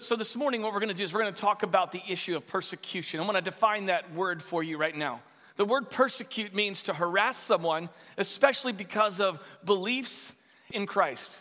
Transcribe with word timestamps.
So, 0.00 0.14
this 0.14 0.36
morning, 0.36 0.62
what 0.62 0.72
we're 0.72 0.78
going 0.78 0.90
to 0.90 0.94
do 0.94 1.02
is 1.02 1.12
we're 1.12 1.22
going 1.22 1.34
to 1.34 1.40
talk 1.40 1.64
about 1.64 1.90
the 1.90 2.02
issue 2.08 2.36
of 2.36 2.46
persecution. 2.46 3.18
I'm 3.18 3.26
going 3.26 3.34
to 3.34 3.42
define 3.42 3.86
that 3.86 4.12
word 4.14 4.40
for 4.42 4.62
you 4.62 4.76
right 4.78 4.96
now. 4.96 5.20
The 5.56 5.64
word 5.64 5.90
persecute 5.90 6.54
means 6.54 6.82
to 6.84 6.94
harass 6.94 7.36
someone, 7.36 7.88
especially 8.16 8.72
because 8.72 9.20
of 9.20 9.40
beliefs 9.64 10.32
in 10.70 10.86
Christ. 10.86 11.40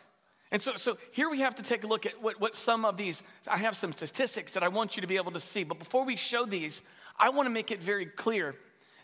And 0.51 0.59
so, 0.59 0.75
so 0.75 0.97
here 1.11 1.29
we 1.29 1.41
have 1.41 1.55
to 1.55 1.63
take 1.63 1.83
a 1.83 1.87
look 1.87 2.07
at 2.07 2.19
what, 2.21 2.39
what 2.41 2.55
some 2.55 2.83
of 2.83 2.97
these, 2.97 3.21
I 3.47 3.57
have 3.57 3.77
some 3.77 3.93
statistics 3.93 4.53
that 4.53 4.63
I 4.63 4.69
want 4.69 4.95
you 4.95 5.01
to 5.01 5.07
be 5.07 5.17
able 5.17 5.33
to 5.33 5.39
see. 5.39 5.63
But 5.63 5.77
before 5.77 6.03
we 6.03 6.15
show 6.15 6.45
these, 6.45 6.81
I 7.19 7.29
want 7.29 7.45
to 7.45 7.51
make 7.51 7.69
it 7.69 7.83
very 7.83 8.07
clear 8.07 8.55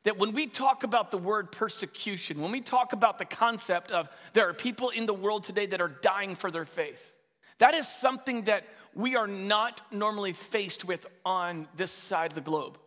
that 0.04 0.18
when 0.18 0.32
we 0.32 0.48
talk 0.48 0.84
about 0.84 1.12
the 1.12 1.18
word 1.20 1.52
persecution, 1.52 2.42
when 2.42 2.52
we 2.52 2.62
talk 2.62 2.94
about 2.94 3.20
the 3.20 3.26
concept 3.26 3.92
of 3.92 4.10
there 4.34 4.50
are 4.50 4.54
people 4.54 4.90
in 4.90 5.06
the 5.06 5.14
world 5.14 5.44
today 5.44 5.68
that 5.68 5.82
are 5.82 5.90
dying 6.02 6.36
for 6.36 6.50
their 6.50 6.66
faith, 6.66 7.14
that 7.60 7.74
is 7.74 7.88
something 7.88 8.44
that 8.44 8.66
we 8.96 9.16
are 9.16 9.28
not 9.28 9.82
normally 9.92 10.34
faced 10.34 10.86
with 10.86 11.06
on 11.26 11.68
this 11.76 11.92
side 11.92 12.32
of 12.32 12.36
the 12.36 12.42
globe. 12.42 12.78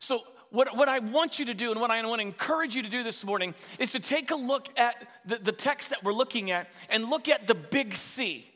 So, 0.00 0.22
what, 0.50 0.76
what 0.76 0.88
I 0.88 1.00
want 1.00 1.40
you 1.40 1.46
to 1.46 1.54
do 1.54 1.72
and 1.72 1.80
what 1.80 1.90
I 1.90 2.04
want 2.06 2.20
to 2.20 2.26
encourage 2.26 2.76
you 2.76 2.82
to 2.82 2.88
do 2.88 3.02
this 3.02 3.24
morning 3.24 3.54
is 3.80 3.90
to 3.92 4.00
take 4.00 4.30
a 4.30 4.36
look 4.36 4.68
at 4.78 4.94
the, 5.24 5.38
the 5.38 5.50
text 5.50 5.90
that 5.90 6.04
we're 6.04 6.12
looking 6.12 6.52
at 6.52 6.68
and 6.88 7.10
look 7.10 7.28
at 7.28 7.48
the 7.48 7.56
big 7.56 7.96
C. 7.96 8.48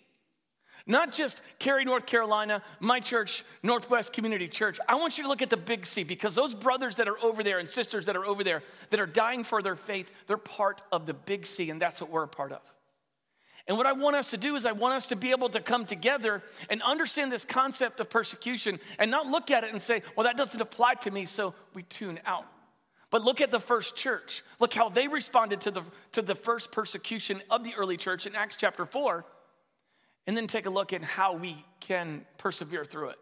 Not 0.87 1.13
just 1.13 1.43
Cary, 1.59 1.85
North 1.85 2.07
Carolina, 2.07 2.63
my 2.80 3.01
church, 3.01 3.45
Northwest 3.63 4.13
Community 4.13 4.49
Church. 4.49 4.79
I 4.88 4.95
want 4.95 5.19
you 5.19 5.25
to 5.25 5.29
look 5.29 5.43
at 5.43 5.51
the 5.51 5.57
big 5.57 5.85
C 5.85 6.02
because 6.05 6.35
those 6.35 6.55
brothers 6.55 6.97
that 6.97 7.09
are 7.09 7.19
over 7.23 7.43
there 7.43 7.59
and 7.59 7.69
sisters 7.69 8.07
that 8.07 8.16
are 8.16 8.25
over 8.25 8.45
there 8.45 8.63
that 8.91 9.01
are 9.01 9.07
dying 9.07 9.43
for 9.43 9.61
their 9.61 9.77
faith, 9.77 10.11
they're 10.29 10.38
part 10.38 10.83
of 10.93 11.05
the 11.05 11.15
big 11.15 11.47
C, 11.47 11.69
and 11.69 11.83
that's 11.83 12.01
what 12.01 12.11
we're 12.11 12.23
a 12.23 12.29
part 12.29 12.52
of. 12.52 12.63
And 13.69 13.77
what 13.77 13.87
I 13.87 13.93
want 13.93 14.17
us 14.17 14.31
to 14.31 14.39
do 14.39 14.57
is, 14.57 14.65
I 14.65 14.73
want 14.73 14.95
us 14.95 15.09
to 15.09 15.17
be 15.17 15.31
able 15.31 15.51
to 15.51 15.61
come 15.61 15.85
together 15.85 16.43
and 16.71 16.83
understand 16.83 17.31
this 17.31 17.45
concept 17.45 18.01
of 18.01 18.09
persecution 18.09 18.81
and 18.99 19.11
not 19.11 19.27
look 19.27 19.51
at 19.51 19.63
it 19.63 19.73
and 19.73 19.83
say, 19.83 20.03
well, 20.17 20.25
that 20.25 20.39
doesn't 20.39 20.61
apply 20.61 20.95
to 20.95 21.10
me, 21.10 21.27
so 21.27 21.52
we 21.75 21.83
tune 21.83 22.19
out. 22.25 22.47
But 23.10 23.23
look 23.23 23.43
at 23.43 23.51
the 23.51 23.60
first 23.60 23.95
church. 23.95 24.43
Look 24.59 24.73
how 24.73 24.88
they 24.88 25.07
responded 25.07 25.60
to 25.63 25.71
the, 25.71 25.83
to 26.13 26.23
the 26.23 26.35
first 26.35 26.73
persecution 26.73 27.43
of 27.51 27.63
the 27.63 27.75
early 27.75 27.99
church 27.99 28.27
in 28.27 28.35
Acts 28.35 28.57
chapter 28.57 28.87
4. 28.87 29.25
And 30.27 30.37
then 30.37 30.47
take 30.47 30.66
a 30.66 30.71
look 30.71 30.95
at 30.95 31.03
how 31.03 31.35
we 31.35 31.65
can 31.80 32.25
persevere 32.38 32.87
through 32.87 33.10
it. 33.10 33.19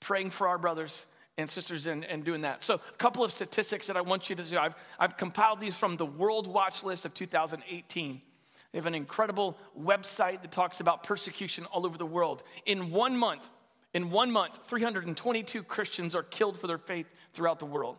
Praying 0.00 0.30
for 0.30 0.48
our 0.48 0.58
brothers 0.58 1.06
and 1.38 1.48
sisters 1.48 1.86
and, 1.86 2.04
and 2.04 2.24
doing 2.24 2.42
that. 2.42 2.62
So, 2.62 2.74
a 2.74 2.96
couple 2.96 3.24
of 3.24 3.32
statistics 3.32 3.86
that 3.86 3.96
I 3.96 4.00
want 4.00 4.30
you 4.30 4.36
to 4.36 4.42
do. 4.42 4.58
I've, 4.58 4.74
I've 4.98 5.16
compiled 5.16 5.60
these 5.60 5.76
from 5.76 5.96
the 5.96 6.06
World 6.06 6.46
Watch 6.46 6.82
List 6.82 7.04
of 7.04 7.12
2018. 7.12 8.22
They 8.72 8.78
have 8.78 8.86
an 8.86 8.94
incredible 8.94 9.58
website 9.78 10.42
that 10.42 10.52
talks 10.52 10.80
about 10.80 11.02
persecution 11.02 11.64
all 11.66 11.86
over 11.86 11.98
the 11.98 12.06
world. 12.06 12.42
In 12.66 12.90
one 12.90 13.16
month, 13.16 13.48
in 13.92 14.10
one 14.10 14.30
month, 14.30 14.60
322 14.66 15.62
Christians 15.64 16.14
are 16.14 16.22
killed 16.22 16.58
for 16.58 16.66
their 16.66 16.78
faith 16.78 17.06
throughout 17.32 17.58
the 17.58 17.66
world. 17.66 17.96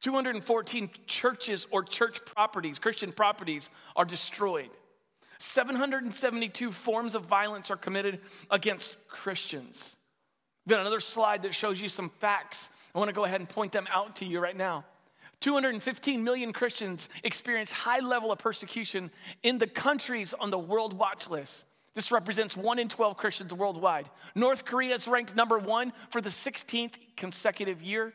214 0.00 0.90
churches 1.06 1.66
or 1.70 1.82
church 1.82 2.24
properties, 2.24 2.78
Christian 2.78 3.12
properties, 3.12 3.70
are 3.96 4.04
destroyed. 4.04 4.70
772 5.38 6.70
forms 6.70 7.14
of 7.14 7.24
violence 7.24 7.70
are 7.70 7.76
committed 7.76 8.20
against 8.50 8.96
Christians. 9.08 9.96
We've 10.64 10.72
got 10.72 10.80
another 10.80 11.00
slide 11.00 11.42
that 11.42 11.54
shows 11.54 11.80
you 11.80 11.88
some 11.88 12.10
facts. 12.20 12.70
I 12.94 12.98
want 12.98 13.08
to 13.08 13.14
go 13.14 13.24
ahead 13.24 13.40
and 13.40 13.48
point 13.48 13.72
them 13.72 13.86
out 13.92 14.16
to 14.16 14.24
you 14.24 14.40
right 14.40 14.56
now. 14.56 14.84
215 15.44 16.24
million 16.24 16.54
Christians 16.54 17.10
experience 17.22 17.70
high 17.70 18.00
level 18.00 18.32
of 18.32 18.38
persecution 18.38 19.10
in 19.42 19.58
the 19.58 19.66
countries 19.66 20.32
on 20.40 20.48
the 20.48 20.58
World 20.58 20.94
Watch 20.94 21.28
List. 21.28 21.66
This 21.92 22.10
represents 22.10 22.56
1 22.56 22.78
in 22.78 22.88
12 22.88 23.18
Christians 23.18 23.52
worldwide. 23.52 24.08
North 24.34 24.64
Korea 24.64 24.94
is 24.94 25.06
ranked 25.06 25.36
number 25.36 25.58
one 25.58 25.92
for 26.08 26.22
the 26.22 26.30
16th 26.30 26.94
consecutive 27.14 27.82
year. 27.82 28.14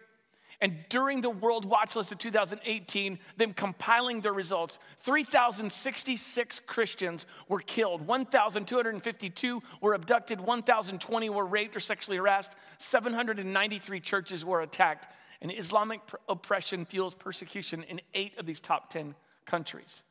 And 0.59 0.77
during 0.89 1.21
the 1.21 1.29
World 1.29 1.65
Watch 1.65 1.95
List 1.95 2.11
of 2.11 2.17
2018, 2.17 3.19
them 3.37 3.53
compiling 3.53 4.21
their 4.21 4.33
results, 4.33 4.79
3,066 5.01 6.61
Christians 6.65 7.27
were 7.47 7.59
killed, 7.59 8.07
1,252 8.07 9.61
were 9.81 9.93
abducted, 9.93 10.41
1,020 10.41 11.29
were 11.29 11.45
raped 11.45 11.75
or 11.75 11.79
sexually 11.79 12.17
harassed, 12.17 12.55
793 12.79 13.99
churches 13.99 14.43
were 14.43 14.61
attacked, 14.61 15.07
and 15.41 15.51
Islamic 15.51 16.01
oppression 16.27 16.85
fuels 16.85 17.13
persecution 17.13 17.83
in 17.83 18.01
eight 18.13 18.37
of 18.37 18.45
these 18.45 18.59
top 18.59 18.89
10 18.89 19.15
countries. 19.45 20.03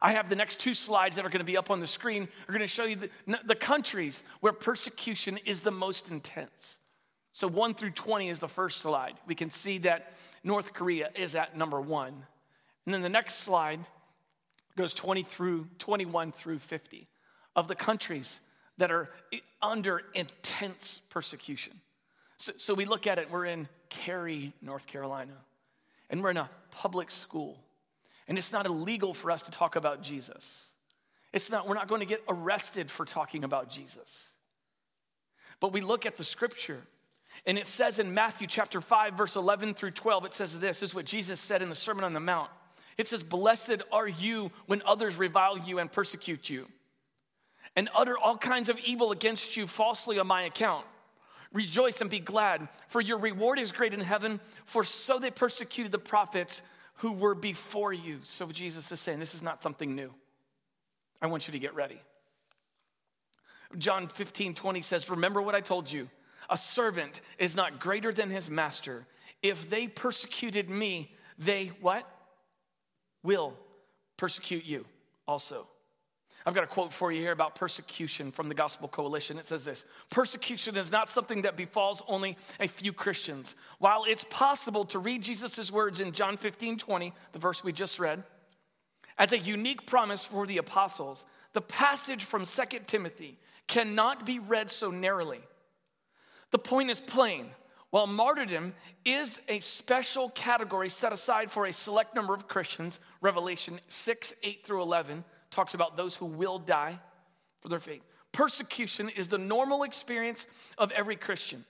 I 0.00 0.12
have 0.12 0.28
the 0.28 0.36
next 0.36 0.60
two 0.60 0.74
slides 0.74 1.16
that 1.16 1.24
are 1.24 1.30
going 1.30 1.40
to 1.40 1.44
be 1.44 1.56
up 1.56 1.70
on 1.70 1.80
the 1.80 1.86
screen. 1.86 2.28
Are 2.48 2.52
going 2.52 2.60
to 2.60 2.66
show 2.66 2.84
you 2.84 2.96
the, 2.96 3.10
the 3.44 3.54
countries 3.54 4.22
where 4.40 4.52
persecution 4.52 5.38
is 5.38 5.62
the 5.62 5.70
most 5.70 6.10
intense. 6.10 6.76
So 7.32 7.48
1 7.48 7.74
through 7.74 7.90
20 7.90 8.28
is 8.28 8.38
the 8.38 8.48
first 8.48 8.80
slide. 8.80 9.14
We 9.26 9.34
can 9.34 9.50
see 9.50 9.78
that 9.78 10.12
North 10.44 10.72
Korea 10.72 11.10
is 11.14 11.34
at 11.34 11.56
number 11.56 11.80
1. 11.80 12.08
And 12.84 12.94
then 12.94 13.02
the 13.02 13.08
next 13.08 13.36
slide 13.40 13.80
goes 14.76 14.94
20 14.94 15.22
through 15.22 15.68
21 15.78 16.32
through 16.32 16.58
50 16.58 17.08
of 17.54 17.68
the 17.68 17.74
countries 17.74 18.40
that 18.78 18.90
are 18.90 19.10
under 19.62 20.02
intense 20.14 21.00
persecution. 21.08 21.80
So, 22.36 22.52
so 22.58 22.74
we 22.74 22.84
look 22.84 23.06
at 23.06 23.18
it, 23.18 23.30
we're 23.30 23.46
in 23.46 23.68
Cary, 23.88 24.52
North 24.60 24.86
Carolina, 24.86 25.36
and 26.10 26.22
we're 26.22 26.30
in 26.30 26.36
a 26.36 26.50
public 26.70 27.10
school. 27.10 27.58
And 28.28 28.38
it's 28.38 28.52
not 28.52 28.66
illegal 28.66 29.14
for 29.14 29.30
us 29.30 29.42
to 29.42 29.50
talk 29.50 29.76
about 29.76 30.02
Jesus. 30.02 30.68
It's 31.32 31.50
not, 31.50 31.68
we're 31.68 31.74
not 31.74 31.88
going 31.88 32.00
to 32.00 32.06
get 32.06 32.22
arrested 32.28 32.90
for 32.90 33.04
talking 33.04 33.44
about 33.44 33.70
Jesus. 33.70 34.30
But 35.60 35.72
we 35.72 35.80
look 35.80 36.06
at 36.06 36.16
the 36.16 36.24
scripture, 36.24 36.82
and 37.46 37.58
it 37.58 37.66
says 37.66 37.98
in 37.98 38.14
Matthew 38.14 38.46
chapter 38.46 38.80
5, 38.80 39.14
verse 39.14 39.36
11 39.36 39.74
through 39.74 39.92
12, 39.92 40.26
it 40.26 40.34
says 40.34 40.58
this, 40.58 40.80
this 40.80 40.90
is 40.90 40.94
what 40.94 41.04
Jesus 41.04 41.40
said 41.40 41.62
in 41.62 41.68
the 41.68 41.74
Sermon 41.74 42.04
on 42.04 42.12
the 42.12 42.20
Mount. 42.20 42.50
It 42.98 43.06
says, 43.08 43.22
Blessed 43.22 43.82
are 43.92 44.08
you 44.08 44.50
when 44.66 44.82
others 44.84 45.16
revile 45.16 45.58
you 45.58 45.78
and 45.78 45.90
persecute 45.90 46.48
you, 46.48 46.66
and 47.74 47.88
utter 47.94 48.16
all 48.16 48.38
kinds 48.38 48.68
of 48.68 48.78
evil 48.80 49.12
against 49.12 49.56
you 49.56 49.66
falsely 49.66 50.18
on 50.18 50.26
my 50.26 50.42
account. 50.42 50.86
Rejoice 51.52 52.00
and 52.00 52.10
be 52.10 52.20
glad, 52.20 52.68
for 52.88 53.00
your 53.00 53.18
reward 53.18 53.58
is 53.58 53.72
great 53.72 53.94
in 53.94 54.00
heaven, 54.00 54.40
for 54.64 54.84
so 54.84 55.18
they 55.18 55.30
persecuted 55.30 55.92
the 55.92 55.98
prophets 55.98 56.62
who 56.96 57.12
were 57.12 57.34
before 57.34 57.92
you. 57.92 58.20
So 58.24 58.46
Jesus 58.46 58.90
is 58.90 59.00
saying, 59.00 59.18
This 59.18 59.34
is 59.34 59.42
not 59.42 59.62
something 59.62 59.94
new. 59.94 60.12
I 61.20 61.26
want 61.26 61.46
you 61.48 61.52
to 61.52 61.58
get 61.58 61.74
ready. 61.74 62.00
John 63.78 64.08
15, 64.08 64.54
20 64.54 64.82
says, 64.82 65.10
Remember 65.10 65.42
what 65.42 65.54
I 65.54 65.60
told 65.60 65.90
you. 65.90 66.08
A 66.48 66.56
servant 66.56 67.20
is 67.38 67.56
not 67.56 67.80
greater 67.80 68.12
than 68.12 68.30
his 68.30 68.48
master. 68.48 69.06
If 69.42 69.68
they 69.68 69.88
persecuted 69.88 70.70
me, 70.70 71.14
they 71.38 71.72
what? 71.80 72.08
Will 73.22 73.54
persecute 74.16 74.64
you 74.64 74.86
also. 75.26 75.66
I've 76.46 76.54
got 76.54 76.62
a 76.62 76.68
quote 76.68 76.92
for 76.92 77.10
you 77.10 77.20
here 77.20 77.32
about 77.32 77.56
persecution 77.56 78.30
from 78.30 78.48
the 78.48 78.54
Gospel 78.54 78.86
Coalition. 78.86 79.36
It 79.36 79.46
says 79.46 79.64
this 79.64 79.84
Persecution 80.10 80.76
is 80.76 80.92
not 80.92 81.08
something 81.08 81.42
that 81.42 81.56
befalls 81.56 82.04
only 82.06 82.38
a 82.60 82.68
few 82.68 82.92
Christians. 82.92 83.56
While 83.80 84.04
it's 84.06 84.24
possible 84.30 84.84
to 84.86 85.00
read 85.00 85.22
Jesus' 85.22 85.72
words 85.72 85.98
in 85.98 86.12
John 86.12 86.36
15 86.36 86.78
20, 86.78 87.12
the 87.32 87.38
verse 87.40 87.64
we 87.64 87.72
just 87.72 87.98
read, 87.98 88.22
as 89.18 89.32
a 89.32 89.38
unique 89.38 89.86
promise 89.86 90.22
for 90.22 90.46
the 90.46 90.58
apostles, 90.58 91.24
the 91.52 91.60
passage 91.60 92.22
from 92.22 92.44
2 92.46 92.62
Timothy 92.86 93.38
cannot 93.66 94.24
be 94.24 94.38
read 94.38 94.70
so 94.70 94.92
narrowly. 94.92 95.40
The 96.52 96.58
point 96.58 96.90
is 96.90 97.00
plain. 97.00 97.48
While 97.90 98.06
martyrdom 98.06 98.74
is 99.04 99.40
a 99.48 99.60
special 99.60 100.28
category 100.30 100.90
set 100.90 101.12
aside 101.12 101.50
for 101.50 101.66
a 101.66 101.72
select 101.72 102.14
number 102.14 102.34
of 102.34 102.46
Christians, 102.46 103.00
Revelation 103.20 103.80
6 103.88 104.34
8 104.42 104.64
through 104.64 104.82
11, 104.82 105.24
talks 105.50 105.74
about 105.74 105.96
those 105.96 106.16
who 106.16 106.26
will 106.26 106.58
die 106.58 106.98
for 107.60 107.68
their 107.68 107.80
faith. 107.80 108.02
Persecution 108.32 109.08
is 109.08 109.28
the 109.28 109.38
normal 109.38 109.82
experience 109.82 110.46
of 110.76 110.90
every 110.92 111.16
Christian, 111.16 111.64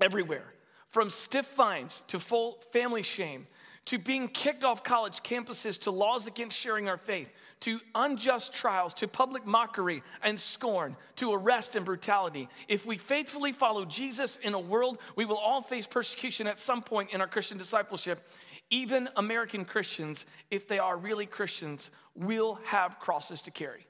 everywhere. 0.00 0.52
From 0.88 1.08
stiff 1.08 1.46
fines 1.46 2.02
to 2.08 2.18
full 2.18 2.62
family 2.72 3.02
shame, 3.02 3.46
to 3.86 3.98
being 3.98 4.28
kicked 4.28 4.62
off 4.62 4.84
college 4.84 5.22
campuses, 5.22 5.80
to 5.80 5.90
laws 5.90 6.26
against 6.26 6.58
sharing 6.58 6.88
our 6.88 6.98
faith, 6.98 7.30
to 7.60 7.80
unjust 7.94 8.52
trials, 8.52 8.94
to 8.94 9.08
public 9.08 9.46
mockery 9.46 10.02
and 10.22 10.38
scorn, 10.38 10.96
to 11.16 11.32
arrest 11.32 11.76
and 11.76 11.84
brutality. 11.84 12.48
If 12.68 12.86
we 12.86 12.96
faithfully 12.96 13.52
follow 13.52 13.84
Jesus 13.84 14.36
in 14.38 14.54
a 14.54 14.58
world, 14.58 14.98
we 15.16 15.24
will 15.24 15.36
all 15.36 15.62
face 15.62 15.86
persecution 15.86 16.46
at 16.46 16.58
some 16.58 16.82
point 16.82 17.10
in 17.12 17.20
our 17.20 17.26
Christian 17.26 17.58
discipleship. 17.58 18.26
Even 18.70 19.08
American 19.16 19.64
Christians, 19.64 20.26
if 20.50 20.68
they 20.68 20.78
are 20.78 20.96
really 20.96 21.26
Christians, 21.26 21.90
will 22.14 22.60
have 22.64 22.98
crosses 23.00 23.42
to 23.42 23.50
carry. 23.50 23.86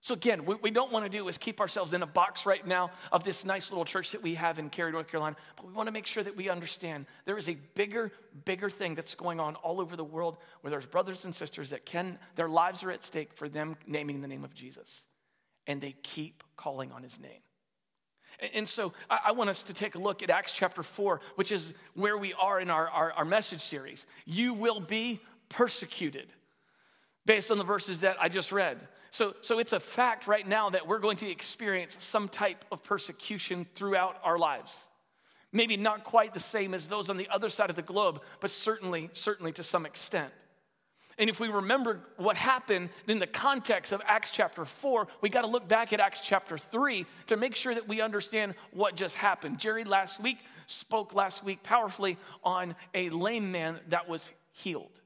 So, 0.00 0.12
again, 0.12 0.44
what 0.44 0.62
we 0.62 0.70
don't 0.70 0.92
want 0.92 1.06
to 1.06 1.08
do 1.08 1.28
is 1.28 1.38
keep 1.38 1.62
ourselves 1.62 1.94
in 1.94 2.02
a 2.02 2.06
box 2.06 2.44
right 2.44 2.66
now 2.66 2.90
of 3.10 3.24
this 3.24 3.42
nice 3.42 3.70
little 3.70 3.86
church 3.86 4.12
that 4.12 4.22
we 4.22 4.34
have 4.34 4.58
in 4.58 4.68
Cary, 4.68 4.92
North 4.92 5.08
Carolina, 5.08 5.34
but 5.56 5.66
we 5.66 5.72
want 5.72 5.86
to 5.86 5.92
make 5.92 6.04
sure 6.04 6.22
that 6.22 6.36
we 6.36 6.50
understand 6.50 7.06
there 7.24 7.38
is 7.38 7.48
a 7.48 7.56
bigger, 7.74 8.12
bigger 8.44 8.68
thing 8.68 8.94
that's 8.94 9.14
going 9.14 9.40
on 9.40 9.54
all 9.56 9.80
over 9.80 9.96
the 9.96 10.04
world 10.04 10.36
where 10.60 10.70
there's 10.70 10.84
brothers 10.84 11.24
and 11.24 11.34
sisters 11.34 11.70
that 11.70 11.86
can, 11.86 12.18
their 12.34 12.50
lives 12.50 12.84
are 12.84 12.90
at 12.90 13.02
stake 13.02 13.32
for 13.32 13.48
them 13.48 13.76
naming 13.86 14.20
the 14.20 14.28
name 14.28 14.44
of 14.44 14.54
Jesus. 14.54 15.06
and 15.66 15.80
they 15.80 15.94
keep 16.02 16.42
calling 16.56 16.92
on 16.92 17.02
his 17.02 17.20
name. 17.20 17.40
And 18.52 18.68
so 18.68 18.92
I 19.08 19.32
want 19.32 19.50
us 19.50 19.62
to 19.64 19.74
take 19.74 19.94
a 19.94 19.98
look 19.98 20.22
at 20.22 20.30
Acts 20.30 20.52
chapter 20.52 20.82
4, 20.82 21.20
which 21.36 21.52
is 21.52 21.72
where 21.94 22.18
we 22.18 22.32
are 22.34 22.60
in 22.60 22.70
our, 22.70 22.88
our, 22.88 23.12
our, 23.12 23.24
message 23.24 23.60
series. 23.60 24.06
You 24.26 24.54
will 24.54 24.80
be 24.80 25.20
persecuted 25.48 26.28
based 27.26 27.50
on 27.50 27.58
the 27.58 27.64
verses 27.64 28.00
that 28.00 28.16
I 28.20 28.28
just 28.28 28.52
read. 28.52 28.78
So, 29.10 29.34
so 29.40 29.58
it's 29.58 29.72
a 29.72 29.80
fact 29.80 30.26
right 30.26 30.46
now 30.46 30.70
that 30.70 30.86
we're 30.86 30.98
going 30.98 31.16
to 31.18 31.30
experience 31.30 31.96
some 32.00 32.28
type 32.28 32.64
of 32.72 32.82
persecution 32.82 33.66
throughout 33.74 34.18
our 34.24 34.38
lives. 34.38 34.88
Maybe 35.52 35.76
not 35.76 36.02
quite 36.02 36.34
the 36.34 36.40
same 36.40 36.74
as 36.74 36.88
those 36.88 37.08
on 37.08 37.16
the 37.16 37.28
other 37.28 37.48
side 37.48 37.70
of 37.70 37.76
the 37.76 37.82
globe, 37.82 38.20
but 38.40 38.50
certainly, 38.50 39.10
certainly 39.12 39.52
to 39.52 39.62
some 39.62 39.86
extent. 39.86 40.32
And 41.18 41.30
if 41.30 41.38
we 41.38 41.48
remember 41.48 42.00
what 42.16 42.36
happened 42.36 42.90
in 43.06 43.18
the 43.18 43.26
context 43.26 43.92
of 43.92 44.02
Acts 44.04 44.30
chapter 44.30 44.64
4, 44.64 45.06
we 45.20 45.28
got 45.28 45.42
to 45.42 45.46
look 45.46 45.68
back 45.68 45.92
at 45.92 46.00
Acts 46.00 46.20
chapter 46.20 46.58
3 46.58 47.06
to 47.28 47.36
make 47.36 47.54
sure 47.54 47.74
that 47.74 47.86
we 47.86 48.00
understand 48.00 48.54
what 48.72 48.96
just 48.96 49.16
happened. 49.16 49.58
Jerry 49.58 49.84
last 49.84 50.20
week 50.20 50.38
spoke 50.66 51.14
last 51.14 51.44
week 51.44 51.62
powerfully 51.62 52.18
on 52.42 52.74
a 52.94 53.10
lame 53.10 53.52
man 53.52 53.80
that 53.88 54.08
was 54.08 54.32
healed. 54.52 55.00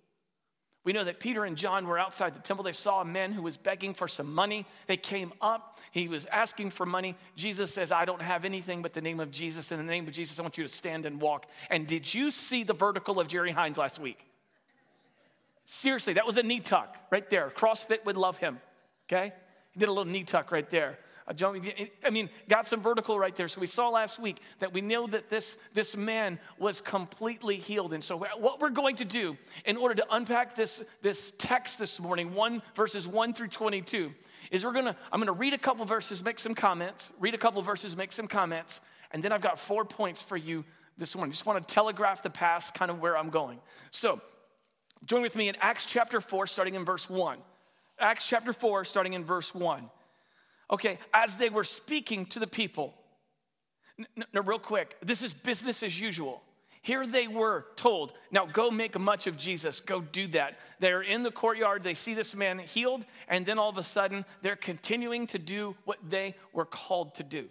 We 0.84 0.94
know 0.94 1.04
that 1.04 1.20
Peter 1.20 1.44
and 1.44 1.54
John 1.54 1.86
were 1.86 1.98
outside 1.98 2.34
the 2.34 2.40
temple. 2.40 2.62
They 2.64 2.72
saw 2.72 3.02
a 3.02 3.04
man 3.04 3.32
who 3.32 3.42
was 3.42 3.58
begging 3.58 3.92
for 3.92 4.08
some 4.08 4.32
money. 4.32 4.64
They 4.86 4.96
came 4.96 5.34
up. 5.40 5.78
He 5.90 6.08
was 6.08 6.24
asking 6.26 6.70
for 6.70 6.86
money. 6.86 7.14
Jesus 7.36 7.74
says, 7.74 7.92
I 7.92 8.06
don't 8.06 8.22
have 8.22 8.46
anything 8.46 8.80
but 8.80 8.94
the 8.94 9.02
name 9.02 9.20
of 9.20 9.30
Jesus. 9.30 9.70
In 9.70 9.76
the 9.76 9.84
name 9.84 10.08
of 10.08 10.14
Jesus, 10.14 10.38
I 10.38 10.42
want 10.42 10.56
you 10.56 10.64
to 10.64 10.72
stand 10.72 11.04
and 11.04 11.20
walk. 11.20 11.44
And 11.68 11.86
did 11.86 12.14
you 12.14 12.30
see 12.30 12.62
the 12.62 12.72
vertical 12.72 13.20
of 13.20 13.28
Jerry 13.28 13.50
Hines 13.50 13.76
last 13.76 13.98
week? 13.98 14.24
Seriously, 15.70 16.14
that 16.14 16.24
was 16.24 16.38
a 16.38 16.42
knee 16.42 16.60
tuck 16.60 16.96
right 17.10 17.28
there. 17.28 17.52
CrossFit 17.54 18.06
would 18.06 18.16
love 18.16 18.38
him. 18.38 18.58
Okay? 19.06 19.34
He 19.72 19.78
did 19.78 19.90
a 19.90 19.92
little 19.92 20.10
knee 20.10 20.24
tuck 20.24 20.50
right 20.50 20.68
there. 20.70 20.98
Uh, 21.26 21.52
I 22.02 22.08
mean, 22.08 22.30
got 22.48 22.66
some 22.66 22.80
vertical 22.80 23.18
right 23.18 23.36
there. 23.36 23.48
So 23.48 23.60
we 23.60 23.66
saw 23.66 23.90
last 23.90 24.18
week 24.18 24.40
that 24.60 24.72
we 24.72 24.80
know 24.80 25.06
that 25.08 25.28
this, 25.28 25.58
this 25.74 25.94
man 25.94 26.38
was 26.58 26.80
completely 26.80 27.56
healed. 27.58 27.92
And 27.92 28.02
so 28.02 28.16
what 28.16 28.60
we're 28.60 28.70
going 28.70 28.96
to 28.96 29.04
do 29.04 29.36
in 29.66 29.76
order 29.76 29.94
to 29.96 30.06
unpack 30.10 30.56
this, 30.56 30.82
this 31.02 31.34
text 31.36 31.78
this 31.78 32.00
morning, 32.00 32.32
1 32.32 32.62
verses 32.74 33.06
1 33.06 33.34
through 33.34 33.48
22, 33.48 34.14
is 34.50 34.64
we're 34.64 34.72
gonna, 34.72 34.96
I'm 35.12 35.20
gonna 35.20 35.32
read 35.32 35.52
a 35.52 35.58
couple 35.58 35.84
verses, 35.84 36.24
make 36.24 36.38
some 36.38 36.54
comments, 36.54 37.10
read 37.20 37.34
a 37.34 37.38
couple 37.38 37.60
verses, 37.60 37.94
make 37.94 38.12
some 38.12 38.26
comments, 38.26 38.80
and 39.10 39.22
then 39.22 39.32
I've 39.32 39.42
got 39.42 39.60
four 39.60 39.84
points 39.84 40.22
for 40.22 40.38
you 40.38 40.64
this 40.96 41.14
morning. 41.14 41.32
Just 41.32 41.44
want 41.44 41.68
to 41.68 41.74
telegraph 41.74 42.22
the 42.22 42.30
past, 42.30 42.72
kind 42.72 42.90
of 42.90 43.00
where 43.00 43.18
I'm 43.18 43.28
going. 43.28 43.58
So 43.90 44.22
join 45.04 45.22
with 45.22 45.36
me 45.36 45.48
in 45.48 45.56
Acts 45.60 45.84
chapter 45.84 46.20
4, 46.20 46.46
starting 46.46 46.74
in 46.74 46.84
verse 46.84 47.08
1. 47.08 47.38
Acts 47.98 48.24
chapter 48.24 48.52
4, 48.52 48.84
starting 48.84 49.12
in 49.12 49.24
verse 49.24 49.54
1. 49.54 49.90
Okay, 50.70 50.98
as 51.14 51.36
they 51.36 51.48
were 51.48 51.64
speaking 51.64 52.26
to 52.26 52.38
the 52.38 52.46
people, 52.46 52.94
no, 54.32 54.42
real 54.42 54.58
quick, 54.58 54.96
this 55.02 55.22
is 55.22 55.32
business 55.32 55.82
as 55.82 55.98
usual. 55.98 56.42
Here 56.82 57.06
they 57.06 57.26
were 57.26 57.66
told, 57.74 58.12
now 58.30 58.46
go 58.46 58.70
make 58.70 58.98
much 58.98 59.26
of 59.26 59.36
Jesus, 59.36 59.80
go 59.80 60.00
do 60.00 60.28
that. 60.28 60.58
They're 60.78 61.02
in 61.02 61.22
the 61.22 61.30
courtyard, 61.30 61.82
they 61.82 61.94
see 61.94 62.14
this 62.14 62.34
man 62.34 62.58
healed, 62.58 63.04
and 63.28 63.44
then 63.44 63.58
all 63.58 63.68
of 63.68 63.78
a 63.78 63.84
sudden 63.84 64.24
they're 64.42 64.56
continuing 64.56 65.26
to 65.28 65.38
do 65.38 65.74
what 65.84 65.98
they 66.08 66.34
were 66.52 66.64
called 66.64 67.16
to 67.16 67.24
do. 67.24 67.48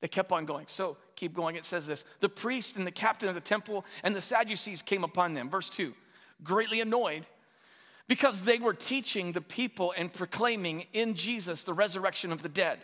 They 0.00 0.08
kept 0.08 0.32
on 0.32 0.46
going. 0.46 0.66
So 0.68 0.96
keep 1.14 1.34
going. 1.34 1.56
It 1.56 1.64
says 1.64 1.86
this 1.86 2.04
The 2.20 2.28
priest 2.28 2.76
and 2.76 2.86
the 2.86 2.90
captain 2.90 3.28
of 3.28 3.34
the 3.34 3.40
temple 3.40 3.84
and 4.02 4.14
the 4.14 4.22
Sadducees 4.22 4.82
came 4.82 5.04
upon 5.04 5.34
them. 5.34 5.50
Verse 5.50 5.68
2 5.70 5.94
Greatly 6.42 6.80
annoyed, 6.80 7.26
because 8.08 8.42
they 8.42 8.58
were 8.58 8.74
teaching 8.74 9.32
the 9.32 9.40
people 9.40 9.92
and 9.96 10.12
proclaiming 10.12 10.86
in 10.92 11.14
Jesus 11.14 11.64
the 11.64 11.74
resurrection 11.74 12.32
of 12.32 12.42
the 12.42 12.48
dead. 12.48 12.78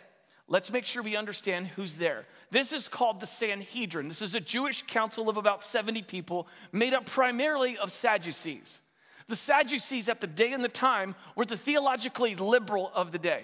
Let's 0.47 0.71
make 0.71 0.85
sure 0.85 1.03
we 1.03 1.17
understand 1.17 1.67
who's 1.67 1.95
there. 1.95 2.25
This 2.51 2.71
is 2.71 2.87
called 2.87 3.19
the 3.19 3.25
Sanhedrin. 3.25 4.07
This 4.07 4.21
is 4.21 4.35
a 4.35 4.39
Jewish 4.39 4.83
council 4.87 5.27
of 5.27 5.35
about 5.35 5.63
70 5.63 6.03
people 6.03 6.47
made 6.71 6.93
up 6.93 7.05
primarily 7.05 7.77
of 7.77 7.91
Sadducees. 7.91 8.79
The 9.27 9.35
Sadducees 9.35 10.07
at 10.07 10.21
the 10.21 10.27
day 10.27 10.53
and 10.53 10.63
the 10.63 10.69
time 10.69 11.15
were 11.35 11.45
the 11.45 11.57
theologically 11.57 12.35
liberal 12.35 12.89
of 12.95 13.11
the 13.11 13.19
day. 13.19 13.43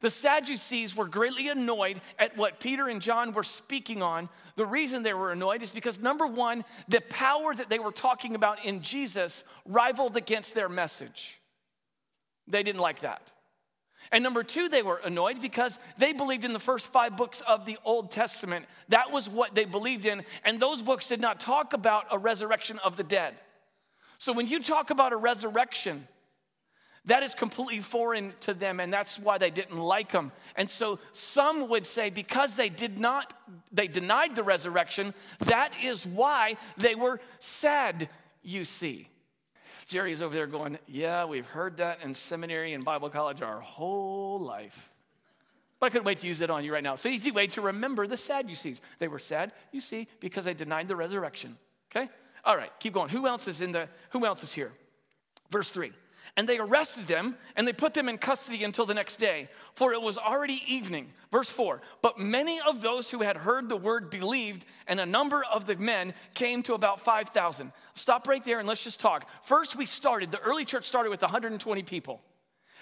The 0.00 0.10
Sadducees 0.10 0.94
were 0.94 1.06
greatly 1.06 1.48
annoyed 1.48 2.00
at 2.18 2.36
what 2.36 2.60
Peter 2.60 2.88
and 2.88 3.00
John 3.00 3.32
were 3.32 3.42
speaking 3.42 4.02
on. 4.02 4.28
The 4.56 4.66
reason 4.66 5.02
they 5.02 5.14
were 5.14 5.32
annoyed 5.32 5.62
is 5.62 5.70
because, 5.70 5.98
number 5.98 6.26
one, 6.26 6.64
the 6.88 7.00
power 7.00 7.54
that 7.54 7.70
they 7.70 7.78
were 7.78 7.92
talking 7.92 8.34
about 8.34 8.64
in 8.64 8.82
Jesus 8.82 9.44
rivaled 9.64 10.16
against 10.16 10.54
their 10.54 10.68
message. 10.68 11.40
They 12.46 12.62
didn't 12.62 12.80
like 12.80 13.00
that. 13.00 13.32
And 14.12 14.22
number 14.22 14.44
two, 14.44 14.68
they 14.68 14.82
were 14.82 15.00
annoyed 15.04 15.40
because 15.40 15.78
they 15.98 16.12
believed 16.12 16.44
in 16.44 16.52
the 16.52 16.60
first 16.60 16.92
five 16.92 17.16
books 17.16 17.42
of 17.46 17.66
the 17.66 17.78
Old 17.84 18.12
Testament. 18.12 18.66
That 18.88 19.10
was 19.10 19.28
what 19.28 19.54
they 19.54 19.64
believed 19.64 20.06
in. 20.06 20.24
And 20.44 20.60
those 20.60 20.82
books 20.82 21.08
did 21.08 21.20
not 21.20 21.40
talk 21.40 21.72
about 21.72 22.06
a 22.10 22.18
resurrection 22.18 22.78
of 22.84 22.96
the 22.96 23.02
dead. 23.02 23.34
So 24.18 24.32
when 24.32 24.46
you 24.46 24.62
talk 24.62 24.90
about 24.90 25.12
a 25.12 25.16
resurrection, 25.16 26.06
that 27.06 27.22
is 27.22 27.34
completely 27.34 27.80
foreign 27.80 28.32
to 28.40 28.52
them, 28.52 28.80
and 28.80 28.92
that's 28.92 29.18
why 29.18 29.38
they 29.38 29.50
didn't 29.50 29.78
like 29.78 30.12
him. 30.12 30.32
And 30.56 30.68
so 30.68 30.98
some 31.12 31.68
would 31.68 31.86
say 31.86 32.10
because 32.10 32.56
they 32.56 32.68
did 32.68 32.98
not, 32.98 33.32
they 33.72 33.86
denied 33.86 34.34
the 34.36 34.42
resurrection, 34.42 35.14
that 35.46 35.72
is 35.82 36.04
why 36.04 36.56
they 36.76 36.94
were 36.94 37.20
sad, 37.38 38.08
you 38.42 38.64
see. 38.64 39.08
Jerry 39.86 40.12
is 40.12 40.20
over 40.20 40.34
there 40.34 40.48
going, 40.48 40.78
Yeah, 40.88 41.26
we've 41.26 41.46
heard 41.46 41.76
that 41.76 42.02
in 42.02 42.12
seminary 42.12 42.72
and 42.72 42.84
Bible 42.84 43.08
college 43.08 43.40
our 43.40 43.60
whole 43.60 44.40
life. 44.40 44.90
But 45.78 45.86
I 45.86 45.90
couldn't 45.90 46.06
wait 46.06 46.18
to 46.18 46.26
use 46.26 46.40
it 46.40 46.50
on 46.50 46.64
you 46.64 46.72
right 46.72 46.82
now. 46.82 46.94
It's 46.94 47.04
an 47.04 47.12
easy 47.12 47.30
way 47.30 47.46
to 47.48 47.60
remember 47.60 48.06
the 48.06 48.16
sad 48.16 48.48
you 48.48 48.56
Sadducees. 48.56 48.80
They 48.98 49.08
were 49.08 49.18
sad, 49.18 49.52
you 49.70 49.80
see, 49.80 50.08
because 50.18 50.46
they 50.46 50.54
denied 50.54 50.88
the 50.88 50.96
resurrection. 50.96 51.56
Okay? 51.90 52.10
All 52.44 52.56
right, 52.56 52.70
keep 52.80 52.94
going. 52.94 53.10
Who 53.10 53.26
else 53.28 53.46
is 53.46 53.60
in 53.60 53.72
the 53.72 53.88
who 54.10 54.26
else 54.26 54.42
is 54.42 54.52
here? 54.52 54.72
Verse 55.50 55.70
3 55.70 55.92
and 56.36 56.48
they 56.48 56.58
arrested 56.58 57.06
them 57.06 57.36
and 57.56 57.66
they 57.66 57.72
put 57.72 57.94
them 57.94 58.08
in 58.08 58.18
custody 58.18 58.62
until 58.62 58.84
the 58.84 58.94
next 58.94 59.16
day, 59.16 59.48
for 59.74 59.92
it 59.92 60.02
was 60.02 60.18
already 60.18 60.62
evening. 60.66 61.12
Verse 61.32 61.48
4 61.48 61.80
But 62.02 62.18
many 62.18 62.60
of 62.66 62.82
those 62.82 63.10
who 63.10 63.22
had 63.22 63.38
heard 63.38 63.68
the 63.68 63.76
word 63.76 64.10
believed, 64.10 64.64
and 64.86 65.00
a 65.00 65.06
number 65.06 65.42
of 65.44 65.66
the 65.66 65.76
men 65.76 66.14
came 66.34 66.62
to 66.64 66.74
about 66.74 67.00
5,000. 67.00 67.72
Stop 67.94 68.28
right 68.28 68.44
there 68.44 68.58
and 68.58 68.68
let's 68.68 68.84
just 68.84 69.00
talk. 69.00 69.28
First, 69.42 69.76
we 69.76 69.86
started, 69.86 70.30
the 70.30 70.40
early 70.40 70.64
church 70.64 70.86
started 70.86 71.10
with 71.10 71.22
120 71.22 71.82
people. 71.82 72.20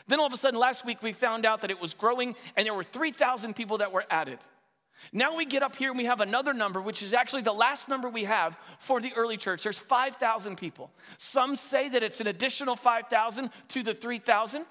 Then 0.07 0.21
all 0.21 0.27
of 0.27 0.33
a 0.33 0.37
sudden, 0.37 0.61
last 0.61 0.85
week, 0.85 1.03
we 1.03 1.13
found 1.13 1.47
out 1.47 1.63
that 1.63 1.71
it 1.71 1.81
was 1.81 1.95
growing 1.95 2.35
and 2.57 2.67
there 2.67 2.75
were 2.75 2.85
3,000 2.85 3.55
people 3.55 3.79
that 3.79 3.93
were 3.93 4.05
added. 4.11 4.39
Now 5.13 5.37
we 5.37 5.45
get 5.45 5.63
up 5.63 5.77
here 5.77 5.91
and 5.91 5.99
we 5.99 6.07
have 6.07 6.21
another 6.21 6.53
number, 6.53 6.81
which 6.81 7.03
is 7.03 7.13
actually 7.13 7.43
the 7.43 7.53
last 7.53 7.89
number 7.89 8.09
we 8.09 8.25
have 8.25 8.57
for 8.79 9.01
the 9.01 9.13
early 9.15 9.37
church. 9.37 9.63
There's 9.63 9.79
5,000 9.79 10.57
people. 10.57 10.91
Some 11.19 11.57
say 11.57 11.89
that 11.89 12.03
it's 12.03 12.21
an 12.21 12.27
additional 12.27 12.77
5,000 12.77 13.51
to 13.69 13.83
the 13.83 13.95
3,000. 13.95 14.65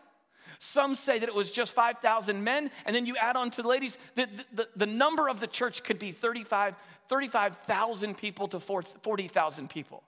Some 0.59 0.95
say 0.95 1.19
that 1.19 1.27
it 1.27 1.35
was 1.35 1.51
just 1.51 1.73
5,000 1.73 2.43
men, 2.43 2.71
and 2.85 2.95
then 2.95 3.05
you 3.05 3.17
add 3.17 3.35
on 3.35 3.51
to 3.51 3.61
the 3.61 3.67
ladies. 3.67 3.97
The, 4.15 4.29
the, 4.53 4.67
the 4.75 4.85
number 4.85 5.27
of 5.27 5.39
the 5.39 5.47
church 5.47 5.83
could 5.83 5.99
be 5.99 6.11
35, 6.11 6.75
35,000 7.09 8.17
people 8.17 8.47
to 8.47 8.59
40,000 8.59 9.69
people. 9.69 10.03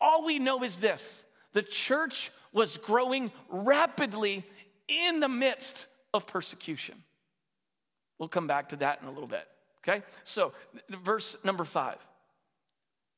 All 0.00 0.24
we 0.24 0.38
know 0.38 0.64
is 0.64 0.78
this 0.78 1.24
the 1.52 1.62
church 1.62 2.32
was 2.52 2.76
growing 2.76 3.30
rapidly 3.48 4.44
in 4.88 5.20
the 5.20 5.28
midst 5.28 5.86
of 6.12 6.26
persecution. 6.26 6.96
We'll 8.18 8.28
come 8.28 8.46
back 8.46 8.70
to 8.70 8.76
that 8.76 9.00
in 9.02 9.08
a 9.08 9.10
little 9.10 9.28
bit. 9.28 9.46
Okay? 9.86 10.02
So, 10.24 10.52
verse 10.88 11.36
number 11.44 11.64
five. 11.64 11.98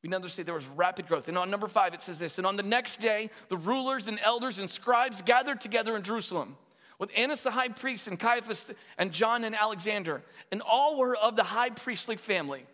We 0.03 0.11
now 0.11 0.17
understand 0.17 0.47
there 0.47 0.55
was 0.55 0.67
rapid 0.67 1.09
growth. 1.09 1.29
And 1.29 1.39
on 1.39 1.51
number 1.51 1.67
five, 1.67 1.95
it 1.95 2.03
says 2.03 2.19
this 2.19 2.39
And 2.39 2.47
on 2.47 2.57
the 2.57 2.63
next 2.63 3.01
day, 3.01 3.31
the 3.49 3.57
rulers 3.57 4.07
and 4.07 4.19
elders 4.23 4.59
and 4.59 4.69
scribes 4.69 5.23
gathered 5.23 5.61
together 5.61 5.97
in 5.97 6.03
Jerusalem 6.03 6.57
with 6.99 7.11
Annas 7.17 7.43
the 7.43 7.51
high 7.51 7.69
priest 7.69 8.09
and 8.09 8.19
Caiaphas 8.19 8.71
and 8.99 9.13
John 9.13 9.45
and 9.45 9.55
Alexander. 9.55 10.23
And 10.53 10.63
all 10.63 10.99
were 10.99 11.17
of 11.17 11.37
the 11.37 11.43
high 11.43 11.71
priestly 11.71 12.17
family. 12.17 12.67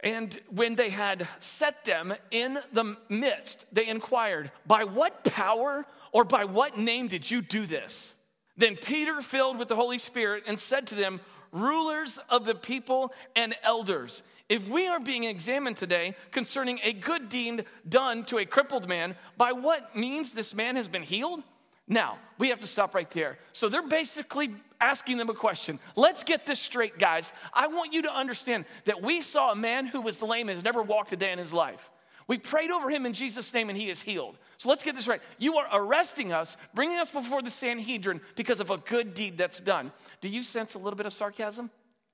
And 0.00 0.38
when 0.50 0.74
they 0.74 0.90
had 0.90 1.28
set 1.38 1.84
them 1.84 2.12
in 2.30 2.58
the 2.72 2.96
midst, 3.08 3.66
they 3.72 3.86
inquired, 3.86 4.50
By 4.66 4.84
what 4.84 5.24
power 5.24 5.86
or 6.12 6.24
by 6.24 6.44
what 6.44 6.76
name 6.76 7.08
did 7.08 7.30
you 7.30 7.40
do 7.40 7.66
this? 7.66 8.14
Then 8.56 8.76
Peter, 8.76 9.22
filled 9.22 9.58
with 9.58 9.68
the 9.68 9.76
Holy 9.76 9.98
Spirit, 9.98 10.44
and 10.46 10.60
said 10.60 10.88
to 10.88 10.94
them, 10.94 11.20
rulers 11.52 12.18
of 12.28 12.44
the 12.44 12.54
people, 12.54 13.12
and 13.36 13.54
elders. 13.62 14.22
If 14.48 14.66
we 14.66 14.88
are 14.88 15.00
being 15.00 15.24
examined 15.24 15.76
today 15.76 16.16
concerning 16.30 16.80
a 16.82 16.92
good 16.92 17.28
deed 17.28 17.66
done 17.88 18.24
to 18.24 18.38
a 18.38 18.44
crippled 18.44 18.88
man, 18.88 19.14
by 19.36 19.52
what 19.52 19.94
means 19.94 20.32
this 20.32 20.54
man 20.54 20.76
has 20.76 20.88
been 20.88 21.02
healed? 21.02 21.42
Now, 21.88 22.18
we 22.38 22.48
have 22.48 22.60
to 22.60 22.66
stop 22.66 22.94
right 22.94 23.10
there. 23.10 23.38
So 23.52 23.68
they're 23.68 23.86
basically 23.86 24.54
asking 24.80 25.18
them 25.18 25.28
a 25.28 25.34
question. 25.34 25.78
Let's 25.94 26.24
get 26.24 26.46
this 26.46 26.60
straight, 26.60 26.98
guys. 26.98 27.32
I 27.52 27.66
want 27.66 27.92
you 27.92 28.02
to 28.02 28.12
understand 28.12 28.64
that 28.84 29.02
we 29.02 29.20
saw 29.20 29.52
a 29.52 29.56
man 29.56 29.86
who 29.86 30.00
was 30.00 30.22
lame 30.22 30.48
and 30.48 30.56
has 30.56 30.64
never 30.64 30.82
walked 30.82 31.12
a 31.12 31.16
day 31.16 31.32
in 31.32 31.38
his 31.38 31.52
life. 31.52 31.90
We 32.28 32.38
prayed 32.38 32.70
over 32.70 32.90
him 32.90 33.06
in 33.06 33.12
Jesus' 33.12 33.52
name 33.52 33.68
and 33.68 33.78
he 33.78 33.90
is 33.90 34.02
healed. 34.02 34.38
So 34.58 34.68
let's 34.68 34.82
get 34.82 34.94
this 34.94 35.08
right. 35.08 35.20
You 35.38 35.56
are 35.58 35.66
arresting 35.72 36.32
us, 36.32 36.56
bringing 36.74 36.98
us 36.98 37.10
before 37.10 37.42
the 37.42 37.50
Sanhedrin 37.50 38.20
because 38.36 38.60
of 38.60 38.70
a 38.70 38.78
good 38.78 39.14
deed 39.14 39.38
that's 39.38 39.60
done. 39.60 39.92
Do 40.20 40.28
you 40.28 40.42
sense 40.42 40.74
a 40.74 40.78
little 40.78 40.96
bit 40.96 41.06
of 41.06 41.12
sarcasm? 41.12 41.70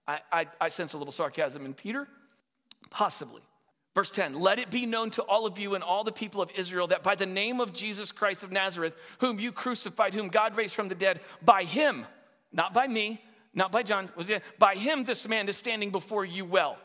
I, 0.06 0.20
I, 0.32 0.46
I 0.60 0.68
sense 0.68 0.94
a 0.94 0.98
little 0.98 1.12
sarcasm 1.12 1.66
in 1.66 1.74
Peter. 1.74 2.08
Possibly. 2.90 3.42
Verse 3.94 4.10
10 4.10 4.40
Let 4.40 4.58
it 4.58 4.70
be 4.70 4.86
known 4.86 5.10
to 5.10 5.22
all 5.22 5.46
of 5.46 5.58
you 5.58 5.74
and 5.74 5.84
all 5.84 6.04
the 6.04 6.12
people 6.12 6.40
of 6.40 6.50
Israel 6.56 6.86
that 6.86 7.02
by 7.02 7.14
the 7.14 7.26
name 7.26 7.60
of 7.60 7.72
Jesus 7.72 8.12
Christ 8.12 8.44
of 8.44 8.52
Nazareth, 8.52 8.94
whom 9.18 9.38
you 9.38 9.52
crucified, 9.52 10.14
whom 10.14 10.28
God 10.28 10.56
raised 10.56 10.74
from 10.74 10.88
the 10.88 10.94
dead, 10.94 11.20
by 11.42 11.64
him, 11.64 12.06
not 12.52 12.72
by 12.72 12.86
me, 12.86 13.20
not 13.54 13.72
by 13.72 13.82
John, 13.82 14.08
by 14.58 14.74
him 14.74 15.04
this 15.04 15.26
man 15.28 15.48
is 15.48 15.56
standing 15.56 15.90
before 15.90 16.24
you 16.24 16.44
well. 16.44 16.78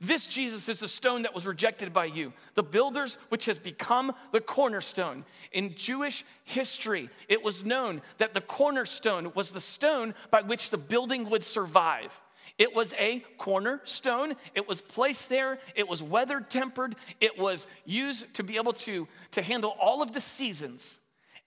This 0.00 0.28
Jesus 0.28 0.68
is 0.68 0.78
the 0.78 0.86
stone 0.86 1.22
that 1.22 1.34
was 1.34 1.44
rejected 1.44 1.92
by 1.92 2.04
you, 2.04 2.32
the 2.54 2.62
builders, 2.62 3.18
which 3.30 3.46
has 3.46 3.58
become 3.58 4.12
the 4.30 4.40
cornerstone. 4.40 5.24
In 5.50 5.74
Jewish 5.74 6.24
history, 6.44 7.10
it 7.28 7.42
was 7.42 7.64
known 7.64 8.00
that 8.18 8.32
the 8.32 8.40
cornerstone 8.40 9.32
was 9.34 9.50
the 9.50 9.60
stone 9.60 10.14
by 10.30 10.42
which 10.42 10.70
the 10.70 10.78
building 10.78 11.28
would 11.30 11.42
survive. 11.42 12.20
It 12.58 12.74
was 12.74 12.94
a 12.98 13.24
cornerstone. 13.38 14.34
It 14.54 14.68
was 14.68 14.80
placed 14.80 15.28
there. 15.28 15.58
It 15.74 15.88
was 15.88 16.00
weather 16.00 16.40
tempered. 16.40 16.94
It 17.20 17.36
was 17.36 17.66
used 17.84 18.32
to 18.34 18.44
be 18.44 18.56
able 18.56 18.74
to, 18.74 19.08
to 19.32 19.42
handle 19.42 19.76
all 19.80 20.00
of 20.00 20.12
the 20.12 20.20
seasons. 20.20 21.00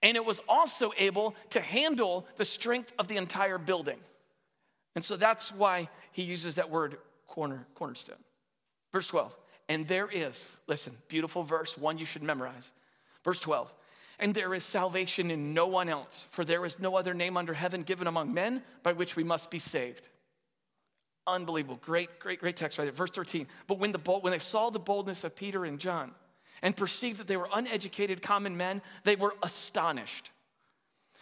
And 0.03 0.17
it 0.17 0.25
was 0.25 0.41
also 0.50 0.91
able 0.98 1.36
to 1.51 1.62
handle 1.62 2.25
the 2.38 2.46
strength 2.46 2.91
of 3.00 3.08
the 3.08 3.17
entire 3.17 3.58
building. 3.58 4.00
And 4.96 5.05
so 5.05 5.15
that's 5.15 5.53
why 5.53 5.89
he 6.12 6.24
uses 6.24 6.55
that 6.55 6.70
word 6.70 6.98
corner, 7.27 7.65
cornerstone. 7.75 8.17
Verse 8.91 9.07
12. 9.07 9.36
And 9.69 9.88
there 9.88 10.10
is, 10.12 10.50
listen, 10.67 10.98
beautiful 11.07 11.43
verse, 11.43 11.77
one 11.77 11.98
you 11.98 12.05
should 12.05 12.24
memorize. 12.24 12.71
Verse 13.24 13.39
12. 13.39 13.71
And 14.19 14.36
there 14.36 14.53
is 14.53 14.63
salvation 14.63 15.31
in 15.31 15.53
no 15.53 15.65
one 15.65 15.89
else, 15.89 16.27
for 16.29 16.45
there 16.45 16.65
is 16.65 16.79
no 16.79 16.95
other 16.95 17.13
name 17.13 17.38
under 17.38 17.53
heaven 17.53 17.83
given 17.83 18.05
among 18.05 18.33
men 18.33 18.62
by 18.83 18.93
which 18.93 19.15
we 19.15 19.24
must 19.24 19.50
be 19.50 19.60
saved. 19.60 20.07
Unbelievable. 21.25 21.79
Great, 21.81 22.19
great, 22.19 22.39
great 22.39 22.55
text 22.55 22.77
right 22.77 22.86
there. 22.86 22.93
Verse 22.93 23.12
13. 23.12 23.48
But 23.67 23.79
when, 23.79 23.91
the 23.91 23.98
bold, 23.98 24.24
when 24.24 24.31
they 24.31 24.39
saw 24.39 24.69
the 24.69 24.79
boldness 24.79 25.24
of 25.24 25.36
Peter 25.36 25.65
and 25.65 25.79
John 25.79 26.12
and 26.62 26.75
perceived 26.75 27.19
that 27.19 27.27
they 27.27 27.38
were 27.38 27.50
uneducated 27.53 28.21
common 28.21 28.57
men, 28.57 28.81
they 29.03 29.15
were 29.15 29.36
astonished. 29.41 30.31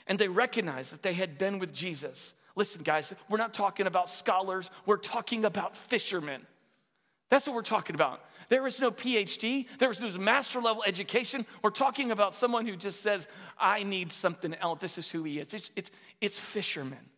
And 0.07 0.17
they 0.17 0.27
recognized 0.27 0.91
that 0.91 1.03
they 1.03 1.13
had 1.13 1.38
been 1.38 1.59
with 1.59 1.73
Jesus. 1.73 2.33
Listen, 2.55 2.81
guys, 2.83 3.13
we're 3.29 3.38
not 3.38 3.53
talking 3.53 3.88
about 3.88 4.09
scholars, 4.09 4.69
we're 4.85 4.97
talking 4.97 5.45
about 5.45 5.77
fishermen. 5.77 6.41
That's 7.29 7.45
what 7.45 7.55
we're 7.55 7.62
talking 7.62 7.95
about. 7.95 8.21
There 8.50 8.65
is 8.65 8.79
no 8.79 8.89
PhD, 8.89 9.67
there 9.77 9.91
is 9.91 10.01
no 10.01 10.09
master 10.17 10.59
level 10.59 10.83
education. 10.86 11.45
We're 11.62 11.69
talking 11.69 12.09
about 12.09 12.33
someone 12.33 12.65
who 12.65 12.75
just 12.75 13.01
says, 13.01 13.27
I 13.59 13.83
need 13.83 14.12
something 14.12 14.55
else. 14.55 14.79
This 14.81 14.98
is 14.98 15.09
who 15.12 15.24
he 15.24 15.39
is. 15.39 15.53
It's, 15.53 15.69
it's, 15.75 15.91
it's 16.19 16.39
fishermen. 16.39 17.09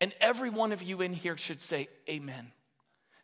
And 0.00 0.14
every 0.20 0.50
one 0.50 0.70
of 0.70 0.82
you 0.82 1.00
in 1.00 1.12
here 1.12 1.36
should 1.36 1.60
say, 1.60 1.88
Amen. 2.08 2.52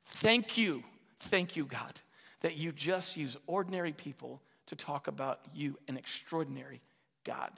Thank 0.07 0.59
you, 0.59 0.83
thank 1.21 1.57
you, 1.57 1.65
God, 1.65 2.01
that 2.41 2.57
you 2.57 2.73
just 2.73 3.17
use 3.17 3.37
ordinary 3.47 3.93
people 3.93 4.43
to 4.67 4.77
talk 4.77 5.07
about 5.07 5.41
you, 5.55 5.79
an 5.89 5.97
extraordinary 5.97 6.83
God. 7.25 7.51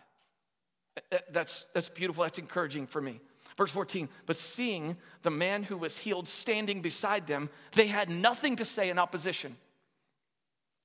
That's, 1.30 1.66
that's 1.74 1.88
beautiful, 1.88 2.22
that's 2.22 2.38
encouraging 2.38 2.86
for 2.86 3.00
me. 3.00 3.20
Verse 3.56 3.70
14, 3.70 4.08
but 4.26 4.36
seeing 4.36 4.96
the 5.22 5.30
man 5.30 5.62
who 5.62 5.78
was 5.78 5.96
healed 5.96 6.28
standing 6.28 6.82
beside 6.82 7.26
them, 7.26 7.48
they 7.72 7.86
had 7.86 8.10
nothing 8.10 8.56
to 8.56 8.66
say 8.66 8.90
in 8.90 8.98
opposition. 8.98 9.56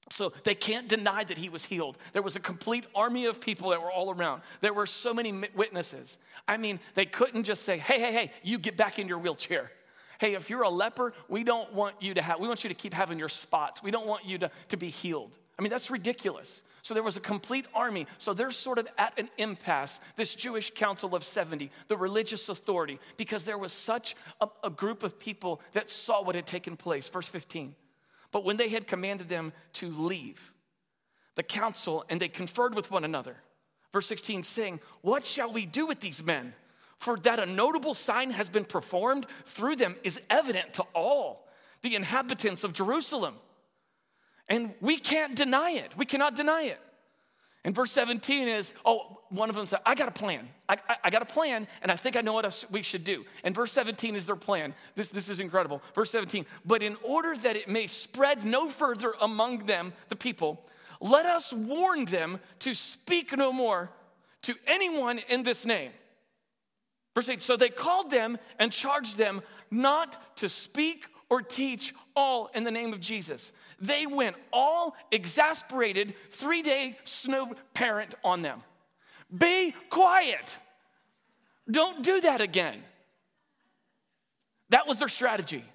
So 0.10 0.34
they 0.44 0.56
can't 0.56 0.88
deny 0.88 1.24
that 1.24 1.38
he 1.38 1.50
was 1.50 1.66
healed. 1.66 1.98
There 2.14 2.22
was 2.22 2.36
a 2.36 2.40
complete 2.40 2.86
army 2.96 3.26
of 3.26 3.40
people 3.40 3.70
that 3.70 3.82
were 3.82 3.92
all 3.92 4.12
around. 4.12 4.42
There 4.62 4.74
were 4.74 4.86
so 4.86 5.14
many 5.14 5.32
witnesses. 5.56 6.18
I 6.48 6.58
mean, 6.58 6.80
they 6.96 7.06
couldn't 7.06 7.44
just 7.44 7.64
say, 7.64 7.78
hey, 7.78 8.00
hey, 8.00 8.12
hey, 8.12 8.32
you 8.42 8.58
get 8.58 8.78
back 8.78 9.00
in 9.00 9.08
your 9.08 9.20
wheelchair. 9.20 9.72
Hey, 10.20 10.36
if 10.36 10.50
you're 10.50 10.64
a 10.64 10.70
leper, 10.70 11.14
we 11.28 11.44
don't 11.44 11.74
want 11.74 11.96
you 12.00 12.14
to 12.14 12.22
have, 12.22 12.40
we 12.40 12.48
want 12.48 12.64
you 12.64 12.70
to 12.70 12.76
keep 12.76 12.94
having 12.94 13.20
your 13.20 13.30
spots. 13.30 13.84
We 13.84 13.92
don't 13.92 14.08
want 14.08 14.26
you 14.26 14.38
to, 14.40 14.52
to 14.70 14.78
be 14.78 14.90
healed. 14.90 15.32
I 15.58 15.62
mean, 15.62 15.72
that's 15.72 15.90
ridiculous. 15.90 16.62
So 16.84 16.94
there 16.94 17.04
was 17.04 17.18
a 17.18 17.22
complete 17.22 17.66
army. 17.74 18.08
So 18.18 18.34
they're 18.34 18.52
sort 18.52 18.78
of 18.78 18.88
at 18.98 19.18
an 19.18 19.30
impasse, 19.38 20.00
this 20.16 20.34
Jewish 20.34 20.72
council 20.74 21.16
of 21.16 21.24
70, 21.24 21.72
the 21.88 21.98
religious 21.98 22.50
authority, 22.50 23.00
because 23.18 23.44
there 23.44 23.58
was 23.58 23.72
such 23.72 24.16
a, 24.40 24.48
a 24.64 24.70
group 24.70 25.04
of 25.04 25.20
people 25.20 25.62
that 25.74 25.90
saw 25.90 26.24
what 26.24 26.36
had 26.36 26.48
taken 26.48 26.76
place. 26.76 27.08
Verse 27.08 27.28
15. 27.28 27.76
But 28.32 28.44
when 28.44 28.58
they 28.58 28.70
had 28.70 28.88
commanded 28.88 29.30
them 29.30 29.54
to 29.74 29.90
leave 29.90 30.54
the 31.36 31.44
council 31.44 32.06
and 32.10 32.20
they 32.20 32.30
conferred 32.30 32.76
with 32.76 32.90
one 32.90 33.04
another, 33.04 33.36
verse 33.94 34.08
16, 34.08 34.44
saying, 34.44 34.80
What 35.02 35.26
shall 35.26 35.52
we 35.52 35.66
do 35.66 35.86
with 35.86 36.00
these 36.00 36.24
men? 36.24 36.54
For 36.98 37.18
that 37.18 37.40
a 37.40 37.46
notable 37.46 37.94
sign 37.94 38.32
has 38.32 38.48
been 38.50 38.66
performed 38.66 39.26
through 39.46 39.76
them 39.78 39.96
is 40.04 40.20
evident 40.30 40.76
to 40.76 40.84
all 40.94 41.48
the 41.82 41.96
inhabitants 41.96 42.64
of 42.64 42.74
Jerusalem. 42.74 43.36
And 44.52 44.74
we 44.82 44.98
can't 44.98 45.34
deny 45.34 45.72
it. 45.72 45.96
We 45.96 46.06
cannot 46.06 46.36
deny 46.36 46.64
it. 46.64 46.80
And 47.64 47.74
verse 47.74 47.90
17 47.94 48.50
is, 48.50 48.74
oh, 48.84 49.20
one 49.30 49.50
of 49.50 49.56
them 49.56 49.66
said, 49.66 49.80
I 49.86 49.96
got 49.96 50.10
a 50.10 50.12
plan. 50.12 50.50
I, 50.68 50.74
I, 50.90 50.96
I, 51.06 51.10
got 51.10 51.22
a 51.22 51.26
plan, 51.26 51.68
and 51.82 51.90
I 51.90 51.96
think 51.96 52.18
I 52.18 52.22
know 52.22 52.34
what 52.34 52.66
we 52.70 52.84
should 52.84 53.06
do. 53.06 53.24
And 53.46 53.56
verse 53.56 53.72
17 53.72 54.14
is 54.14 54.26
their 54.26 54.36
plan. 54.36 54.74
This, 54.96 55.08
this 55.08 55.30
is 55.30 55.40
incredible. 55.40 55.82
Verse 55.96 56.12
17, 56.12 56.46
but 56.66 56.84
in 56.84 56.98
order 57.02 57.38
that 57.38 57.56
it 57.56 57.70
may 57.70 57.88
spread 57.88 58.44
no 58.44 58.70
further 58.70 59.14
among 59.22 59.68
them, 59.68 59.94
the 60.10 60.18
people, 60.18 60.66
let 61.00 61.26
us 61.26 61.54
warn 61.54 62.04
them 62.04 62.38
to 62.60 62.74
speak 62.76 63.32
no 63.38 63.54
more 63.54 63.90
to 64.42 64.56
anyone 64.68 65.22
in 65.30 65.44
this 65.44 65.66
name. 65.66 65.92
Verse 67.16 67.30
8, 67.30 67.42
so 67.42 67.56
they 67.56 67.70
called 67.70 68.12
them 68.12 68.38
and 68.60 68.74
charged 68.74 69.18
them 69.18 69.42
not 69.70 70.38
to 70.40 70.50
speak 70.50 71.06
or 71.30 71.42
teach 71.42 71.96
all 72.18 72.50
in 72.54 72.66
the 72.66 72.72
name 72.72 72.92
of 72.92 73.00
Jesus 73.00 73.54
they 73.82 74.06
went 74.06 74.36
all 74.54 74.96
exasperated, 75.12 76.14
three 76.30 76.62
day 76.62 76.98
snow 77.04 77.54
parent 77.74 78.16
on 78.24 78.42
them. 78.44 78.62
Be 79.36 79.74
quiet. 79.90 80.58
Don't 81.70 82.04
do 82.04 82.22
that 82.22 82.42
again. 82.42 82.84
That 84.70 84.88
was 84.88 85.00
their 85.00 85.10
strategy. 85.10 85.66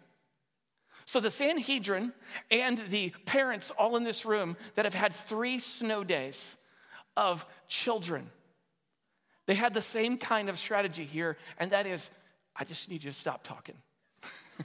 So 1.05 1.21
the 1.21 1.31
Sanhedrin 1.31 2.13
and 2.51 2.79
the 2.91 3.11
parents, 3.27 3.71
all 3.79 3.97
in 3.97 4.05
this 4.05 4.25
room, 4.25 4.57
that 4.75 4.85
have 4.85 4.95
had 4.95 5.15
three 5.15 5.59
snow 5.59 6.03
days 6.03 6.57
of 7.17 7.47
children, 7.69 8.31
they 9.47 9.55
had 9.55 9.75
the 9.75 9.83
same 9.83 10.19
kind 10.19 10.49
of 10.49 10.59
strategy 10.59 11.05
here, 11.05 11.37
and 11.59 11.71
that 11.71 11.87
is 11.87 12.11
I 12.57 12.65
just 12.65 12.89
need 12.89 13.05
you 13.05 13.11
to 13.11 13.17
stop 13.17 13.45
talking. 13.45 13.77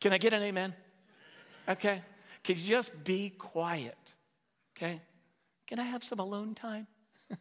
Can 0.00 0.12
I 0.12 0.18
get 0.18 0.32
an 0.32 0.42
amen? 0.42 0.74
Okay? 1.68 2.02
Can 2.44 2.56
you 2.56 2.62
just 2.62 3.04
be 3.04 3.30
quiet? 3.30 3.98
Okay? 4.76 5.00
Can 5.66 5.78
I 5.78 5.84
have 5.84 6.04
some 6.04 6.20
alone 6.20 6.54
time? 6.54 6.86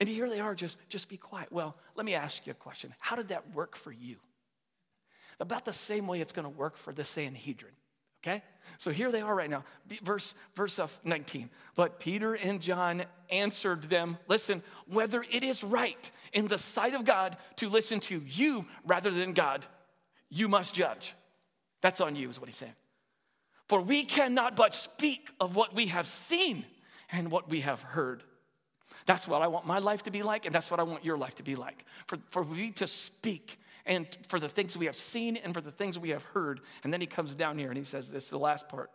and 0.00 0.08
here 0.08 0.28
they 0.28 0.40
are, 0.40 0.54
just, 0.54 0.78
just 0.88 1.08
be 1.08 1.16
quiet. 1.16 1.50
Well, 1.50 1.76
let 1.94 2.04
me 2.04 2.14
ask 2.14 2.46
you 2.46 2.50
a 2.50 2.54
question. 2.54 2.94
How 2.98 3.16
did 3.16 3.28
that 3.28 3.54
work 3.54 3.76
for 3.76 3.92
you? 3.92 4.16
About 5.40 5.64
the 5.64 5.72
same 5.72 6.06
way 6.06 6.20
it's 6.20 6.32
going 6.32 6.44
to 6.44 6.58
work 6.58 6.76
for 6.76 6.92
the 6.92 7.04
Sanhedrin. 7.04 7.72
Okay? 8.22 8.42
So 8.78 8.90
here 8.90 9.12
they 9.12 9.20
are 9.20 9.34
right 9.34 9.48
now. 9.48 9.64
Verse, 10.02 10.34
verse 10.54 10.80
19. 11.04 11.48
But 11.76 12.00
Peter 12.00 12.34
and 12.34 12.60
John 12.60 13.04
answered 13.30 13.84
them 13.84 14.18
listen, 14.28 14.62
whether 14.88 15.24
it 15.30 15.42
is 15.42 15.62
right 15.62 16.10
in 16.32 16.48
the 16.48 16.58
sight 16.58 16.94
of 16.94 17.04
God 17.04 17.36
to 17.56 17.68
listen 17.68 18.00
to 18.00 18.20
you 18.26 18.66
rather 18.84 19.10
than 19.10 19.32
God, 19.32 19.64
you 20.28 20.48
must 20.48 20.74
judge. 20.74 21.14
That's 21.80 22.00
on 22.00 22.16
you, 22.16 22.28
is 22.30 22.40
what 22.40 22.48
he's 22.48 22.56
saying. 22.56 22.74
For 23.68 23.80
we 23.80 24.04
cannot 24.04 24.56
but 24.56 24.74
speak 24.74 25.30
of 25.40 25.56
what 25.56 25.74
we 25.74 25.88
have 25.88 26.06
seen 26.06 26.64
and 27.10 27.30
what 27.30 27.48
we 27.48 27.60
have 27.60 27.82
heard. 27.82 28.22
That's 29.06 29.28
what 29.28 29.42
I 29.42 29.48
want 29.48 29.66
my 29.66 29.78
life 29.78 30.04
to 30.04 30.10
be 30.10 30.22
like, 30.22 30.46
and 30.46 30.54
that's 30.54 30.70
what 30.70 30.80
I 30.80 30.84
want 30.84 31.04
your 31.04 31.16
life 31.16 31.36
to 31.36 31.42
be 31.42 31.54
like. 31.56 31.84
For, 32.06 32.18
for 32.28 32.42
we 32.42 32.70
to 32.72 32.86
speak 32.86 33.58
and 33.84 34.06
for 34.28 34.40
the 34.40 34.48
things 34.48 34.76
we 34.76 34.86
have 34.86 34.96
seen 34.96 35.36
and 35.36 35.54
for 35.54 35.60
the 35.60 35.70
things 35.70 35.98
we 35.98 36.10
have 36.10 36.24
heard. 36.24 36.60
And 36.82 36.92
then 36.92 37.00
he 37.00 37.06
comes 37.06 37.34
down 37.34 37.58
here 37.58 37.68
and 37.68 37.78
he 37.78 37.84
says 37.84 38.10
this, 38.10 38.30
the 38.30 38.38
last 38.38 38.68
part. 38.68 38.90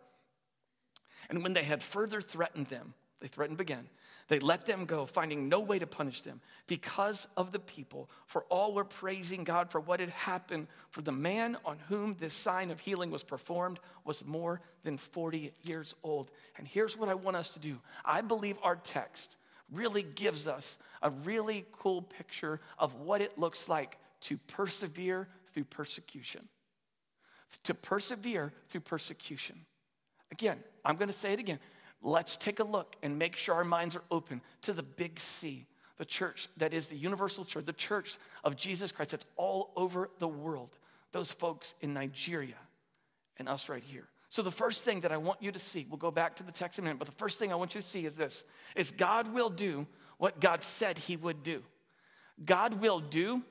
And 1.30 1.42
when 1.42 1.54
they 1.54 1.64
had 1.64 1.82
further 1.82 2.20
threatened 2.20 2.66
them, 2.66 2.94
they 3.20 3.28
threatened 3.28 3.60
again, 3.60 3.88
they 4.28 4.38
let 4.38 4.66
them 4.66 4.84
go, 4.84 5.06
finding 5.06 5.48
no 5.48 5.60
way 5.60 5.78
to 5.78 5.86
punish 5.86 6.22
them 6.22 6.40
because 6.66 7.26
of 7.36 7.52
the 7.52 7.58
people, 7.58 8.08
for 8.26 8.42
all 8.44 8.72
were 8.72 8.84
praising 8.84 9.44
God 9.44 9.70
for 9.70 9.80
what 9.80 10.00
had 10.00 10.10
happened. 10.10 10.68
For 10.90 11.02
the 11.02 11.12
man 11.12 11.56
on 11.64 11.78
whom 11.88 12.14
this 12.18 12.34
sign 12.34 12.70
of 12.70 12.80
healing 12.80 13.10
was 13.10 13.22
performed 13.22 13.78
was 14.04 14.24
more 14.24 14.60
than 14.84 14.96
40 14.96 15.52
years 15.62 15.94
old. 16.02 16.30
And 16.56 16.66
here's 16.66 16.96
what 16.96 17.08
I 17.08 17.14
want 17.14 17.36
us 17.36 17.50
to 17.54 17.60
do 17.60 17.78
I 18.04 18.20
believe 18.20 18.56
our 18.62 18.76
text 18.76 19.36
really 19.70 20.02
gives 20.02 20.46
us 20.46 20.78
a 21.02 21.10
really 21.10 21.64
cool 21.72 22.02
picture 22.02 22.60
of 22.78 22.94
what 22.94 23.20
it 23.20 23.38
looks 23.38 23.68
like 23.68 23.98
to 24.22 24.38
persevere 24.38 25.28
through 25.52 25.64
persecution. 25.64 26.48
to 27.64 27.74
persevere 27.74 28.50
through 28.70 28.80
persecution. 28.80 29.66
Again, 30.30 30.58
I'm 30.86 30.96
going 30.96 31.10
to 31.10 31.16
say 31.16 31.34
it 31.34 31.38
again. 31.38 31.58
Let's 32.02 32.36
take 32.36 32.58
a 32.58 32.64
look 32.64 32.96
and 33.02 33.18
make 33.18 33.36
sure 33.36 33.54
our 33.54 33.64
minds 33.64 33.94
are 33.94 34.02
open 34.10 34.40
to 34.62 34.72
the 34.72 34.82
big 34.82 35.20
C, 35.20 35.66
the 35.98 36.04
church 36.04 36.48
that 36.56 36.74
is 36.74 36.88
the 36.88 36.96
universal 36.96 37.44
church, 37.44 37.64
the 37.64 37.72
church 37.72 38.18
of 38.42 38.56
Jesus 38.56 38.90
Christ 38.90 39.12
that's 39.12 39.26
all 39.36 39.70
over 39.76 40.10
the 40.18 40.28
world. 40.28 40.70
Those 41.12 41.30
folks 41.30 41.74
in 41.80 41.94
Nigeria 41.94 42.56
and 43.36 43.48
us 43.48 43.68
right 43.68 43.84
here. 43.84 44.08
So 44.30 44.42
the 44.42 44.50
first 44.50 44.82
thing 44.82 45.02
that 45.02 45.12
I 45.12 45.18
want 45.18 45.42
you 45.42 45.52
to 45.52 45.58
see, 45.58 45.86
we'll 45.88 45.98
go 45.98 46.10
back 46.10 46.36
to 46.36 46.42
the 46.42 46.52
text 46.52 46.78
in 46.78 46.84
a 46.84 46.86
minute, 46.86 46.98
but 46.98 47.06
the 47.06 47.14
first 47.14 47.38
thing 47.38 47.52
I 47.52 47.54
want 47.54 47.74
you 47.74 47.80
to 47.80 47.86
see 47.86 48.06
is 48.06 48.16
this 48.16 48.44
is 48.74 48.90
God 48.90 49.32
will 49.32 49.50
do 49.50 49.86
what 50.18 50.40
God 50.40 50.62
said 50.62 50.98
he 50.98 51.16
would 51.16 51.42
do. 51.42 51.62
God 52.44 52.80
will 52.80 53.00
do 53.00 53.42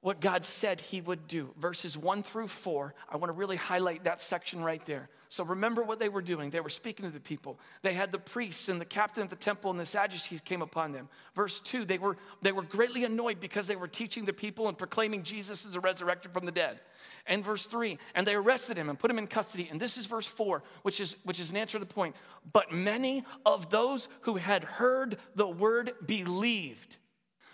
what 0.00 0.20
God 0.20 0.44
said 0.44 0.80
he 0.80 1.00
would 1.00 1.26
do. 1.26 1.50
Verses 1.58 1.98
one 1.98 2.22
through 2.22 2.48
four, 2.48 2.94
I 3.10 3.16
want 3.16 3.30
to 3.30 3.36
really 3.36 3.56
highlight 3.56 4.04
that 4.04 4.20
section 4.20 4.62
right 4.62 4.84
there. 4.86 5.08
So 5.28 5.44
remember 5.44 5.82
what 5.82 5.98
they 5.98 6.08
were 6.08 6.22
doing. 6.22 6.50
They 6.50 6.60
were 6.60 6.70
speaking 6.70 7.04
to 7.04 7.12
the 7.12 7.20
people. 7.20 7.58
They 7.82 7.92
had 7.92 8.12
the 8.12 8.18
priests 8.18 8.68
and 8.68 8.80
the 8.80 8.86
captain 8.86 9.24
of 9.24 9.28
the 9.28 9.36
temple 9.36 9.70
and 9.70 9.78
the 9.78 9.84
Sadducees 9.84 10.40
came 10.40 10.62
upon 10.62 10.92
them. 10.92 11.08
Verse 11.34 11.60
two, 11.60 11.84
they 11.84 11.98
were, 11.98 12.16
they 12.40 12.52
were 12.52 12.62
greatly 12.62 13.04
annoyed 13.04 13.38
because 13.40 13.66
they 13.66 13.76
were 13.76 13.88
teaching 13.88 14.24
the 14.24 14.32
people 14.32 14.68
and 14.68 14.78
proclaiming 14.78 15.24
Jesus 15.24 15.66
as 15.66 15.76
a 15.76 15.80
resurrected 15.80 16.32
from 16.32 16.46
the 16.46 16.52
dead. 16.52 16.80
And 17.26 17.44
verse 17.44 17.66
three, 17.66 17.98
and 18.14 18.26
they 18.26 18.34
arrested 18.34 18.78
him 18.78 18.88
and 18.88 18.98
put 18.98 19.10
him 19.10 19.18
in 19.18 19.26
custody. 19.26 19.68
And 19.70 19.78
this 19.78 19.98
is 19.98 20.06
verse 20.06 20.26
four, 20.26 20.62
which 20.82 21.00
is, 21.00 21.16
which 21.24 21.40
is 21.40 21.50
an 21.50 21.56
answer 21.56 21.78
to 21.78 21.84
the 21.84 21.92
point. 21.92 22.16
But 22.50 22.72
many 22.72 23.24
of 23.44 23.68
those 23.68 24.08
who 24.22 24.36
had 24.36 24.64
heard 24.64 25.18
the 25.34 25.48
word 25.48 25.92
believed. 26.06 26.96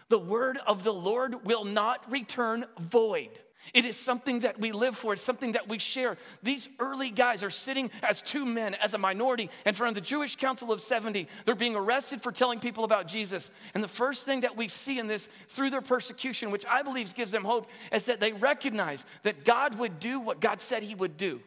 The 0.08 0.18
word 0.18 0.58
of 0.66 0.84
the 0.84 0.92
Lord 0.92 1.44
will 1.44 1.64
not 1.64 2.10
return 2.10 2.66
void. 2.78 3.30
It 3.72 3.84
is 3.84 3.96
something 3.96 4.40
that 4.40 4.60
we 4.60 4.72
live 4.72 4.96
for, 4.96 5.14
it's 5.14 5.22
something 5.22 5.52
that 5.52 5.68
we 5.68 5.78
share. 5.78 6.18
These 6.42 6.68
early 6.78 7.10
guys 7.10 7.42
are 7.42 7.50
sitting 7.50 7.90
as 8.02 8.20
two 8.20 8.44
men, 8.44 8.74
as 8.74 8.92
a 8.92 8.98
minority, 8.98 9.48
in 9.64 9.74
front 9.74 9.96
of 9.96 10.02
the 10.02 10.06
Jewish 10.06 10.36
Council 10.36 10.70
of 10.70 10.82
70. 10.82 11.28
They're 11.44 11.54
being 11.54 11.76
arrested 11.76 12.20
for 12.20 12.30
telling 12.30 12.60
people 12.60 12.84
about 12.84 13.08
Jesus. 13.08 13.50
And 13.72 13.82
the 13.82 13.88
first 13.88 14.26
thing 14.26 14.40
that 14.40 14.56
we 14.56 14.68
see 14.68 14.98
in 14.98 15.06
this 15.06 15.28
through 15.48 15.70
their 15.70 15.80
persecution, 15.80 16.50
which 16.50 16.66
I 16.66 16.82
believe 16.82 17.14
gives 17.14 17.32
them 17.32 17.44
hope, 17.44 17.68
is 17.90 18.04
that 18.06 18.20
they 18.20 18.32
recognize 18.32 19.04
that 19.22 19.44
God 19.44 19.78
would 19.78 19.98
do 19.98 20.20
what 20.20 20.40
God 20.40 20.60
said 20.60 20.82
he 20.82 20.94
would 20.94 21.16
do. 21.16 21.40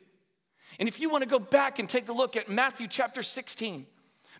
And 0.79 0.87
if 0.87 0.99
you 0.99 1.09
want 1.09 1.23
to 1.23 1.29
go 1.29 1.39
back 1.39 1.79
and 1.79 1.89
take 1.89 2.07
a 2.07 2.13
look 2.13 2.35
at 2.35 2.49
Matthew 2.49 2.87
chapter 2.87 3.23
16, 3.23 3.85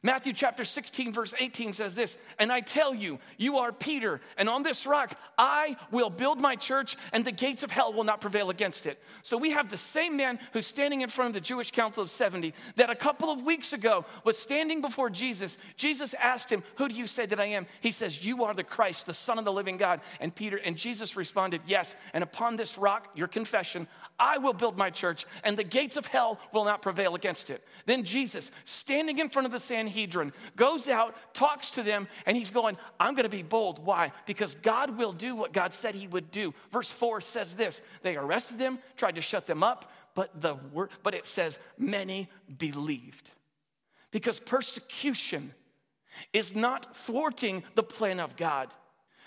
Matthew 0.04 0.34
chapter 0.34 0.64
16, 0.64 1.14
verse 1.14 1.34
18 1.40 1.74
says 1.74 1.96
this, 1.96 2.18
and 2.40 2.52
I 2.52 2.62
tell 2.62 2.94
you, 2.94 3.20
you 3.38 3.58
are 3.58 3.72
Peter, 3.72 4.22
and 4.38 4.48
on 4.48 4.64
this 4.64 4.86
rock 4.86 5.18
I 5.38 5.76
will 5.92 6.10
build 6.10 6.40
my 6.40 6.56
church, 6.56 6.96
and 7.12 7.26
the 7.26 7.32
gates 7.32 7.64
of 7.64 7.72
hell 7.72 7.94
will 7.94 8.04
not 8.04 8.22
prevail 8.22 8.50
against 8.50 8.86
it. 8.86 9.02
So 9.24 9.38
we 9.38 9.52
have 9.52 9.70
the 9.70 9.78
same 9.78 10.16
man 10.18 10.40
who's 10.54 10.68
standing 10.68 11.02
in 11.02 11.10
front 11.10 11.30
of 11.30 11.34
the 11.34 11.42
Jewish 11.42 11.72
Council 11.72 12.04
of 12.04 12.12
70 12.12 12.54
that 12.76 12.90
a 12.90 12.96
couple 12.96 13.32
of 13.32 13.44
weeks 13.44 13.74
ago 13.74 14.06
was 14.24 14.38
standing 14.38 14.82
before 14.82 15.10
Jesus. 15.10 15.58
Jesus 15.76 16.14
asked 16.14 16.52
him, 16.52 16.64
Who 16.76 16.88
do 16.88 16.96
you 16.96 17.08
say 17.08 17.26
that 17.26 17.40
I 17.40 17.46
am? 17.46 17.66
He 17.82 17.92
says, 17.92 18.24
You 18.24 18.44
are 18.44 18.54
the 18.54 18.64
Christ, 18.64 19.06
the 19.06 19.14
Son 19.14 19.40
of 19.40 19.46
the 19.46 19.52
living 19.52 19.78
God. 19.78 20.02
And 20.20 20.34
Peter, 20.34 20.58
and 20.58 20.78
Jesus 20.78 21.16
responded, 21.16 21.62
Yes, 21.66 21.96
and 22.14 22.24
upon 22.24 22.56
this 22.56 22.78
rock, 22.78 23.10
your 23.16 23.28
confession, 23.28 23.88
I 24.20 24.38
will 24.38 24.54
build 24.54 24.78
my 24.78 24.90
church, 24.90 25.26
and 25.44 25.58
the 25.58 25.64
gates 25.64 25.98
of 25.98 26.06
hell 26.06 26.40
will 26.52 26.66
not 26.66 26.82
prevail 26.82 27.16
against 27.16 27.50
it. 27.50 27.64
Then 27.86 28.04
Jesus, 28.04 28.52
standing 28.66 29.20
in 29.20 29.30
front 29.30 29.46
of 29.46 29.52
the 29.52 29.60
sand, 29.60 29.87
Sanhedrin, 29.88 30.34
goes 30.56 30.90
out, 30.90 31.16
talks 31.34 31.72
to 31.72 31.84
them, 31.84 32.08
and 32.26 32.36
he's 32.36 32.52
going, 32.52 32.78
I'm 33.00 33.14
going 33.14 33.24
to 33.24 33.30
be 33.30 33.44
bold. 33.44 33.84
Why? 33.84 34.12
Because 34.26 34.56
God 34.56 34.98
will 34.98 35.14
do 35.14 35.36
what 35.36 35.54
God 35.54 35.74
said 35.74 35.96
he 35.96 36.08
would 36.08 36.30
do. 36.32 36.54
Verse 36.72 36.92
4 36.92 37.22
says 37.22 37.54
this 37.54 37.82
They 38.04 38.16
arrested 38.18 38.60
them, 38.60 38.80
tried 38.98 39.16
to 39.16 39.22
shut 39.22 39.48
them 39.48 39.64
up, 39.64 39.92
but, 40.14 40.42
the 40.42 40.56
word, 40.74 40.90
but 41.04 41.14
it 41.14 41.26
says, 41.26 41.60
Many 41.78 42.30
believed. 42.58 43.32
Because 44.12 44.40
persecution 44.40 45.54
is 46.34 46.56
not 46.56 46.96
thwarting 46.96 47.64
the 47.76 47.84
plan 47.84 48.20
of 48.20 48.36
God, 48.36 48.74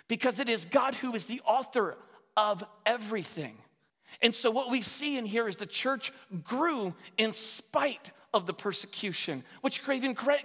because 0.09 0.41
it 0.41 0.49
is 0.49 0.65
God 0.67 0.95
who 0.97 1.15
is 1.15 1.27
the 1.27 1.41
author 1.47 1.97
of 2.37 2.65
everything. 2.85 3.57
And 4.23 4.35
so, 4.35 4.51
what 4.51 4.71
we 4.71 4.83
see 4.83 5.17
in 5.17 5.25
here 5.25 5.49
is 5.49 5.57
the 5.57 5.67
church 5.67 6.13
grew 6.43 6.95
in 7.17 7.33
spite 7.33 8.11
of 8.33 8.47
the 8.47 8.55
persecution, 8.55 9.43
which 9.61 9.83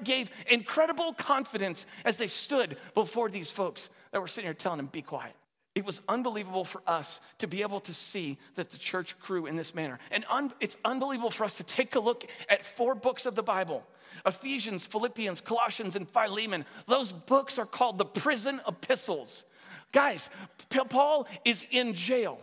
gave 0.04 0.32
incredible 0.50 1.14
confidence 1.14 1.86
as 2.04 2.18
they 2.18 2.28
stood 2.28 2.78
before 2.94 3.30
these 3.30 3.50
folks 3.50 3.90
that 4.12 4.22
were 4.22 4.28
sitting 4.28 4.48
here 4.48 4.54
telling 4.54 4.78
them, 4.78 4.88
Be 4.88 5.02
quiet. 5.02 5.36
It 5.76 5.86
was 5.86 6.02
unbelievable 6.08 6.64
for 6.64 6.82
us 6.88 7.20
to 7.40 7.48
be 7.48 7.62
able 7.62 7.82
to 7.82 7.94
see 7.94 8.38
that 8.56 8.70
the 8.70 8.78
church 8.78 9.20
grew 9.20 9.46
in 9.46 9.58
this 9.58 9.76
manner. 9.76 10.00
And 10.10 10.24
un- 10.30 10.54
it's 10.62 10.78
unbelievable 10.86 11.32
for 11.32 11.44
us 11.44 11.58
to 11.58 11.64
take 11.64 11.96
a 11.96 12.00
look 12.00 12.26
at 12.48 12.64
four 12.64 12.96
books 12.96 13.26
of 13.26 13.36
the 13.36 13.44
Bible 13.44 13.86
Ephesians, 14.26 14.86
Philippians, 14.88 15.42
Colossians, 15.42 15.98
and 15.98 16.10
Philemon. 16.10 16.64
Those 16.88 17.12
books 17.12 17.60
are 17.60 17.66
called 17.66 17.98
the 17.98 18.06
prison 18.06 18.62
epistles. 18.66 19.44
Guys, 19.92 20.30
Paul 20.70 21.28
is 21.44 21.66
in 21.70 21.94
jail 21.94 22.40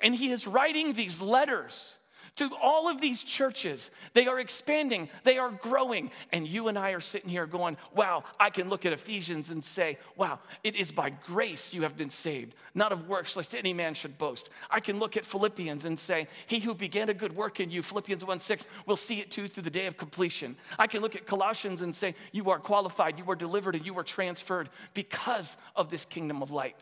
and 0.00 0.14
he 0.14 0.30
is 0.30 0.46
writing 0.46 0.94
these 0.94 1.20
letters 1.20 1.98
to 2.40 2.56
all 2.56 2.88
of 2.88 3.02
these 3.02 3.22
churches. 3.22 3.90
They 4.14 4.26
are 4.26 4.40
expanding, 4.40 5.10
they 5.24 5.36
are 5.36 5.50
growing. 5.50 6.10
And 6.32 6.48
you 6.48 6.68
and 6.68 6.78
I 6.78 6.92
are 6.92 7.00
sitting 7.00 7.28
here 7.28 7.44
going, 7.44 7.76
wow, 7.94 8.24
I 8.38 8.48
can 8.48 8.70
look 8.70 8.86
at 8.86 8.94
Ephesians 8.94 9.50
and 9.50 9.62
say, 9.62 9.98
wow, 10.16 10.38
it 10.64 10.74
is 10.74 10.90
by 10.90 11.10
grace 11.10 11.74
you 11.74 11.82
have 11.82 11.98
been 11.98 12.08
saved, 12.08 12.54
not 12.74 12.92
of 12.92 13.08
works, 13.08 13.36
lest 13.36 13.54
any 13.54 13.74
man 13.74 13.92
should 13.92 14.16
boast. 14.16 14.48
I 14.70 14.80
can 14.80 14.98
look 14.98 15.18
at 15.18 15.26
Philippians 15.26 15.84
and 15.84 15.98
say, 15.98 16.28
he 16.46 16.60
who 16.60 16.74
began 16.74 17.10
a 17.10 17.14
good 17.14 17.36
work 17.36 17.60
in 17.60 17.70
you, 17.70 17.82
Philippians 17.82 18.24
1 18.24 18.38
6, 18.38 18.66
will 18.86 18.96
see 18.96 19.20
it 19.20 19.30
too 19.30 19.46
through 19.46 19.64
the 19.64 19.70
day 19.70 19.84
of 19.84 19.98
completion. 19.98 20.56
I 20.78 20.86
can 20.86 21.02
look 21.02 21.16
at 21.16 21.26
Colossians 21.26 21.82
and 21.82 21.94
say, 21.94 22.14
you 22.32 22.48
are 22.48 22.58
qualified, 22.58 23.18
you 23.18 23.30
are 23.30 23.36
delivered, 23.36 23.74
and 23.74 23.84
you 23.84 23.98
are 23.98 24.02
transferred 24.02 24.70
because 24.94 25.58
of 25.76 25.90
this 25.90 26.06
kingdom 26.06 26.42
of 26.42 26.50
light. 26.50 26.76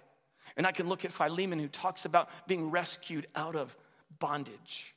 And 0.57 0.69
I 0.69 0.71
can 0.71 0.89
look 0.89 1.05
at 1.05 1.11
Philemon, 1.11 1.59
who 1.59 1.67
talks 1.67 2.05
about 2.05 2.29
being 2.47 2.71
rescued 2.71 3.27
out 3.35 3.57
of 3.57 3.77
bondage. 4.21 4.95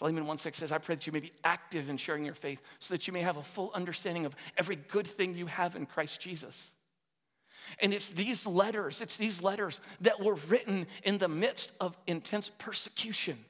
Philemon 0.00 0.24
1 0.24 0.38
6 0.38 0.56
says, 0.56 0.72
I 0.72 0.78
pray 0.78 0.94
that 0.94 1.06
you 1.06 1.12
may 1.12 1.20
be 1.20 1.34
active 1.44 1.90
in 1.90 1.98
sharing 1.98 2.24
your 2.24 2.34
faith 2.34 2.62
so 2.78 2.94
that 2.94 3.06
you 3.06 3.12
may 3.12 3.20
have 3.20 3.36
a 3.36 3.42
full 3.42 3.70
understanding 3.74 4.24
of 4.24 4.34
every 4.56 4.76
good 4.76 5.06
thing 5.06 5.36
you 5.36 5.44
have 5.44 5.76
in 5.76 5.84
Christ 5.84 6.22
Jesus. 6.22 6.72
And 7.82 7.92
it's 7.92 8.08
these 8.08 8.46
letters, 8.46 9.02
it's 9.02 9.18
these 9.18 9.42
letters 9.42 9.78
that 10.00 10.18
were 10.18 10.36
written 10.48 10.86
in 11.02 11.18
the 11.18 11.28
midst 11.28 11.72
of 11.82 11.98
intense 12.06 12.50
persecution. 12.56 13.44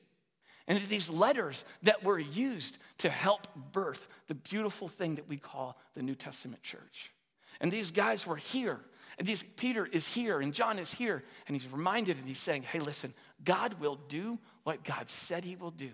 And 0.66 0.76
it's 0.76 0.88
these 0.88 1.08
letters 1.08 1.64
that 1.84 2.02
were 2.02 2.18
used 2.18 2.78
to 2.98 3.10
help 3.10 3.46
birth 3.72 4.08
the 4.26 4.34
beautiful 4.34 4.88
thing 4.88 5.14
that 5.14 5.28
we 5.28 5.36
call 5.36 5.78
the 5.94 6.02
New 6.02 6.16
Testament 6.16 6.64
church. 6.64 7.12
And 7.60 7.70
these 7.70 7.92
guys 7.92 8.26
were 8.26 8.34
here. 8.34 8.80
And 9.18 9.28
these, 9.28 9.44
Peter 9.56 9.86
is 9.86 10.08
here 10.08 10.40
and 10.40 10.52
John 10.52 10.80
is 10.80 10.92
here. 10.94 11.22
And 11.46 11.54
he's 11.54 11.70
reminded 11.70 12.18
and 12.18 12.26
he's 12.26 12.40
saying, 12.40 12.64
hey, 12.64 12.80
listen, 12.80 13.14
God 13.44 13.74
will 13.74 14.00
do 14.08 14.40
what 14.64 14.82
God 14.82 15.08
said 15.08 15.44
he 15.44 15.54
will 15.54 15.70
do. 15.70 15.90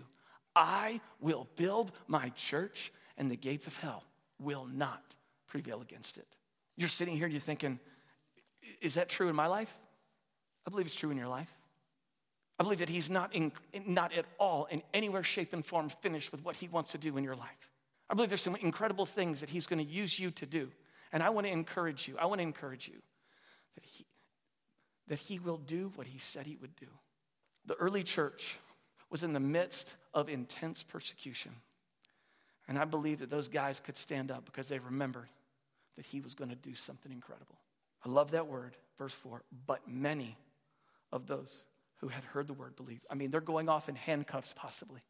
I 0.57 1.01
will 1.21 1.47
build 1.55 1.91
my 2.07 2.29
church, 2.29 2.91
and 3.15 3.29
the 3.29 3.35
gates 3.35 3.67
of 3.67 3.77
hell 3.77 4.03
will 4.39 4.65
not 4.65 5.15
prevail 5.47 5.81
against 5.81 6.17
it. 6.17 6.27
You're 6.75 6.89
sitting 6.89 7.15
here 7.15 7.25
and 7.25 7.33
you're 7.33 7.39
thinking, 7.39 7.79
is 8.81 8.95
that 8.95 9.07
true 9.07 9.29
in 9.29 9.35
my 9.35 9.45
life? 9.47 9.77
I 10.65 10.71
believe 10.71 10.87
it's 10.87 10.95
true 10.95 11.11
in 11.11 11.17
your 11.17 11.27
life. 11.27 11.49
I 12.59 12.63
believe 12.63 12.79
that 12.79 12.89
he's 12.89 13.09
not, 13.09 13.35
in, 13.35 13.51
not 13.85 14.13
at 14.13 14.25
all 14.39 14.65
in 14.65 14.81
anywhere, 14.93 15.23
shape, 15.23 15.53
and 15.53 15.63
form 15.63 15.89
finished 15.89 16.31
with 16.31 16.43
what 16.43 16.55
he 16.55 16.67
wants 16.67 16.91
to 16.93 16.97
do 16.97 17.15
in 17.17 17.23
your 17.23 17.35
life. 17.35 17.69
I 18.09 18.15
believe 18.15 18.29
there's 18.29 18.41
some 18.41 18.55
incredible 18.55 19.05
things 19.05 19.41
that 19.41 19.49
he's 19.51 19.67
going 19.67 19.85
to 19.85 19.91
use 19.91 20.19
you 20.19 20.31
to 20.31 20.45
do. 20.47 20.71
And 21.11 21.21
I 21.21 21.29
want 21.29 21.45
to 21.45 21.53
encourage 21.53 22.07
you, 22.07 22.15
I 22.19 22.25
want 22.25 22.39
to 22.39 22.43
encourage 22.43 22.87
you 22.87 22.95
that 23.75 23.85
he, 23.85 24.05
that 25.07 25.19
he 25.19 25.37
will 25.37 25.57
do 25.57 25.91
what 25.95 26.07
he 26.07 26.17
said 26.17 26.47
he 26.47 26.57
would 26.57 26.75
do. 26.75 26.87
The 27.65 27.75
early 27.75 28.03
church 28.03 28.57
was 29.09 29.23
in 29.23 29.33
the 29.33 29.39
midst 29.39 29.95
of 30.13 30.29
intense 30.29 30.83
persecution. 30.83 31.53
And 32.67 32.77
I 32.77 32.85
believe 32.85 33.19
that 33.19 33.29
those 33.29 33.47
guys 33.47 33.79
could 33.79 33.97
stand 33.97 34.31
up 34.31 34.45
because 34.45 34.67
they 34.67 34.79
remembered 34.79 35.29
that 35.95 36.05
he 36.05 36.19
was 36.19 36.35
going 36.35 36.49
to 36.49 36.55
do 36.55 36.75
something 36.75 37.11
incredible. 37.11 37.55
I 38.05 38.09
love 38.09 38.31
that 38.31 38.47
word, 38.47 38.75
verse 38.97 39.13
4. 39.13 39.43
But 39.65 39.87
many 39.87 40.37
of 41.11 41.27
those 41.27 41.63
who 41.97 42.09
had 42.09 42.23
heard 42.23 42.47
the 42.47 42.53
word 42.53 42.75
believed. 42.75 43.05
I 43.09 43.15
mean, 43.15 43.31
they're 43.31 43.41
going 43.41 43.69
off 43.69 43.89
in 43.89 43.95
handcuffs, 43.95 44.53
possibly, 44.55 45.01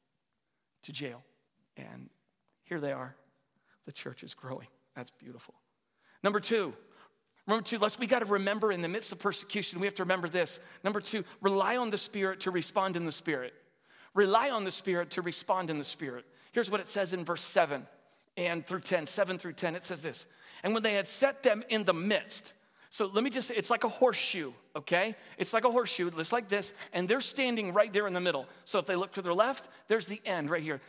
to 0.84 0.92
jail. 0.92 1.24
And 1.76 2.10
here 2.64 2.80
they 2.80 2.92
are. 2.92 3.16
The 3.86 3.92
church 3.92 4.24
is 4.24 4.34
growing. 4.34 4.68
That's 4.96 5.12
beautiful. 5.12 5.56
Number 6.24 6.40
two, 6.40 6.74
Number 7.48 7.64
two, 7.64 7.80
let's 7.80 7.98
we 7.98 8.08
got 8.08 8.20
to 8.20 8.26
remember 8.26 8.74
in 8.74 8.82
the 8.82 8.90
midst 8.90 9.14
of 9.14 9.20
persecution, 9.20 9.80
we 9.80 9.88
have 9.88 9.96
to 9.96 10.04
remember 10.04 10.28
this. 10.28 10.60
Number 10.84 11.00
two, 11.00 11.24
rely 11.40 11.78
on 11.78 11.90
the 11.90 11.98
Spirit 11.98 12.42
to 12.42 12.52
respond 12.52 12.98
in 12.98 13.06
the 13.06 13.12
Spirit. 13.12 13.54
Rely 14.14 14.50
on 14.50 14.64
the 14.64 14.72
Spirit 14.72 15.12
to 15.12 15.22
respond 15.22 15.70
in 15.70 15.78
the 15.78 15.84
Spirit. 15.84 16.26
Here's 16.52 16.72
what 16.72 16.80
it 16.80 16.90
says 16.90 17.14
in 17.14 17.26
verse 17.26 17.42
7 17.42 17.86
and 18.36 18.66
through 18.66 18.82
10, 18.82 19.08
7 19.08 19.38
through 19.38 19.54
10. 19.54 19.76
It 19.76 19.84
says 19.84 20.02
this 20.02 20.26
And 20.64 20.74
when 20.74 20.84
they 20.84 20.94
had 20.94 21.08
set 21.08 21.44
them 21.44 21.64
in 21.70 21.84
the 21.84 21.94
midst, 21.94 22.54
So 22.90 23.08
let 23.08 23.24
me 23.24 23.30
just 23.30 23.50
say, 23.50 23.56
it's 23.56 23.70
like 23.70 23.84
a 23.84 23.90
horseshoe, 23.90 24.54
okay? 24.76 25.16
It's 25.38 25.54
like 25.54 25.66
a 25.66 25.72
horseshoe, 25.72 26.10
it's 26.18 26.32
like 26.32 26.48
this, 26.48 26.74
and 26.94 27.10
they're 27.10 27.22
standing 27.22 27.74
right 27.74 27.92
there 27.92 28.08
in 28.08 28.14
the 28.14 28.22
middle. 28.22 28.48
So 28.66 28.80
if 28.80 28.86
they 28.86 28.96
look 28.96 29.14
to 29.14 29.22
their 29.22 29.34
left, 29.34 29.70
there's 29.88 30.08
the 30.08 30.22
end 30.26 30.50
right 30.50 30.64
here. 30.64 30.80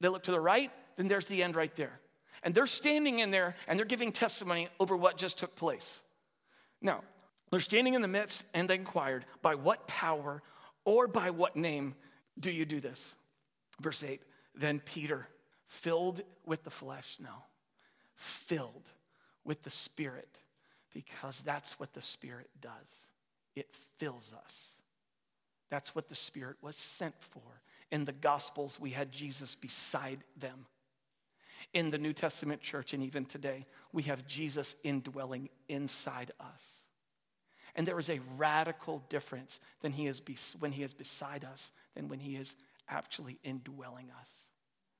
They 0.00 0.08
look 0.08 0.24
to 0.24 0.32
the 0.32 0.40
right, 0.40 0.70
then 0.96 1.08
there's 1.08 1.26
the 1.26 1.42
end 1.42 1.56
right 1.56 1.74
there. 1.76 2.00
And 2.42 2.54
they're 2.54 2.66
standing 2.66 3.20
in 3.20 3.30
there 3.30 3.56
and 3.66 3.78
they're 3.78 3.86
giving 3.86 4.12
testimony 4.12 4.68
over 4.78 4.96
what 4.96 5.16
just 5.16 5.38
took 5.38 5.56
place. 5.56 6.00
Now, 6.80 7.02
they're 7.50 7.60
standing 7.60 7.94
in 7.94 8.02
the 8.02 8.08
midst 8.08 8.44
and 8.54 8.68
they 8.68 8.74
inquired, 8.74 9.24
By 9.42 9.54
what 9.54 9.88
power 9.88 10.42
or 10.84 11.08
by 11.08 11.30
what 11.30 11.56
name 11.56 11.94
do 12.38 12.50
you 12.50 12.64
do 12.64 12.80
this? 12.80 13.14
Verse 13.80 14.02
8 14.02 14.20
Then 14.54 14.80
Peter, 14.80 15.28
filled 15.66 16.22
with 16.44 16.64
the 16.64 16.70
flesh, 16.70 17.16
no, 17.20 17.44
filled 18.14 18.88
with 19.44 19.62
the 19.62 19.70
Spirit, 19.70 20.38
because 20.92 21.40
that's 21.42 21.78
what 21.78 21.92
the 21.94 22.02
Spirit 22.02 22.48
does. 22.60 22.72
It 23.54 23.68
fills 23.98 24.32
us. 24.44 24.72
That's 25.70 25.94
what 25.94 26.08
the 26.08 26.14
Spirit 26.14 26.56
was 26.60 26.76
sent 26.76 27.14
for. 27.20 27.62
In 27.90 28.04
the 28.04 28.12
Gospels, 28.12 28.78
we 28.78 28.90
had 28.90 29.12
Jesus 29.12 29.54
beside 29.54 30.20
them. 30.38 30.66
In 31.72 31.90
the 31.90 31.98
New 31.98 32.12
Testament 32.12 32.60
church, 32.60 32.94
and 32.94 33.02
even 33.02 33.24
today, 33.24 33.66
we 33.92 34.04
have 34.04 34.26
Jesus 34.26 34.76
indwelling 34.84 35.48
inside 35.68 36.32
us. 36.38 36.82
And 37.74 37.86
there 37.86 37.98
is 37.98 38.08
a 38.08 38.20
radical 38.36 39.02
difference 39.08 39.60
than 39.80 39.92
he 39.92 40.06
is 40.06 40.20
when 40.58 40.72
he 40.72 40.82
is 40.82 40.94
beside 40.94 41.44
us 41.44 41.72
than 41.96 42.08
when 42.08 42.20
he 42.20 42.36
is 42.36 42.54
actually 42.88 43.40
indwelling 43.42 44.10
us. 44.20 44.28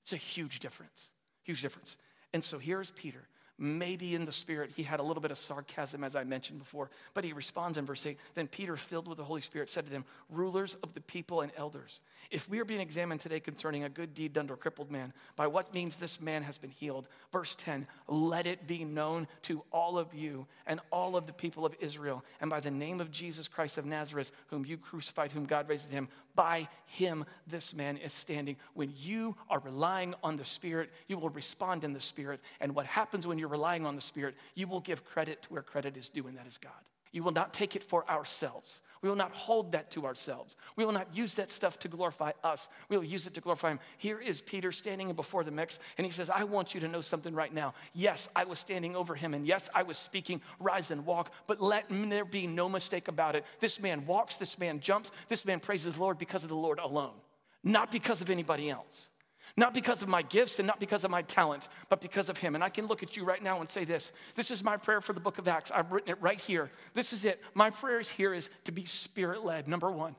It's 0.02 0.12
a 0.12 0.16
huge 0.16 0.58
difference, 0.58 1.10
huge 1.44 1.62
difference. 1.62 1.96
And 2.32 2.42
so 2.42 2.58
here's 2.58 2.90
Peter 2.90 3.28
Maybe 3.58 4.14
in 4.14 4.26
the 4.26 4.32
spirit, 4.32 4.72
he 4.76 4.82
had 4.82 5.00
a 5.00 5.02
little 5.02 5.22
bit 5.22 5.30
of 5.30 5.38
sarcasm, 5.38 6.04
as 6.04 6.14
I 6.14 6.24
mentioned 6.24 6.58
before, 6.58 6.90
but 7.14 7.24
he 7.24 7.32
responds 7.32 7.78
in 7.78 7.86
verse 7.86 8.04
8 8.04 8.18
Then 8.34 8.48
Peter, 8.48 8.76
filled 8.76 9.08
with 9.08 9.16
the 9.16 9.24
Holy 9.24 9.40
Spirit, 9.40 9.72
said 9.72 9.86
to 9.86 9.90
them, 9.90 10.04
Rulers 10.28 10.76
of 10.82 10.92
the 10.92 11.00
people 11.00 11.40
and 11.40 11.50
elders, 11.56 12.00
if 12.30 12.48
we 12.50 12.58
are 12.60 12.66
being 12.66 12.80
examined 12.80 13.20
today 13.20 13.40
concerning 13.40 13.84
a 13.84 13.88
good 13.88 14.12
deed 14.12 14.34
done 14.34 14.48
to 14.48 14.54
a 14.54 14.58
crippled 14.58 14.90
man, 14.90 15.14
by 15.36 15.46
what 15.46 15.72
means 15.72 15.96
this 15.96 16.20
man 16.20 16.42
has 16.42 16.58
been 16.58 16.70
healed, 16.70 17.08
verse 17.32 17.54
10, 17.54 17.86
let 18.08 18.46
it 18.46 18.66
be 18.66 18.84
known 18.84 19.26
to 19.42 19.62
all 19.72 19.98
of 19.98 20.12
you 20.12 20.46
and 20.66 20.80
all 20.90 21.16
of 21.16 21.26
the 21.26 21.32
people 21.32 21.64
of 21.64 21.74
Israel, 21.80 22.24
and 22.42 22.50
by 22.50 22.60
the 22.60 22.70
name 22.70 23.00
of 23.00 23.10
Jesus 23.10 23.48
Christ 23.48 23.78
of 23.78 23.86
Nazareth, 23.86 24.32
whom 24.48 24.66
you 24.66 24.76
crucified, 24.76 25.32
whom 25.32 25.46
God 25.46 25.68
raised 25.68 25.90
him, 25.90 26.08
by 26.34 26.68
him 26.86 27.24
this 27.46 27.74
man 27.74 27.96
is 27.96 28.12
standing. 28.12 28.56
When 28.74 28.92
you 28.96 29.36
are 29.48 29.58
relying 29.58 30.14
on 30.22 30.36
the 30.36 30.44
Spirit, 30.44 30.90
you 31.08 31.16
will 31.18 31.30
respond 31.30 31.82
in 31.82 31.94
the 31.94 32.00
Spirit. 32.00 32.40
And 32.60 32.74
what 32.74 32.86
happens 32.86 33.26
when 33.26 33.38
you're 33.46 33.52
relying 33.52 33.86
on 33.86 33.94
the 33.94 34.02
Spirit, 34.02 34.34
you 34.56 34.66
will 34.66 34.80
give 34.80 35.04
credit 35.04 35.42
to 35.42 35.48
where 35.52 35.62
credit 35.62 35.96
is 35.96 36.08
due, 36.08 36.26
and 36.26 36.36
that 36.36 36.48
is 36.48 36.58
God. 36.58 36.72
You 37.12 37.22
will 37.22 37.32
not 37.32 37.54
take 37.54 37.76
it 37.76 37.84
for 37.84 38.08
ourselves. 38.10 38.80
We 39.00 39.08
will 39.08 39.16
not 39.16 39.30
hold 39.32 39.72
that 39.72 39.92
to 39.92 40.04
ourselves. 40.04 40.56
We 40.74 40.84
will 40.84 40.92
not 40.92 41.14
use 41.14 41.34
that 41.36 41.48
stuff 41.48 41.78
to 41.78 41.88
glorify 41.88 42.32
us. 42.42 42.68
We 42.88 42.96
will 42.96 43.04
use 43.04 43.28
it 43.28 43.34
to 43.34 43.40
glorify 43.40 43.70
Him. 43.70 43.78
Here 43.98 44.18
is 44.20 44.40
Peter 44.40 44.72
standing 44.72 45.12
before 45.12 45.44
the 45.44 45.52
mix, 45.52 45.78
and 45.96 46.04
he 46.04 46.10
says, 46.10 46.28
I 46.28 46.42
want 46.42 46.74
you 46.74 46.80
to 46.80 46.88
know 46.88 47.00
something 47.00 47.32
right 47.32 47.54
now. 47.54 47.74
Yes, 47.94 48.28
I 48.34 48.44
was 48.44 48.58
standing 48.58 48.96
over 48.96 49.14
him, 49.14 49.32
and 49.32 49.46
yes, 49.46 49.70
I 49.72 49.84
was 49.84 49.96
speaking, 49.96 50.42
rise 50.58 50.90
and 50.90 51.06
walk, 51.06 51.30
but 51.46 51.62
let 51.62 51.86
there 51.88 52.24
be 52.24 52.48
no 52.48 52.68
mistake 52.68 53.06
about 53.06 53.36
it. 53.36 53.44
This 53.60 53.80
man 53.80 54.06
walks, 54.06 54.36
this 54.36 54.58
man 54.58 54.80
jumps, 54.80 55.12
this 55.28 55.44
man 55.44 55.60
praises 55.60 55.94
the 55.94 56.00
Lord 56.00 56.18
because 56.18 56.42
of 56.42 56.48
the 56.48 56.56
Lord 56.56 56.80
alone, 56.80 57.14
not 57.62 57.92
because 57.92 58.20
of 58.20 58.30
anybody 58.30 58.68
else. 58.68 59.08
Not 59.56 59.72
because 59.72 60.02
of 60.02 60.08
my 60.08 60.20
gifts 60.20 60.58
and 60.58 60.66
not 60.66 60.78
because 60.78 61.04
of 61.04 61.10
my 61.10 61.22
talent, 61.22 61.68
but 61.88 62.00
because 62.00 62.28
of 62.28 62.38
Him. 62.38 62.54
And 62.54 62.62
I 62.62 62.68
can 62.68 62.86
look 62.86 63.02
at 63.02 63.16
you 63.16 63.24
right 63.24 63.42
now 63.42 63.60
and 63.60 63.70
say 63.70 63.84
this 63.84 64.12
this 64.34 64.50
is 64.50 64.62
my 64.62 64.76
prayer 64.76 65.00
for 65.00 65.14
the 65.14 65.20
book 65.20 65.38
of 65.38 65.48
Acts. 65.48 65.70
I've 65.70 65.92
written 65.92 66.10
it 66.10 66.20
right 66.20 66.40
here. 66.40 66.70
This 66.94 67.12
is 67.12 67.24
it. 67.24 67.42
My 67.54 67.70
prayer 67.70 67.98
is 67.98 68.10
here 68.10 68.34
is 68.34 68.50
to 68.64 68.72
be 68.72 68.84
spirit 68.84 69.44
led, 69.44 69.66
number 69.66 69.90
one. 69.90 70.14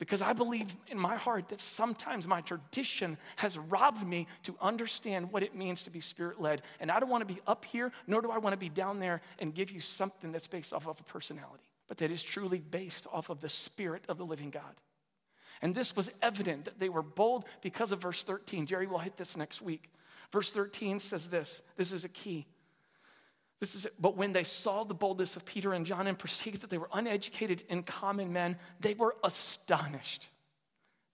Because 0.00 0.20
I 0.20 0.32
believe 0.32 0.74
in 0.88 0.98
my 0.98 1.14
heart 1.14 1.50
that 1.50 1.60
sometimes 1.60 2.26
my 2.26 2.40
tradition 2.40 3.18
has 3.36 3.56
robbed 3.56 4.04
me 4.04 4.26
to 4.42 4.56
understand 4.60 5.30
what 5.30 5.44
it 5.44 5.54
means 5.54 5.84
to 5.84 5.90
be 5.90 6.00
spirit 6.00 6.40
led. 6.40 6.62
And 6.80 6.90
I 6.90 6.98
don't 6.98 7.08
want 7.08 7.26
to 7.26 7.32
be 7.32 7.40
up 7.46 7.64
here, 7.64 7.92
nor 8.08 8.20
do 8.20 8.32
I 8.32 8.38
want 8.38 8.52
to 8.52 8.56
be 8.56 8.68
down 8.68 8.98
there 8.98 9.20
and 9.38 9.54
give 9.54 9.70
you 9.70 9.78
something 9.78 10.32
that's 10.32 10.48
based 10.48 10.72
off 10.72 10.88
of 10.88 10.98
a 10.98 11.04
personality, 11.04 11.62
but 11.86 11.98
that 11.98 12.10
is 12.10 12.20
truly 12.24 12.58
based 12.58 13.06
off 13.12 13.30
of 13.30 13.40
the 13.40 13.48
spirit 13.48 14.02
of 14.08 14.18
the 14.18 14.26
living 14.26 14.50
God. 14.50 14.74
And 15.62 15.74
this 15.74 15.94
was 15.94 16.10
evident 16.20 16.64
that 16.64 16.80
they 16.80 16.88
were 16.88 17.02
bold 17.02 17.44
because 17.62 17.92
of 17.92 18.02
verse 18.02 18.24
13. 18.24 18.66
Jerry 18.66 18.86
will 18.86 18.98
hit 18.98 19.16
this 19.16 19.36
next 19.36 19.62
week. 19.62 19.90
Verse 20.32 20.50
13 20.50 20.98
says 20.98 21.28
this 21.28 21.62
this 21.76 21.92
is 21.92 22.04
a 22.04 22.08
key. 22.08 22.46
This 23.60 23.76
is, 23.76 23.86
but 24.00 24.16
when 24.16 24.32
they 24.32 24.42
saw 24.42 24.82
the 24.82 24.92
boldness 24.92 25.36
of 25.36 25.44
Peter 25.44 25.72
and 25.72 25.86
John 25.86 26.08
and 26.08 26.18
perceived 26.18 26.62
that 26.62 26.70
they 26.70 26.78
were 26.78 26.88
uneducated 26.92 27.62
and 27.70 27.86
common 27.86 28.32
men, 28.32 28.56
they 28.80 28.94
were 28.94 29.14
astonished. 29.22 30.28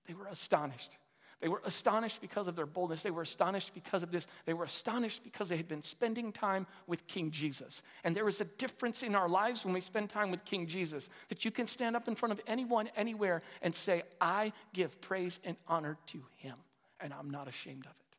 They 0.06 0.14
were 0.14 0.28
astonished. 0.28 0.96
They 1.40 1.48
were 1.48 1.62
astonished 1.64 2.20
because 2.20 2.48
of 2.48 2.56
their 2.56 2.66
boldness. 2.66 3.04
They 3.04 3.12
were 3.12 3.22
astonished 3.22 3.72
because 3.72 4.02
of 4.02 4.10
this. 4.10 4.26
They 4.44 4.54
were 4.54 4.64
astonished 4.64 5.22
because 5.22 5.48
they 5.48 5.56
had 5.56 5.68
been 5.68 5.82
spending 5.82 6.32
time 6.32 6.66
with 6.88 7.06
King 7.06 7.30
Jesus. 7.30 7.82
And 8.02 8.16
there 8.16 8.28
is 8.28 8.40
a 8.40 8.44
difference 8.44 9.04
in 9.04 9.14
our 9.14 9.28
lives 9.28 9.64
when 9.64 9.72
we 9.72 9.80
spend 9.80 10.10
time 10.10 10.32
with 10.32 10.44
King 10.44 10.66
Jesus 10.66 11.08
that 11.28 11.44
you 11.44 11.52
can 11.52 11.68
stand 11.68 11.94
up 11.94 12.08
in 12.08 12.16
front 12.16 12.32
of 12.32 12.40
anyone, 12.48 12.90
anywhere, 12.96 13.42
and 13.62 13.72
say, 13.72 14.02
I 14.20 14.52
give 14.72 15.00
praise 15.00 15.38
and 15.44 15.56
honor 15.68 15.96
to 16.08 16.24
him. 16.36 16.56
And 16.98 17.12
I'm 17.12 17.30
not 17.30 17.46
ashamed 17.46 17.84
of 17.86 17.92
it. 17.92 18.16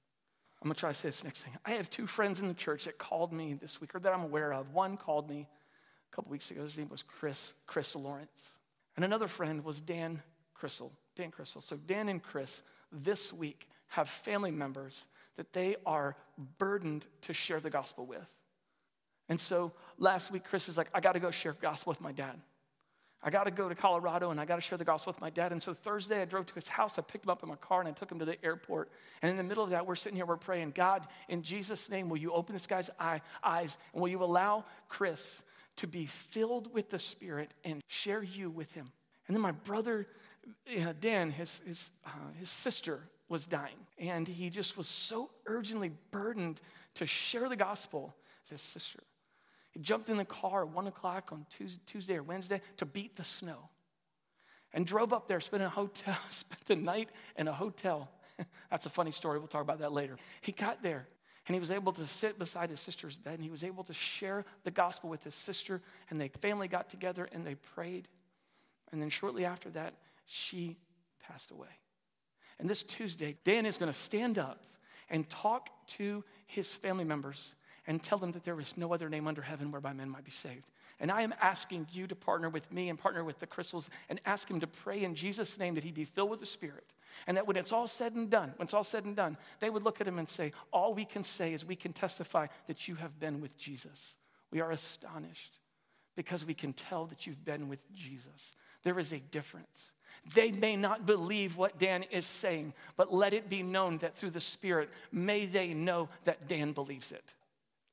I'm 0.62 0.68
gonna 0.68 0.76
try 0.76 0.92
to 0.92 0.96
say 0.96 1.10
this 1.10 1.24
next 1.24 1.44
thing. 1.44 1.54
I 1.66 1.72
have 1.72 1.90
two 1.90 2.08
friends 2.08 2.40
in 2.40 2.48
the 2.48 2.54
church 2.54 2.86
that 2.86 2.98
called 2.98 3.32
me 3.32 3.54
this 3.54 3.80
week, 3.80 3.96
or 3.96 4.00
that 4.00 4.14
I'm 4.14 4.24
aware 4.24 4.54
of. 4.54 4.74
One 4.74 4.98
called 4.98 5.30
me 5.30 5.48
a 6.12 6.16
couple 6.16 6.32
weeks 6.32 6.52
ago. 6.52 6.62
His 6.62 6.78
name 6.78 6.90
was 6.90 7.04
Chris, 7.04 7.54
Chris 7.66 7.96
Lawrence. 7.96 8.52
And 8.96 9.06
another 9.06 9.28
friend 9.28 9.64
was 9.64 9.80
Dan 9.80 10.22
Crystal, 10.54 10.92
Dan 11.16 11.32
Crystal. 11.32 11.62
So 11.62 11.78
Dan 11.78 12.10
and 12.10 12.22
Chris 12.22 12.62
this 12.92 13.32
week 13.34 13.68
have 13.88 14.10
family 14.10 14.52
members 14.52 15.06
that 15.38 15.54
they 15.54 15.76
are 15.86 16.16
burdened 16.58 17.06
to 17.22 17.34
share 17.34 17.60
the 17.60 17.70
gospel 17.70 18.06
with. 18.06 18.28
And 19.30 19.40
so 19.40 19.72
last 19.98 20.32
week, 20.32 20.44
Chris 20.44 20.68
is 20.68 20.78
like, 20.78 20.90
I 20.94 21.00
got 21.00 21.14
to 21.14 21.20
go 21.20 21.32
share 21.32 21.54
gospel 21.54 21.92
with 21.92 22.02
my 22.02 22.12
dad. 22.12 22.40
I 23.22 23.30
got 23.30 23.44
to 23.44 23.52
go 23.52 23.68
to 23.68 23.76
Colorado 23.76 24.32
and 24.32 24.40
I 24.40 24.46
got 24.46 24.56
to 24.56 24.62
share 24.62 24.78
the 24.78 24.86
gospel 24.86 25.12
with 25.12 25.20
my 25.20 25.30
dad. 25.30 25.52
And 25.52 25.62
so 25.62 25.74
Thursday, 25.74 26.22
I 26.22 26.26
drove 26.26 26.46
to 26.48 26.56
his 26.56 26.70
house. 26.70 26.98
I 26.98 27.02
picked 27.02 27.26
him 27.26 27.30
up 27.30 27.44
in 27.44 27.50
my 27.50 27.58
car 27.58 27.82
and 27.82 27.90
I 27.90 27.92
took 27.92 28.12
him 28.12 28.20
to 28.20 28.26
the 28.26 28.44
airport. 28.44 28.90
And 29.22 29.30
in 29.30 29.38
the 29.38 29.44
middle 29.44 29.64
of 29.64 29.72
that, 29.72 29.86
we're 29.86 29.96
sitting 29.96 30.16
here, 30.16 30.26
we're 30.26 30.38
praying, 30.38 30.72
God, 30.72 31.06
in 31.28 31.44
Jesus' 31.44 31.90
name, 31.90 32.10
will 32.10 32.18
you 32.18 32.32
open 32.32 32.54
this 32.54 32.68
guy's 32.68 32.90
eye, 33.00 33.22
eyes 33.44 33.78
and 33.94 34.02
will 34.02 34.10
you 34.10 34.24
allow 34.24 34.64
Chris 34.88 35.44
to 35.78 35.88
be 35.88 36.06
filled 36.06 36.74
with 36.74 36.90
the 36.90 37.00
Spirit 37.00 37.54
and 37.66 37.82
share 37.88 38.24
you 38.24 38.50
with 38.50 38.72
him? 38.72 38.92
And 39.28 39.36
then 39.36 39.42
my 39.42 39.52
brother 39.52 40.06
Dan, 41.00 41.32
his, 41.32 41.62
his, 41.66 41.92
uh, 42.06 42.10
his 42.40 42.50
sister, 42.50 43.02
was 43.30 43.46
dying. 43.46 43.78
And 43.98 44.28
he 44.28 44.50
just 44.50 44.76
was 44.76 44.88
so 44.88 45.30
urgently 45.46 45.92
burdened 46.12 46.60
to 46.96 47.06
share 47.06 47.48
the 47.48 47.56
gospel 47.56 48.16
with 48.44 48.60
his 48.60 48.62
sister. 48.62 49.00
He 49.72 49.80
jumped 49.80 50.10
in 50.10 50.18
the 50.18 50.26
car 50.26 50.64
at 50.64 50.70
one 50.70 50.88
o'clock 50.88 51.30
on 51.32 51.46
Tuesday, 51.56 51.82
Tuesday 51.86 52.18
or 52.18 52.24
Wednesday 52.24 52.62
to 52.78 52.86
beat 52.86 53.16
the 53.16 53.24
snow 53.24 53.70
and 54.74 54.86
drove 54.86 55.14
up 55.14 55.28
there, 55.28 55.40
spent 55.40 55.64
a 55.64 55.70
hotel, 55.70 56.18
spent 56.30 56.66
the 56.66 56.76
night 56.76 57.10
in 57.38 57.48
a 57.48 57.54
hotel. 57.54 58.10
That's 58.72 58.86
a 58.88 58.90
funny 58.90 59.12
story. 59.12 59.38
We'll 59.38 59.48
talk 59.48 59.62
about 59.62 59.80
that 59.80 59.92
later. 59.92 60.18
He 60.42 60.52
got 60.52 60.82
there 60.82 61.08
and 61.48 61.56
he 61.56 61.60
was 61.60 61.72
able 61.72 61.92
to 61.94 62.06
sit 62.06 62.40
beside 62.40 62.70
his 62.70 62.80
sister's 62.80 63.16
bed 63.16 63.36
and 63.36 63.44
he 63.44 63.50
was 63.50 63.64
able 63.64 63.84
to 63.86 63.94
share 63.94 64.46
the 64.64 64.72
gospel 64.72 65.10
with 65.10 65.24
his 65.24 65.36
sister. 65.36 65.82
And 66.10 66.20
the 66.20 66.30
family 66.42 66.68
got 66.68 66.90
together 66.90 67.30
and 67.32 67.46
they 67.46 67.56
prayed. 67.56 68.08
And 68.92 69.02
then 69.02 69.10
shortly 69.10 69.46
after 69.46 69.70
that, 69.72 69.94
she 70.30 70.78
passed 71.20 71.52
away. 71.52 71.68
And 72.60 72.70
this 72.70 72.84
Tuesday, 72.84 73.38
Dan 73.44 73.66
is 73.66 73.78
going 73.78 73.92
to 73.92 73.98
stand 73.98 74.38
up 74.38 74.64
and 75.10 75.28
talk 75.30 75.70
to 75.88 76.24
his 76.46 76.72
family 76.72 77.04
members 77.04 77.56
and 77.88 78.04
tell 78.04 78.20
them 78.20 78.32
that 78.34 78.44
there 78.44 78.60
is 78.60 78.78
no 78.78 78.94
other 78.94 79.10
name 79.10 79.28
under 79.28 79.42
heaven 79.42 79.72
whereby 79.72 79.94
men 79.94 80.10
might 80.10 80.24
be 80.24 80.32
saved. 80.32 80.66
And 81.00 81.12
I 81.12 81.22
am 81.22 81.34
asking 81.42 81.88
you 81.92 82.06
to 82.08 82.16
partner 82.16 82.50
with 82.50 82.72
me 82.72 82.90
and 82.90 83.00
partner 83.00 83.24
with 83.24 83.40
the 83.40 83.48
Crystals 83.48 83.90
and 84.10 84.20
ask 84.26 84.50
him 84.50 84.60
to 84.60 84.68
pray 84.68 85.04
in 85.04 85.16
Jesus' 85.16 85.58
name 85.58 85.76
that 85.76 85.84
he 85.84 85.92
be 85.92 86.04
filled 86.04 86.30
with 86.30 86.42
the 86.42 86.46
Spirit. 86.46 86.86
And 87.26 87.38
that 87.38 87.48
when 87.48 87.56
it's 87.56 87.72
all 87.72 87.88
said 87.88 88.14
and 88.14 88.30
done, 88.30 88.54
when 88.58 88.66
it's 88.66 88.74
all 88.74 88.84
said 88.84 89.06
and 89.06 89.16
done, 89.16 89.38
they 89.62 89.70
would 89.70 89.84
look 89.84 90.02
at 90.02 90.08
him 90.08 90.20
and 90.20 90.30
say, 90.30 90.52
All 90.72 90.94
we 90.94 91.06
can 91.06 91.24
say 91.24 91.54
is 91.54 91.66
we 91.66 91.76
can 91.76 91.94
testify 91.94 92.48
that 92.68 92.88
you 92.88 92.96
have 92.96 93.20
been 93.20 93.42
with 93.42 93.58
Jesus. 93.58 94.18
We 94.52 94.62
are 94.62 94.72
astonished 94.72 95.58
because 96.16 96.46
we 96.46 96.54
can 96.54 96.74
tell 96.74 97.06
that 97.08 97.26
you've 97.26 97.44
been 97.46 97.70
with 97.70 97.92
Jesus. 97.94 98.52
There 98.84 99.00
is 99.00 99.14
a 99.14 99.20
difference. 99.20 99.92
They 100.34 100.52
may 100.52 100.76
not 100.76 101.06
believe 101.06 101.58
what 101.58 101.80
Dan 101.80 102.04
is 102.04 102.26
saying, 102.26 102.74
but 102.96 103.14
let 103.14 103.34
it 103.34 103.50
be 103.50 103.64
known 103.64 103.98
that 104.00 104.16
through 104.16 104.32
the 104.32 104.40
Spirit, 104.40 104.90
may 105.12 105.46
they 105.46 105.74
know 105.74 106.10
that 106.26 106.48
Dan 106.48 106.72
believes 106.72 107.12
it. 107.12 107.24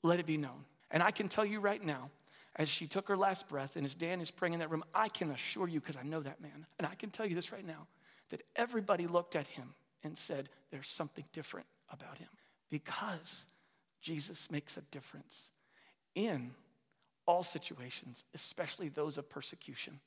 Let 0.02 0.20
it 0.20 0.26
be 0.26 0.36
known. 0.36 0.64
And 0.90 1.02
I 1.02 1.10
can 1.10 1.28
tell 1.28 1.44
you 1.44 1.60
right 1.60 1.82
now, 1.82 2.10
as 2.56 2.68
she 2.68 2.86
took 2.86 3.08
her 3.08 3.16
last 3.16 3.48
breath 3.48 3.76
and 3.76 3.84
as 3.84 3.94
Dan 3.94 4.20
is 4.20 4.30
praying 4.30 4.54
in 4.54 4.60
that 4.60 4.70
room, 4.70 4.84
I 4.94 5.08
can 5.08 5.30
assure 5.30 5.68
you, 5.68 5.80
because 5.80 5.96
I 5.96 6.02
know 6.02 6.20
that 6.20 6.40
man, 6.40 6.66
and 6.78 6.86
I 6.86 6.94
can 6.94 7.10
tell 7.10 7.26
you 7.26 7.34
this 7.34 7.52
right 7.52 7.66
now, 7.66 7.86
that 8.30 8.42
everybody 8.54 9.06
looked 9.06 9.36
at 9.36 9.46
him 9.46 9.74
and 10.02 10.16
said, 10.16 10.48
There's 10.70 10.88
something 10.88 11.24
different 11.32 11.66
about 11.90 12.18
him. 12.18 12.28
Because 12.70 13.44
Jesus 14.00 14.50
makes 14.50 14.76
a 14.76 14.82
difference 14.90 15.50
in 16.14 16.52
all 17.26 17.42
situations, 17.42 18.24
especially 18.34 18.88
those 18.88 19.18
of 19.18 19.28
persecution. 19.28 20.00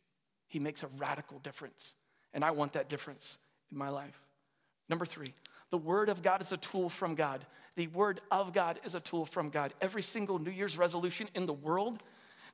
He 0.47 0.59
makes 0.59 0.83
a 0.83 0.87
radical 0.97 1.39
difference. 1.39 1.93
And 2.33 2.43
I 2.43 2.51
want 2.51 2.73
that 2.73 2.89
difference 2.89 3.37
in 3.71 3.77
my 3.77 3.89
life. 3.89 4.21
Number 4.87 5.05
three, 5.05 5.33
the 5.69 5.77
Word 5.77 6.09
of 6.09 6.21
God 6.21 6.41
is 6.41 6.51
a 6.51 6.57
tool 6.57 6.89
from 6.89 7.15
God. 7.15 7.45
The 7.75 7.87
Word 7.87 8.21
of 8.31 8.53
God 8.53 8.79
is 8.83 8.95
a 8.95 8.99
tool 8.99 9.25
from 9.25 9.49
God. 9.49 9.73
Every 9.81 10.01
single 10.01 10.39
New 10.39 10.51
Year's 10.51 10.77
resolution 10.77 11.29
in 11.35 11.45
the 11.45 11.53
world 11.53 12.01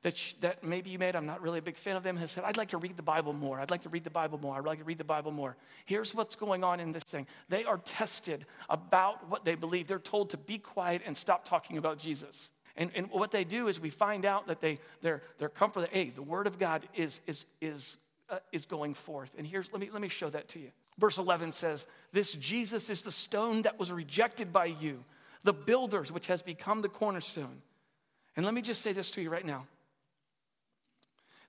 that, 0.02 0.34
that 0.40 0.62
maybe 0.62 0.90
you 0.90 0.98
made, 0.98 1.16
I'm 1.16 1.26
not 1.26 1.40
really 1.40 1.58
a 1.58 1.62
big 1.62 1.76
fan 1.76 1.96
of 1.96 2.02
them, 2.02 2.16
has 2.16 2.30
said, 2.30 2.44
I'd 2.44 2.56
like 2.56 2.68
to 2.68 2.78
read 2.78 2.96
the 2.96 3.02
Bible 3.02 3.32
more. 3.32 3.58
I'd 3.58 3.70
like 3.70 3.82
to 3.82 3.88
read 3.88 4.04
the 4.04 4.10
Bible 4.10 4.38
more. 4.38 4.56
I'd 4.56 4.64
like 4.64 4.78
to 4.78 4.84
read 4.84 4.98
the 4.98 5.04
Bible 5.04 5.32
more. 5.32 5.56
Here's 5.84 6.14
what's 6.14 6.36
going 6.36 6.62
on 6.62 6.80
in 6.80 6.92
this 6.92 7.02
thing 7.02 7.26
they 7.48 7.64
are 7.64 7.78
tested 7.78 8.46
about 8.68 9.28
what 9.28 9.44
they 9.44 9.54
believe. 9.54 9.88
They're 9.88 9.98
told 9.98 10.30
to 10.30 10.36
be 10.36 10.58
quiet 10.58 11.02
and 11.04 11.16
stop 11.16 11.48
talking 11.48 11.78
about 11.78 11.98
Jesus. 11.98 12.50
And, 12.76 12.90
and 12.94 13.10
what 13.10 13.30
they 13.30 13.44
do 13.44 13.68
is 13.68 13.80
we 13.80 13.90
find 13.90 14.26
out 14.26 14.48
that 14.48 14.60
they, 14.60 14.78
they're, 15.00 15.22
they're 15.38 15.48
comforted, 15.48 15.90
hey, 15.90 16.10
the 16.10 16.22
Word 16.22 16.46
of 16.46 16.58
God 16.58 16.86
is, 16.94 17.20
is, 17.26 17.46
is, 17.60 17.96
uh, 18.28 18.38
is 18.52 18.64
going 18.64 18.94
forth. 18.94 19.34
And 19.38 19.46
here's, 19.46 19.70
let 19.72 19.80
me, 19.80 19.90
let 19.92 20.02
me 20.02 20.08
show 20.08 20.30
that 20.30 20.48
to 20.50 20.58
you. 20.58 20.70
Verse 20.98 21.18
11 21.18 21.52
says, 21.52 21.86
This 22.12 22.32
Jesus 22.32 22.90
is 22.90 23.02
the 23.02 23.12
stone 23.12 23.62
that 23.62 23.78
was 23.78 23.92
rejected 23.92 24.52
by 24.52 24.66
you, 24.66 25.04
the 25.44 25.52
builders, 25.52 26.10
which 26.10 26.26
has 26.26 26.42
become 26.42 26.82
the 26.82 26.88
cornerstone. 26.88 27.62
And 28.36 28.44
let 28.44 28.54
me 28.54 28.62
just 28.62 28.82
say 28.82 28.92
this 28.92 29.10
to 29.12 29.22
you 29.22 29.30
right 29.30 29.46
now. 29.46 29.66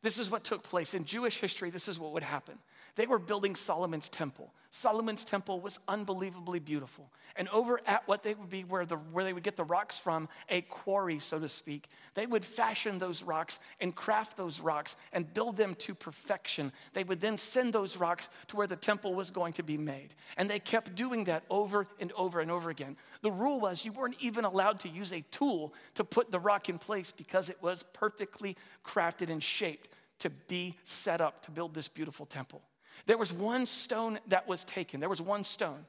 This 0.03 0.19
is 0.19 0.29
what 0.29 0.43
took 0.43 0.63
place 0.63 0.93
in 0.93 1.05
Jewish 1.05 1.39
history. 1.39 1.69
This 1.69 1.88
is 1.88 1.99
what 1.99 2.13
would 2.13 2.23
happen. 2.23 2.60
They 2.95 3.05
were 3.05 3.19
building 3.19 3.55
Solomon's 3.55 4.10
temple. 4.10 4.53
Solomon's 4.71 5.23
temple 5.23 5.60
was 5.60 5.79
unbelievably 5.88 6.60
beautiful. 6.60 7.10
And 7.36 7.47
over 7.49 7.79
at 7.86 8.07
what 8.07 8.23
they 8.23 8.33
would 8.33 8.49
be 8.49 8.63
where, 8.63 8.86
the, 8.86 8.95
where 8.95 9.23
they 9.23 9.33
would 9.33 9.43
get 9.43 9.55
the 9.55 9.63
rocks 9.63 9.97
from, 9.97 10.27
a 10.49 10.62
quarry, 10.62 11.19
so 11.19 11.39
to 11.39 11.47
speak, 11.47 11.88
they 12.15 12.25
would 12.25 12.43
fashion 12.43 12.97
those 12.97 13.21
rocks 13.21 13.60
and 13.79 13.95
craft 13.95 14.38
those 14.38 14.60
rocks 14.60 14.95
and 15.13 15.31
build 15.31 15.55
them 15.55 15.75
to 15.75 15.93
perfection. 15.93 16.71
They 16.93 17.03
would 17.03 17.21
then 17.21 17.38
send 17.38 17.73
those 17.73 17.97
rocks 17.97 18.29
to 18.47 18.55
where 18.55 18.65
the 18.65 18.75
temple 18.75 19.13
was 19.13 19.29
going 19.29 19.53
to 19.53 19.63
be 19.63 19.77
made. 19.77 20.15
And 20.36 20.49
they 20.49 20.60
kept 20.60 20.95
doing 20.95 21.25
that 21.25 21.43
over 21.49 21.86
and 21.99 22.12
over 22.13 22.39
and 22.39 22.49
over 22.49 22.71
again. 22.71 22.97
The 23.21 23.31
rule 23.31 23.60
was 23.60 23.86
you 23.86 23.91
weren't 23.91 24.17
even 24.19 24.45
allowed 24.45 24.79
to 24.81 24.89
use 24.89 25.13
a 25.13 25.21
tool 25.31 25.73
to 25.93 26.03
put 26.03 26.31
the 26.31 26.39
rock 26.39 26.69
in 26.69 26.79
place 26.79 27.12
because 27.15 27.49
it 27.49 27.62
was 27.62 27.83
perfectly 27.93 28.57
crafted 28.88 29.30
and 29.30 29.43
shaped 29.43 29.89
to 30.19 30.30
be 30.30 30.76
set 30.84 31.21
up 31.21 31.43
to 31.43 31.52
build 31.52 31.73
this 31.73 31.88
beautiful 31.88 32.26
temple. 32.26 32.62
There 33.06 33.17
was 33.17 33.32
one 33.32 33.65
stone 33.65 34.19
that 34.28 34.47
was 34.47 34.63
taken, 34.63 35.00
there 35.00 35.10
was 35.10 35.21
one 35.21 35.43
stone 35.43 35.86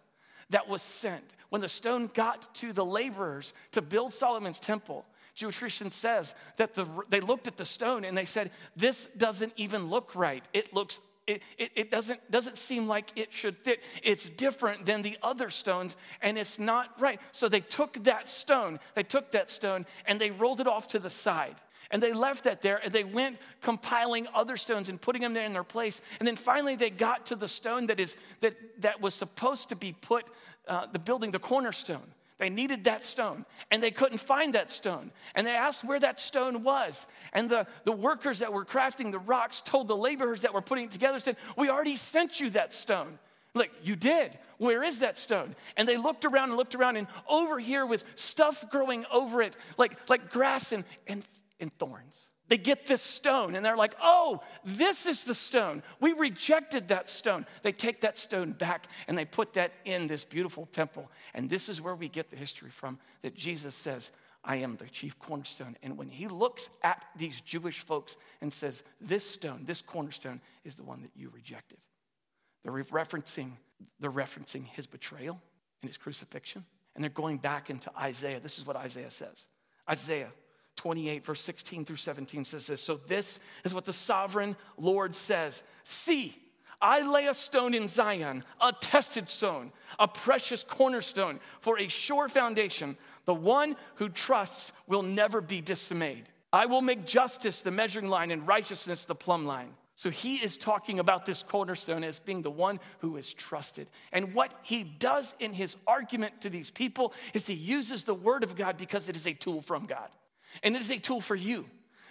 that 0.51 0.69
was 0.69 0.83
sent. 0.83 1.25
When 1.51 1.63
the 1.63 1.69
stone 1.69 2.11
got 2.13 2.55
to 2.57 2.73
the 2.73 2.85
laborers 2.85 3.55
to 3.73 3.83
build 3.83 4.13
Solomon's 4.13 4.61
temple, 4.61 5.07
Jewish 5.35 5.59
Christian 5.59 5.91
says 5.91 6.35
that 6.57 6.75
the, 6.75 6.87
they 7.09 7.21
looked 7.21 7.47
at 7.47 7.57
the 7.57 7.65
stone 7.65 8.05
and 8.05 8.17
they 8.17 8.25
said, 8.25 8.51
This 8.77 9.09
doesn't 9.17 9.53
even 9.57 9.89
look 9.89 10.15
right. 10.15 10.45
It 10.53 10.75
looks 10.75 11.01
it, 11.29 11.43
it, 11.59 11.71
it, 11.77 11.91
doesn't, 11.91 12.31
doesn't 12.31 12.57
seem 12.57 12.89
like 12.89 13.11
it 13.15 13.33
should 13.35 13.59
fit. 13.59 13.81
It's 14.03 14.31
different 14.31 14.87
than 14.87 15.03
the 15.03 15.19
other 15.23 15.51
stones, 15.51 15.95
and 16.23 16.39
it's 16.39 16.59
not 16.59 16.99
right. 16.99 17.21
So 17.33 17.51
they 17.51 17.61
took 17.61 18.03
that 18.05 18.31
stone, 18.31 18.81
they 18.95 19.03
took 19.03 19.33
that 19.33 19.51
stone, 19.51 19.85
and 20.07 20.19
they 20.19 20.31
rolled 20.31 20.61
it 20.61 20.67
off 20.67 20.89
to 20.89 20.99
the 20.99 21.11
side. 21.11 21.57
And 21.91 22.03
they 22.03 22.13
left 22.13 22.45
that 22.45 22.61
there 22.61 22.81
and 22.83 22.93
they 22.93 23.05
went 23.05 23.39
compiling 23.63 24.27
other 24.35 24.57
stones 24.57 24.89
and 24.89 25.01
putting 25.01 25.23
them 25.23 25.33
there 25.33 25.47
in 25.47 25.53
their 25.53 25.65
place. 25.65 26.03
And 26.19 26.27
then 26.27 26.37
finally 26.37 26.77
they 26.77 26.91
got 26.91 27.27
to 27.27 27.37
the 27.37 27.49
stone 27.49 27.87
that, 27.87 27.99
is, 27.99 28.17
that, 28.41 28.57
that 28.83 29.01
was 29.01 29.15
supposed 29.15 29.71
to 29.71 29.77
be 29.77 29.93
put, 29.93 30.27
uh, 30.67 30.87
the 30.93 30.99
building, 30.99 31.31
the 31.31 31.39
cornerstone. 31.39 32.13
They 32.39 32.51
needed 32.51 32.85
that 32.85 33.05
stone 33.05 33.47
and 33.71 33.83
they 33.83 33.91
couldn't 33.91 34.19
find 34.19 34.55
that 34.55 34.71
stone. 34.71 35.11
And 35.35 35.47
they 35.47 35.57
asked 35.57 35.83
where 35.83 35.99
that 35.99 36.21
stone 36.21 36.63
was. 36.63 37.07
And 37.33 37.51
the, 37.51 37.67
the 37.85 37.93
workers 37.93 38.41
that 38.41 38.53
were 38.53 38.65
crafting 38.65 39.11
the 39.11 39.19
rocks 39.19 39.61
told 39.61 39.89
the 39.89 39.97
laborers 39.97 40.43
that 40.43 40.55
were 40.55 40.63
putting 40.63 40.85
it 40.85 40.91
together, 40.91 41.19
said, 41.21 41.37
We 41.57 41.69
already 41.69 41.97
sent 41.97 42.39
you 42.39 42.51
that 42.51 42.73
stone. 42.73 43.19
Like, 43.55 43.73
you 43.83 43.97
did. 43.97 44.39
Where 44.59 44.85
is 44.85 45.01
that 45.01 45.19
stone? 45.19 45.57
And 45.77 45.89
they 45.89 45.97
looked 45.97 46.25
around 46.25 46.51
and 46.51 46.59
looked 46.59 46.75
around, 46.75 46.97
and 46.97 47.09
over 47.29 47.59
here 47.59 47.87
with 47.87 48.05
stuff 48.15 48.65
growing 48.71 49.05
over 49.11 49.43
it, 49.43 49.57
like, 49.77 49.99
like 50.09 50.31
grass 50.31 50.71
and, 50.71 50.85
and 51.07 51.25
in 51.61 51.71
thorns. 51.71 52.29
They 52.49 52.57
get 52.57 52.87
this 52.87 53.03
stone 53.03 53.55
and 53.55 53.65
they're 53.65 53.77
like, 53.77 53.95
oh, 54.03 54.41
this 54.65 55.05
is 55.05 55.25
the 55.25 55.35
stone. 55.35 55.83
We 56.01 56.13
rejected 56.15 56.89
that 56.89 57.11
stone. 57.11 57.47
They 57.63 57.73
take 57.73 58.01
that 58.01 58.17
stone 58.17 58.53
back 58.53 58.87
and 59.07 59.19
they 59.19 59.27
put 59.27 59.53
that 59.55 59.73
in 59.85 60.07
this 60.07 60.25
beautiful 60.25 60.67
temple. 60.67 61.11
And 61.35 61.51
this 61.51 61.69
is 61.69 61.81
where 61.81 61.95
we 61.95 62.09
get 62.09 62.31
the 62.31 62.37
history 62.37 62.71
from 62.71 62.99
that 63.21 63.35
Jesus 63.35 63.75
says, 63.75 64.11
I 64.43 64.57
am 64.57 64.77
the 64.77 64.87
chief 64.87 65.19
cornerstone. 65.19 65.77
And 65.83 65.99
when 65.99 66.09
he 66.09 66.27
looks 66.27 66.71
at 66.83 67.05
these 67.17 67.43
Jewish 67.43 67.81
folks 67.81 68.17
and 68.41 68.51
says, 68.51 68.83
This 68.99 69.29
stone, 69.29 69.65
this 69.67 69.83
cornerstone, 69.83 70.41
is 70.65 70.77
the 70.77 70.85
one 70.85 71.03
that 71.03 71.11
you 71.15 71.31
rejected. 71.35 71.79
They're 72.65 72.73
referencing, 72.73 73.53
they're 74.01 74.11
referencing 74.11 74.67
his 74.67 74.87
betrayal 74.87 75.39
and 75.83 75.89
his 75.91 75.99
crucifixion. 75.99 76.65
And 76.95 77.05
they're 77.05 77.11
going 77.11 77.39
back 77.39 77.69
into 77.69 77.91
Isaiah. 77.97 78.41
This 78.41 78.59
is 78.59 78.67
what 78.67 78.77
Isaiah 78.77 79.11
says. 79.11 79.49
Isaiah 79.89 80.31
28, 80.79 81.27
verse 81.27 81.41
16 81.41 81.85
through 81.85 81.97
17 81.97 82.45
says 82.45 82.69
this. 82.69 82.81
So, 82.81 82.97
this 83.09 83.41
is 83.65 83.75
what 83.75 83.85
the 83.85 83.93
sovereign 83.93 84.57
Lord 84.79 85.15
says 85.15 85.63
See, 85.85 86.37
I 86.81 87.07
lay 87.07 87.27
a 87.27 87.35
stone 87.35 87.75
in 87.75 87.89
Zion, 87.89 88.45
a 88.61 88.73
tested 88.73 89.29
stone, 89.29 89.73
a 89.99 90.07
precious 90.07 90.63
cornerstone 90.63 91.41
for 91.61 91.79
a 91.79 91.89
sure 91.89 92.29
foundation. 92.29 92.97
The 93.25 93.35
one 93.35 93.77
who 93.97 94.09
trusts 94.09 94.73
will 94.87 95.03
never 95.03 95.41
be 95.41 95.61
dismayed. 95.61 96.29
I 96.53 96.67
will 96.67 96.81
make 96.81 97.05
justice 97.05 97.63
the 97.63 97.73
measuring 97.73 98.09
line 98.09 98.31
and 98.31 98.47
righteousness 98.47 99.05
the 99.05 99.15
plumb 99.17 99.47
line. 99.47 99.75
So 99.97 100.11
he 100.11 100.37
is 100.37 100.57
talking 100.57 101.01
about 101.01 101.27
this 101.27 101.43
cornerstone 101.43 102.05
as 102.05 102.21
being 102.21 102.43
the 102.43 102.53
one 102.53 102.79
who 103.01 103.17
is 103.17 103.35
trusted. 103.35 103.89
And 104.13 104.33
what 104.33 104.53
he 104.63 104.85
does 104.85 105.35
in 105.41 105.53
his 105.53 105.77
argument 105.89 106.41
to 106.43 106.51
these 106.51 106.71
people 106.71 107.13
is 107.35 107.49
he 107.49 107.55
uses 107.55 108.05
the 108.05 108.15
word 108.15 108.45
of 108.45 108.55
God 108.55 108.77
because 108.77 109.09
it 109.09 109.17
is 109.17 109.27
a 109.27 109.35
tool 109.35 109.61
from 109.61 109.87
God. 109.87 110.09
And 110.63 110.75
it 110.77 110.81
is 110.81 110.91
a 110.91 110.99
tool 110.99 111.21
for 111.21 111.37
you 111.37 111.67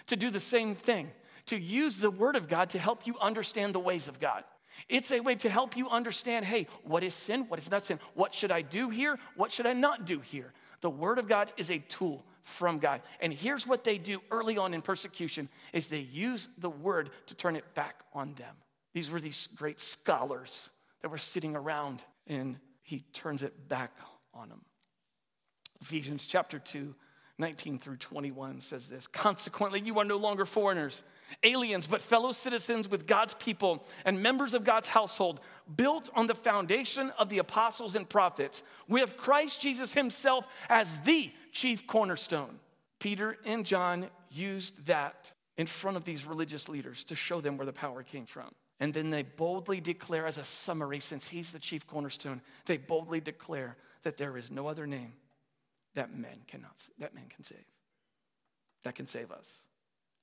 to 0.07 0.15
do 0.15 0.29
the 0.29 0.39
same 0.39 0.75
thing, 0.75 1.11
to 1.47 1.57
use 1.57 1.97
the 1.97 2.11
Word 2.11 2.35
of 2.35 2.47
God 2.47 2.69
to 2.71 2.79
help 2.79 3.05
you 3.05 3.15
understand 3.19 3.75
the 3.75 3.79
ways 3.79 4.07
of 4.07 4.19
God. 4.19 4.43
It's 4.89 5.11
a 5.11 5.19
way 5.19 5.35
to 5.35 5.49
help 5.49 5.75
you 5.75 5.89
understand 5.89 6.45
hey, 6.45 6.67
what 6.83 7.03
is 7.03 7.13
sin? 7.13 7.45
What 7.47 7.59
is 7.59 7.71
not 7.71 7.83
sin? 7.83 7.99
What 8.13 8.33
should 8.33 8.51
I 8.51 8.61
do 8.61 8.89
here? 8.89 9.17
What 9.35 9.51
should 9.51 9.65
I 9.65 9.73
not 9.73 10.05
do 10.05 10.19
here? 10.19 10.53
The 10.81 10.89
Word 10.89 11.17
of 11.17 11.27
God 11.27 11.51
is 11.57 11.71
a 11.71 11.79
tool 11.79 12.23
from 12.47 12.79
God. 12.79 13.01
And 13.19 13.33
here's 13.33 13.67
what 13.67 13.83
they 13.83 13.97
do 13.97 14.21
early 14.31 14.57
on 14.57 14.73
in 14.73 14.81
persecution 14.81 15.49
is 15.73 15.87
they 15.87 15.99
use 15.99 16.47
the 16.57 16.69
word 16.69 17.09
to 17.27 17.35
turn 17.35 17.57
it 17.57 17.75
back 17.75 18.03
on 18.13 18.35
them. 18.35 18.55
These 18.93 19.09
were 19.09 19.19
these 19.19 19.49
great 19.55 19.81
scholars 19.81 20.69
that 21.01 21.09
were 21.09 21.17
sitting 21.17 21.55
around 21.55 22.01
and 22.25 22.57
he 22.83 23.03
turns 23.11 23.43
it 23.43 23.67
back 23.67 23.91
on 24.33 24.47
them. 24.47 24.61
Ephesians 25.81 26.25
chapter 26.25 26.57
2 26.57 26.95
19 27.39 27.77
through 27.77 27.97
21 27.97 28.61
says 28.61 28.87
this 28.87 29.07
Consequently, 29.07 29.79
you 29.79 29.99
are 29.99 30.05
no 30.05 30.17
longer 30.17 30.45
foreigners, 30.45 31.03
aliens, 31.43 31.85
but 31.85 32.01
fellow 32.01 32.31
citizens 32.31 32.89
with 32.89 33.05
God's 33.05 33.35
people 33.35 33.85
and 34.05 34.21
members 34.21 34.53
of 34.53 34.63
God's 34.63 34.87
household, 34.87 35.39
built 35.75 36.09
on 36.15 36.27
the 36.27 36.35
foundation 36.35 37.11
of 37.19 37.29
the 37.29 37.37
apostles 37.37 37.95
and 37.95 38.09
prophets, 38.09 38.63
with 38.87 39.17
Christ 39.17 39.61
Jesus 39.61 39.93
himself 39.93 40.47
as 40.69 40.95
the 41.01 41.31
chief 41.51 41.85
cornerstone. 41.85 42.59
Peter 42.99 43.37
and 43.45 43.65
John 43.65 44.07
used 44.31 44.87
that 44.87 45.31
in 45.57 45.67
front 45.67 45.97
of 45.97 46.05
these 46.05 46.25
religious 46.25 46.67
leaders 46.67 47.03
to 47.05 47.15
show 47.15 47.41
them 47.41 47.57
where 47.57 47.65
the 47.65 47.73
power 47.73 48.01
came 48.01 48.25
from. 48.25 48.49
And 48.79 48.93
then 48.93 49.09
they 49.09 49.23
boldly 49.23 49.81
declare, 49.81 50.25
as 50.27 50.37
a 50.37 50.43
summary, 50.43 50.99
since 50.99 51.27
he's 51.27 51.51
the 51.51 51.59
chief 51.59 51.87
cornerstone, 51.87 52.41
they 52.65 52.77
boldly 52.77 53.19
declare 53.19 53.75
that 54.03 54.17
there 54.17 54.37
is 54.37 54.51
no 54.51 54.67
other 54.67 54.85
name 54.85 55.13
that 55.95 56.15
men 56.15 56.39
cannot 56.47 56.75
that 56.99 57.13
men 57.13 57.25
can 57.29 57.43
save 57.43 57.65
that 58.83 58.95
can 58.95 59.07
save 59.07 59.31
us. 59.31 59.49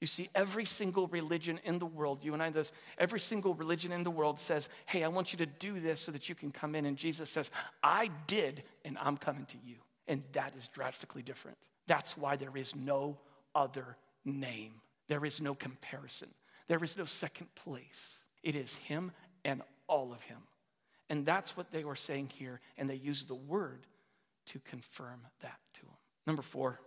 You 0.01 0.07
see 0.07 0.29
every 0.35 0.65
single 0.65 1.07
religion 1.07 1.61
in 1.65 1.79
the 1.79 1.87
world 1.87 2.25
you 2.25 2.35
and 2.35 2.43
i 2.43 2.51
this 2.51 2.73
every 2.99 3.21
single 3.21 3.55
religion 3.55 3.93
in 3.93 4.05
the 4.05 4.11
world 4.11 4.39
says 4.39 4.69
hey 4.87 5.03
i 5.03 5.09
want 5.09 5.33
you 5.33 5.39
to 5.39 5.47
do 5.47 5.81
this 5.81 6.01
so 6.01 6.13
that 6.13 6.29
you 6.29 6.35
can 6.35 6.51
come 6.51 6.75
in. 6.75 6.85
And 6.87 6.97
jesus 6.97 7.31
says 7.31 7.51
i 7.83 8.11
did 8.27 8.63
and 8.85 8.99
i'm 9.01 9.17
coming 9.17 9.47
to 9.47 9.57
you. 9.65 9.77
And 10.07 10.23
that 10.33 10.53
is 10.59 10.69
drastically 10.69 11.23
different. 11.23 11.57
That's 11.87 12.17
why 12.17 12.37
there 12.37 12.57
is 12.57 12.77
no 12.77 13.19
other 13.55 13.97
name. 14.25 14.75
There 15.09 15.25
is 15.25 15.41
no 15.41 15.55
comparison. 15.55 16.29
There 16.69 16.83
is 16.83 16.97
no 16.97 17.05
second 17.05 17.55
place. 17.55 18.21
It 18.43 18.55
is 18.55 18.77
him 18.77 19.13
and 19.45 19.63
all 19.87 20.13
of 20.13 20.23
him. 20.23 20.39
And 21.11 21.27
that's 21.27 21.57
what 21.57 21.71
they 21.71 21.85
were 21.85 21.97
saying 21.97 22.31
here 22.35 22.61
and 22.77 22.89
they 22.89 22.95
use 22.97 23.25
the 23.25 23.35
word 23.35 23.87
to 24.47 24.59
confirm 24.61 25.21
that 25.41 25.59
to 25.75 25.81
him. 25.81 25.97
Number 26.27 26.43
four, 26.43 26.81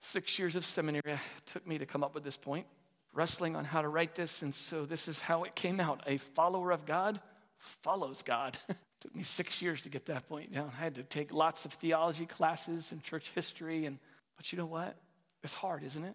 six 0.00 0.38
years 0.38 0.56
of 0.56 0.64
seminary 0.64 1.18
took 1.46 1.66
me 1.66 1.78
to 1.78 1.86
come 1.86 2.04
up 2.04 2.14
with 2.14 2.24
this 2.24 2.36
point, 2.36 2.66
wrestling 3.12 3.56
on 3.56 3.64
how 3.64 3.82
to 3.82 3.88
write 3.88 4.14
this, 4.14 4.42
and 4.42 4.54
so 4.54 4.84
this 4.84 5.08
is 5.08 5.20
how 5.20 5.44
it 5.44 5.54
came 5.54 5.80
out. 5.80 6.02
A 6.06 6.18
follower 6.18 6.70
of 6.70 6.86
God 6.86 7.20
follows 7.58 8.22
God. 8.22 8.58
took 9.04 9.14
me 9.14 9.22
six 9.22 9.60
years 9.60 9.82
to 9.82 9.90
get 9.90 10.06
that 10.06 10.26
point 10.28 10.50
down. 10.50 10.72
I 10.74 10.82
had 10.82 10.94
to 10.94 11.02
take 11.02 11.30
lots 11.30 11.66
of 11.66 11.74
theology 11.74 12.24
classes 12.24 12.90
and 12.90 13.02
church 13.02 13.32
history, 13.34 13.84
and 13.84 13.98
but 14.36 14.50
you 14.50 14.56
know 14.58 14.66
what? 14.66 14.96
It's 15.42 15.52
hard, 15.52 15.84
isn't 15.84 16.04
it? 16.04 16.14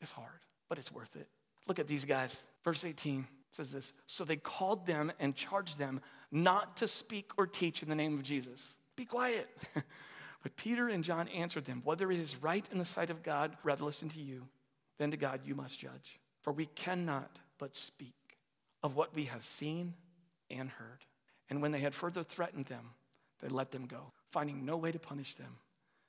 It's 0.00 0.12
hard. 0.12 0.28
but 0.68 0.78
it's 0.78 0.92
worth 0.92 1.16
it. 1.16 1.26
Look 1.66 1.80
at 1.80 1.88
these 1.88 2.04
guys. 2.04 2.38
Verse 2.64 2.84
18 2.84 3.26
says 3.50 3.72
this 3.72 3.92
So 4.06 4.24
they 4.24 4.36
called 4.36 4.86
them 4.86 5.12
and 5.18 5.34
charged 5.34 5.78
them 5.78 6.00
not 6.30 6.76
to 6.76 6.88
speak 6.88 7.32
or 7.36 7.46
teach 7.46 7.82
in 7.82 7.88
the 7.88 7.96
name 7.96 8.14
of 8.14 8.22
Jesus. 8.22 8.76
Be 8.96 9.04
quiet. 9.04 9.48
but 10.42 10.56
Peter 10.56 10.88
and 10.88 11.04
John 11.04 11.28
answered 11.28 11.66
them 11.66 11.82
Whether 11.84 12.10
it 12.10 12.18
is 12.18 12.42
right 12.42 12.64
in 12.72 12.78
the 12.78 12.84
sight 12.84 13.10
of 13.10 13.22
God, 13.22 13.56
rather 13.62 13.84
listen 13.84 14.08
to 14.10 14.20
you, 14.20 14.48
then 14.98 15.10
to 15.10 15.16
God 15.16 15.40
you 15.44 15.54
must 15.54 15.78
judge. 15.78 16.18
For 16.42 16.52
we 16.52 16.66
cannot 16.66 17.38
but 17.58 17.74
speak 17.74 18.14
of 18.82 18.96
what 18.96 19.14
we 19.14 19.24
have 19.24 19.44
seen 19.44 19.94
and 20.50 20.70
heard. 20.70 21.04
And 21.48 21.60
when 21.60 21.72
they 21.72 21.80
had 21.80 21.94
further 21.94 22.22
threatened 22.22 22.66
them, 22.66 22.90
they 23.42 23.48
let 23.48 23.72
them 23.72 23.86
go, 23.86 24.12
finding 24.30 24.64
no 24.64 24.76
way 24.76 24.92
to 24.92 24.98
punish 24.98 25.34
them 25.34 25.56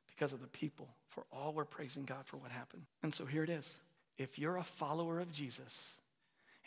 because 0.08 0.34
of 0.34 0.42
the 0.42 0.48
people, 0.48 0.88
for 1.10 1.26
all 1.32 1.54
were 1.54 1.66
praising 1.66 2.04
God 2.04 2.26
for 2.26 2.38
what 2.38 2.52
happened. 2.52 2.84
And 3.04 3.14
so 3.14 3.26
here 3.26 3.44
it 3.44 3.50
is. 3.50 3.80
If 4.18 4.38
you're 4.38 4.58
a 4.58 4.64
follower 4.64 5.20
of 5.20 5.32
Jesus 5.32 5.96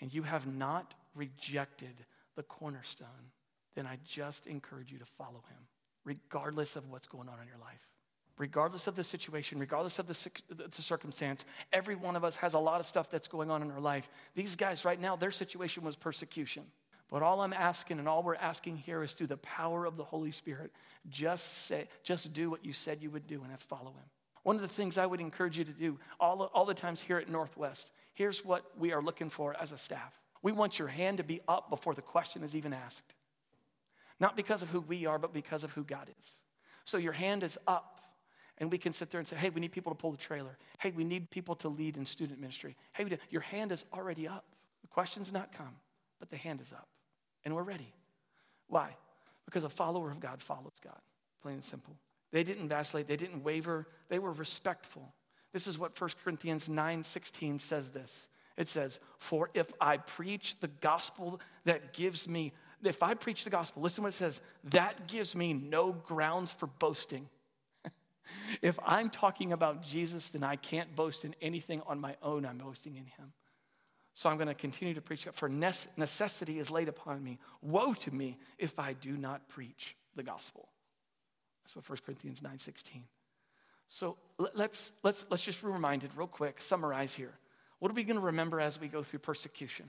and 0.01 0.13
you 0.13 0.23
have 0.23 0.47
not 0.47 0.95
rejected 1.15 1.95
the 2.35 2.43
cornerstone, 2.43 3.31
then 3.75 3.87
I 3.87 3.99
just 4.07 4.47
encourage 4.47 4.91
you 4.91 4.99
to 4.99 5.05
follow 5.05 5.45
him, 5.49 5.59
regardless 6.05 6.77
of 6.77 6.91
what's 6.91 7.07
going 7.07 7.29
on 7.29 7.41
in 7.41 7.49
your 7.49 7.59
life. 7.59 7.89
Regardless 8.37 8.87
of 8.87 8.97
the 8.97 9.05
situation, 9.05 9.59
regardless 9.59 9.99
of 9.99 10.07
the, 10.09 10.31
the 10.49 10.83
circumstance, 10.83 11.45
every 11.73 11.95
one 11.95 12.17
of 12.17 12.25
us 12.25 12.37
has 12.37 12.55
a 12.55 12.59
lot 12.59 12.81
of 12.81 12.87
stuff 12.87 13.09
that's 13.11 13.29
going 13.29 13.51
on 13.51 13.63
in 13.63 13.71
our 13.71 13.81
life. 13.81 14.11
These 14.35 14.57
guys, 14.57 14.85
right 14.85 15.01
now, 15.01 15.15
their 15.15 15.31
situation 15.31 15.85
was 15.85 15.95
persecution. 15.95 16.65
But 17.11 17.23
all 17.23 17.43
I'm 17.43 17.53
asking 17.53 18.01
and 18.01 18.09
all 18.09 18.25
we're 18.25 18.35
asking 18.35 18.79
here 18.79 19.05
is 19.05 19.13
through 19.13 19.29
the 19.29 19.37
power 19.37 19.85
of 19.85 19.97
the 19.97 20.03
Holy 20.03 20.33
Spirit, 20.33 20.73
just 21.09 21.67
say, 21.67 21.87
just 22.03 22.33
do 22.33 22.51
what 22.51 22.65
you 22.65 22.73
said 22.73 23.03
you 23.03 23.11
would 23.11 23.29
do, 23.29 23.41
and 23.43 23.53
that's 23.53 23.63
follow 23.63 23.93
him. 23.93 24.05
One 24.43 24.57
of 24.57 24.63
the 24.63 24.69
things 24.69 24.99
I 24.99 25.07
would 25.07 25.21
encourage 25.21 25.57
you 25.57 25.65
to 25.65 25.73
do 25.73 25.99
all, 26.19 26.51
all 26.53 26.65
the 26.65 26.75
times 26.75 27.03
here 27.03 27.19
at 27.19 27.29
Northwest, 27.29 27.93
here's 28.15 28.45
what 28.45 28.65
we 28.77 28.93
are 28.93 29.03
looking 29.03 29.31
for 29.31 29.55
as 29.61 29.71
a 29.71 29.79
staff. 29.79 30.19
We 30.43 30.53
want 30.53 30.79
your 30.79 30.89
hand 30.89 31.19
to 31.19 31.25
be 31.25 31.41
up 31.47 31.71
before 31.71 31.95
the 31.95 32.03
question 32.03 32.43
is 32.43 32.55
even 32.55 32.73
asked. 32.73 33.14
Not 34.21 34.37
because 34.37 34.63
of 34.63 34.71
who 34.71 34.81
we 34.81 35.07
are, 35.07 35.19
but 35.19 35.33
because 35.33 35.65
of 35.65 35.73
who 35.73 35.85
God 35.85 36.09
is. 36.09 36.27
So 36.85 36.99
your 36.99 37.13
hand 37.13 37.43
is 37.43 37.59
up, 37.67 38.01
and 38.59 38.71
we 38.71 38.79
can 38.79 38.93
sit 38.93 39.11
there 39.11 39.19
and 39.19 39.27
say, 39.27 39.37
hey, 39.37 39.51
we 39.51 39.61
need 39.61 39.73
people 39.73 39.93
to 39.93 39.97
pull 39.97 40.13
the 40.13 40.19
trailer. 40.19 40.57
Hey, 40.79 40.93
we 40.95 41.05
need 41.05 41.31
people 41.31 41.55
to 41.57 41.69
lead 41.69 41.97
in 41.97 42.07
student 42.07 42.41
ministry. 42.41 42.77
Hey, 42.93 43.07
your 43.31 43.41
hand 43.41 43.73
is 43.73 43.85
already 43.93 44.29
up. 44.29 44.45
The 44.83 44.89
question's 44.89 45.33
not 45.33 45.53
come, 45.53 45.77
but 46.21 46.31
the 46.31 46.37
hand 46.37 46.61
is 46.61 46.73
up, 46.73 46.89
and 47.45 47.55
we're 47.55 47.63
ready. 47.63 47.93
Why? 48.69 48.97
Because 49.45 49.65
a 49.65 49.69
follower 49.69 50.11
of 50.11 50.21
God 50.21 50.43
follows 50.43 50.75
God, 50.83 51.01
plain 51.43 51.55
and 51.55 51.65
simple. 51.65 51.97
They 52.33 52.45
didn't 52.45 52.69
vacillate, 52.69 53.09
they 53.09 53.17
didn't 53.17 53.45
waver, 53.45 53.87
they 54.09 54.19
were 54.19 54.33
respectful. 54.33 55.15
This 55.53 55.67
is 55.67 55.79
what 55.79 55.99
1 55.99 56.11
Corinthians 56.23 56.69
9 56.69 57.05
16 57.05 57.59
says 57.59 57.91
this. 57.91 58.27
It 58.57 58.69
says, 58.69 59.01
For 59.19 59.51
if 59.55 59.73
I 59.81 59.97
preach 59.97 60.61
the 60.61 60.69
gospel 60.69 61.41
that 61.65 61.93
gives 61.93 62.29
me, 62.29 62.53
if 62.85 63.03
I 63.03 63.15
preach 63.15 63.45
the 63.45 63.51
gospel, 63.51 63.83
listen 63.83 64.05
what 64.05 64.13
it 64.13 64.17
says, 64.17 64.41
that 64.65 65.07
gives 65.09 65.35
me 65.35 65.53
no 65.53 65.93
grounds 65.93 66.53
for 66.53 66.67
boasting. 66.67 67.29
if 68.63 68.79
I'm 68.85 69.11
talking 69.11 69.53
about 69.53 69.83
Jesus, 69.83 70.31
then 70.31 70.45
I 70.45 70.57
can't 70.57 70.95
boast 70.95 71.25
in 71.25 71.35
anything 71.41 71.81
on 71.87 72.01
my 72.01 72.17
own, 72.23 72.45
I'm 72.45 72.59
boasting 72.59 72.97
in 72.97 73.07
him. 73.07 73.33
So 74.15 74.29
I'm 74.29 74.37
going 74.37 74.49
to 74.49 74.55
continue 74.55 74.95
to 74.95 75.01
preach, 75.01 75.27
for 75.33 75.49
necessity 75.49 76.59
is 76.59 76.71
laid 76.71 76.89
upon 76.89 77.23
me. 77.23 77.39
Woe 77.61 77.95
to 77.95 78.15
me 78.15 78.39
if 78.59 78.79
I 78.79 78.93
do 78.93 79.17
not 79.17 79.49
preach 79.49 79.97
the 80.15 80.23
gospel. 80.23 80.69
That's 81.65 81.75
what 81.75 81.89
1 81.89 81.99
Corinthians 82.07 82.41
9 82.41 82.59
16. 82.59 83.05
So 83.89 84.17
let's, 84.55 84.93
let's, 85.03 85.27
let's 85.31 85.43
just 85.43 85.61
be 85.61 85.69
reminded, 85.69 86.11
real 86.17 86.27
quick, 86.27 86.63
summarize 86.63 87.15
here. 87.15 87.33
What 87.81 87.91
are 87.91 87.95
we 87.95 88.05
going 88.05 88.19
to 88.19 88.25
remember 88.27 88.61
as 88.61 88.81
we 88.81 88.89
go 88.89 89.03
through 89.03 89.19
persecution? 89.21 89.87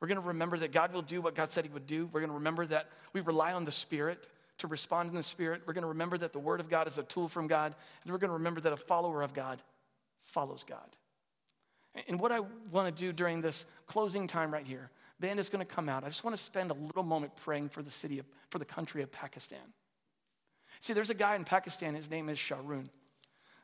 We're 0.00 0.08
going 0.08 0.20
to 0.20 0.28
remember 0.28 0.58
that 0.58 0.72
God 0.72 0.92
will 0.92 1.02
do 1.02 1.20
what 1.20 1.34
God 1.34 1.50
said 1.50 1.64
He 1.64 1.70
would 1.70 1.86
do. 1.86 2.06
We're 2.06 2.20
going 2.20 2.30
to 2.30 2.36
remember 2.36 2.66
that 2.66 2.88
we 3.12 3.20
rely 3.20 3.52
on 3.52 3.64
the 3.64 3.72
Spirit 3.72 4.28
to 4.58 4.66
respond 4.66 5.10
in 5.10 5.14
the 5.14 5.22
Spirit. 5.22 5.62
We're 5.66 5.74
going 5.74 5.82
to 5.82 5.88
remember 5.88 6.16
that 6.18 6.32
the 6.32 6.38
Word 6.38 6.60
of 6.60 6.68
God 6.68 6.88
is 6.88 6.98
a 6.98 7.02
tool 7.02 7.28
from 7.28 7.46
God. 7.46 7.74
And 8.04 8.12
we're 8.12 8.18
going 8.18 8.30
to 8.30 8.34
remember 8.34 8.60
that 8.62 8.72
a 8.72 8.76
follower 8.78 9.22
of 9.22 9.34
God 9.34 9.60
follows 10.24 10.64
God. 10.64 10.96
And 12.08 12.20
what 12.20 12.32
I 12.32 12.40
want 12.70 12.94
to 12.94 13.04
do 13.04 13.12
during 13.12 13.40
this 13.40 13.66
closing 13.86 14.26
time 14.26 14.52
right 14.52 14.66
here, 14.66 14.90
band 15.18 15.40
is 15.40 15.48
going 15.48 15.64
to 15.64 15.70
come 15.70 15.88
out. 15.88 16.04
I 16.04 16.08
just 16.08 16.24
want 16.24 16.36
to 16.36 16.42
spend 16.42 16.70
a 16.70 16.74
little 16.74 17.02
moment 17.02 17.36
praying 17.36 17.68
for 17.68 17.82
the 17.82 17.90
city, 17.90 18.18
of, 18.18 18.26
for 18.48 18.58
the 18.58 18.64
country 18.64 19.02
of 19.02 19.10
Pakistan. 19.10 19.58
See, 20.80 20.92
there's 20.92 21.10
a 21.10 21.14
guy 21.14 21.34
in 21.34 21.44
Pakistan, 21.44 21.94
his 21.94 22.08
name 22.08 22.28
is 22.28 22.38
Sharoon. 22.38 22.88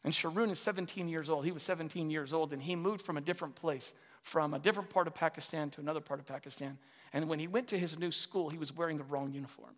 And 0.04 0.12
Sharoon 0.12 0.50
is 0.50 0.58
17 0.58 1.08
years 1.08 1.30
old. 1.30 1.44
He 1.44 1.52
was 1.52 1.62
17 1.62 2.10
years 2.10 2.32
old, 2.32 2.52
and 2.52 2.62
he 2.62 2.76
moved 2.76 3.04
from 3.04 3.16
a 3.16 3.20
different 3.20 3.54
place, 3.54 3.94
from 4.26 4.54
a 4.54 4.58
different 4.58 4.90
part 4.90 5.06
of 5.06 5.14
Pakistan 5.14 5.70
to 5.70 5.80
another 5.80 6.00
part 6.00 6.18
of 6.18 6.26
Pakistan. 6.26 6.78
And 7.12 7.28
when 7.28 7.38
he 7.38 7.46
went 7.46 7.68
to 7.68 7.78
his 7.78 7.96
new 7.96 8.10
school, 8.10 8.50
he 8.50 8.58
was 8.58 8.76
wearing 8.76 8.96
the 8.96 9.04
wrong 9.04 9.30
uniform. 9.32 9.76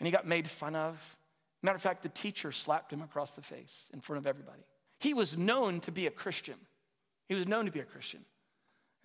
And 0.00 0.06
he 0.06 0.10
got 0.10 0.26
made 0.26 0.48
fun 0.48 0.74
of. 0.74 0.98
Matter 1.62 1.76
of 1.76 1.82
fact, 1.82 2.02
the 2.02 2.08
teacher 2.08 2.50
slapped 2.50 2.90
him 2.90 3.02
across 3.02 3.32
the 3.32 3.42
face 3.42 3.90
in 3.92 4.00
front 4.00 4.16
of 4.16 4.26
everybody. 4.26 4.62
He 5.00 5.12
was 5.12 5.36
known 5.36 5.80
to 5.80 5.92
be 5.92 6.06
a 6.06 6.10
Christian. 6.10 6.54
He 7.26 7.34
was 7.34 7.46
known 7.46 7.66
to 7.66 7.70
be 7.70 7.80
a 7.80 7.84
Christian. 7.84 8.24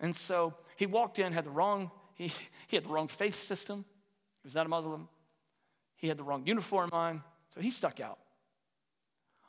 And 0.00 0.16
so 0.16 0.54
he 0.76 0.86
walked 0.86 1.18
in, 1.18 1.34
had 1.34 1.44
the 1.44 1.50
wrong, 1.50 1.90
he, 2.14 2.28
he 2.68 2.76
had 2.76 2.84
the 2.84 2.88
wrong 2.88 3.08
faith 3.08 3.42
system. 3.42 3.84
He 4.42 4.46
was 4.46 4.54
not 4.54 4.64
a 4.64 4.70
Muslim. 4.70 5.08
He 5.96 6.08
had 6.08 6.16
the 6.16 6.24
wrong 6.24 6.46
uniform 6.46 6.88
on. 6.90 7.22
So 7.54 7.60
he 7.60 7.70
stuck 7.70 8.00
out. 8.00 8.18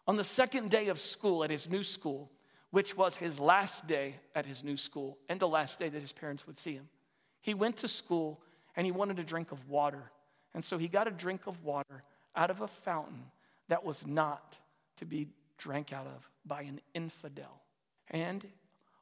On 0.08 0.17
the 0.17 0.25
second 0.25 0.71
day 0.71 0.89
of 0.89 0.99
school 0.99 1.45
at 1.45 1.49
his 1.49 1.69
new 1.69 1.84
school, 1.84 2.32
which 2.75 2.97
was 2.97 3.15
his 3.15 3.39
last 3.39 3.88
day 3.88 4.15
at 4.35 4.45
his 4.45 4.61
new 4.61 4.75
school 4.75 5.17
and 5.29 5.39
the 5.39 5.47
last 5.47 5.79
day 5.79 5.88
that 5.88 6.01
his 6.01 6.11
parents 6.11 6.45
would 6.45 6.59
see 6.59 6.73
him, 6.73 6.89
he 7.39 7.53
went 7.53 7.77
to 7.77 7.88
school 7.88 8.41
and 8.75 8.83
he 8.85 8.91
wanted 8.91 9.17
a 9.17 9.23
drink 9.23 9.53
of 9.53 9.69
water. 9.69 10.11
And 10.53 10.61
so 10.61 10.77
he 10.77 10.89
got 10.89 11.07
a 11.07 11.11
drink 11.11 11.47
of 11.47 11.63
water 11.63 12.03
out 12.35 12.49
of 12.49 12.59
a 12.59 12.67
fountain 12.67 13.27
that 13.69 13.85
was 13.85 14.05
not 14.05 14.57
to 14.97 15.05
be 15.05 15.29
drank 15.57 15.93
out 15.93 16.05
of 16.05 16.29
by 16.45 16.63
an 16.63 16.81
infidel. 16.93 17.61
And 18.09 18.45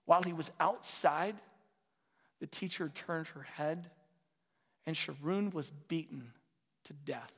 while 0.05 0.21
he 0.21 0.33
was 0.33 0.51
outside, 0.59 1.37
the 2.39 2.45
teacher 2.45 2.91
turned 2.93 3.29
her 3.29 3.41
head 3.41 3.89
and 4.85 4.95
Sharoon 4.95 5.51
was 5.51 5.71
beaten 5.71 6.33
to 6.83 6.93
death 6.93 7.33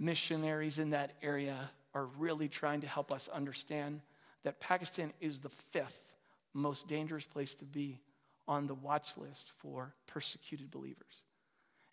missionaries 0.00 0.80
in 0.80 0.90
that 0.90 1.12
area 1.22 1.70
are 1.94 2.06
really 2.18 2.48
trying 2.48 2.80
to 2.80 2.88
help 2.88 3.12
us 3.12 3.28
understand 3.32 4.00
that 4.44 4.60
Pakistan 4.60 5.12
is 5.20 5.40
the 5.40 5.48
fifth 5.48 6.14
most 6.52 6.86
dangerous 6.86 7.26
place 7.26 7.54
to 7.56 7.64
be 7.64 8.00
on 8.46 8.66
the 8.66 8.74
watch 8.74 9.16
list 9.16 9.50
for 9.58 9.94
persecuted 10.06 10.70
believers. 10.70 11.22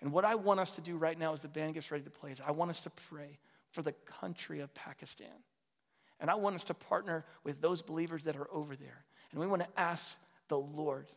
And 0.02 0.12
what 0.12 0.26
I 0.26 0.36
want 0.36 0.60
us 0.60 0.76
to 0.76 0.82
do 0.82 0.98
right 0.98 1.18
now 1.18 1.34
as 1.34 1.42
the 1.42 1.48
band 1.48 1.74
gets 1.74 1.92
ready 1.92 2.04
to 2.04 2.10
play 2.10 2.32
is 2.32 2.42
I 2.46 2.52
want 2.52 2.72
us 2.72 2.82
to 2.82 2.90
pray 3.10 3.40
for 3.72 3.82
the 3.82 3.94
country 4.20 4.60
of 4.60 4.74
Pakistan. 4.74 5.28
And 6.20 6.30
I 6.30 6.36
want 6.36 6.56
us 6.56 6.64
to 6.66 6.74
partner 6.74 7.26
with 7.44 7.62
those 7.62 7.82
believers 7.82 8.24
that 8.24 8.36
are 8.36 8.52
over 8.52 8.76
there. 8.76 9.06
And 9.32 9.40
we 9.40 9.48
want 9.48 9.64
to 9.64 9.80
ask 9.80 10.18
the 10.50 10.58
Lord 10.58 11.08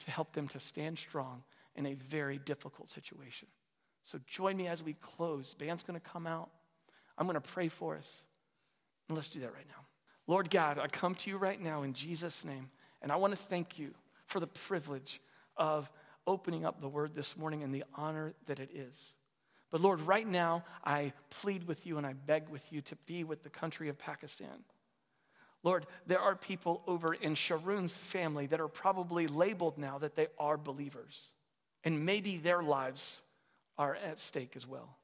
to 0.00 0.10
help 0.10 0.32
them 0.32 0.48
to 0.48 0.60
stand 0.60 0.98
strong 0.98 1.42
in 1.74 1.86
a 1.86 1.94
very 1.94 2.38
difficult 2.38 2.90
situation. 2.90 3.48
So 4.04 4.18
join 4.26 4.56
me 4.56 4.66
as 4.68 4.82
we 4.82 4.94
close. 4.94 5.54
Band's 5.54 5.82
going 5.82 5.98
to 5.98 6.08
come 6.08 6.26
out. 6.26 6.50
I'm 7.18 7.26
going 7.26 7.34
to 7.34 7.40
pray 7.40 7.68
for 7.68 7.96
us. 7.96 8.22
And 9.08 9.16
let's 9.16 9.28
do 9.28 9.40
that 9.40 9.52
right 9.52 9.66
now. 9.68 9.85
Lord 10.26 10.50
God, 10.50 10.78
I 10.78 10.88
come 10.88 11.14
to 11.16 11.30
you 11.30 11.36
right 11.36 11.60
now 11.60 11.82
in 11.82 11.92
Jesus' 11.92 12.44
name, 12.44 12.70
and 13.00 13.12
I 13.12 13.16
want 13.16 13.32
to 13.32 13.40
thank 13.40 13.78
you 13.78 13.94
for 14.26 14.40
the 14.40 14.46
privilege 14.46 15.20
of 15.56 15.90
opening 16.26 16.64
up 16.64 16.80
the 16.80 16.88
word 16.88 17.14
this 17.14 17.36
morning 17.36 17.62
and 17.62 17.72
the 17.72 17.84
honor 17.94 18.34
that 18.46 18.58
it 18.58 18.70
is. 18.74 19.14
But 19.70 19.80
Lord, 19.80 20.00
right 20.00 20.26
now, 20.26 20.64
I 20.84 21.12
plead 21.30 21.66
with 21.66 21.86
you 21.86 21.98
and 21.98 22.06
I 22.06 22.12
beg 22.12 22.48
with 22.48 22.72
you 22.72 22.80
to 22.82 22.96
be 23.06 23.24
with 23.24 23.42
the 23.42 23.50
country 23.50 23.88
of 23.88 23.98
Pakistan. 23.98 24.64
Lord, 25.62 25.86
there 26.06 26.20
are 26.20 26.36
people 26.36 26.82
over 26.86 27.14
in 27.14 27.34
Sharoon's 27.34 27.96
family 27.96 28.46
that 28.46 28.60
are 28.60 28.68
probably 28.68 29.26
labeled 29.26 29.78
now 29.78 29.98
that 29.98 30.14
they 30.14 30.28
are 30.38 30.56
believers. 30.56 31.30
And 31.82 32.04
maybe 32.04 32.36
their 32.38 32.62
lives 32.62 33.22
are 33.78 33.96
at 33.96 34.20
stake 34.20 34.54
as 34.56 34.66
well. 34.66 34.96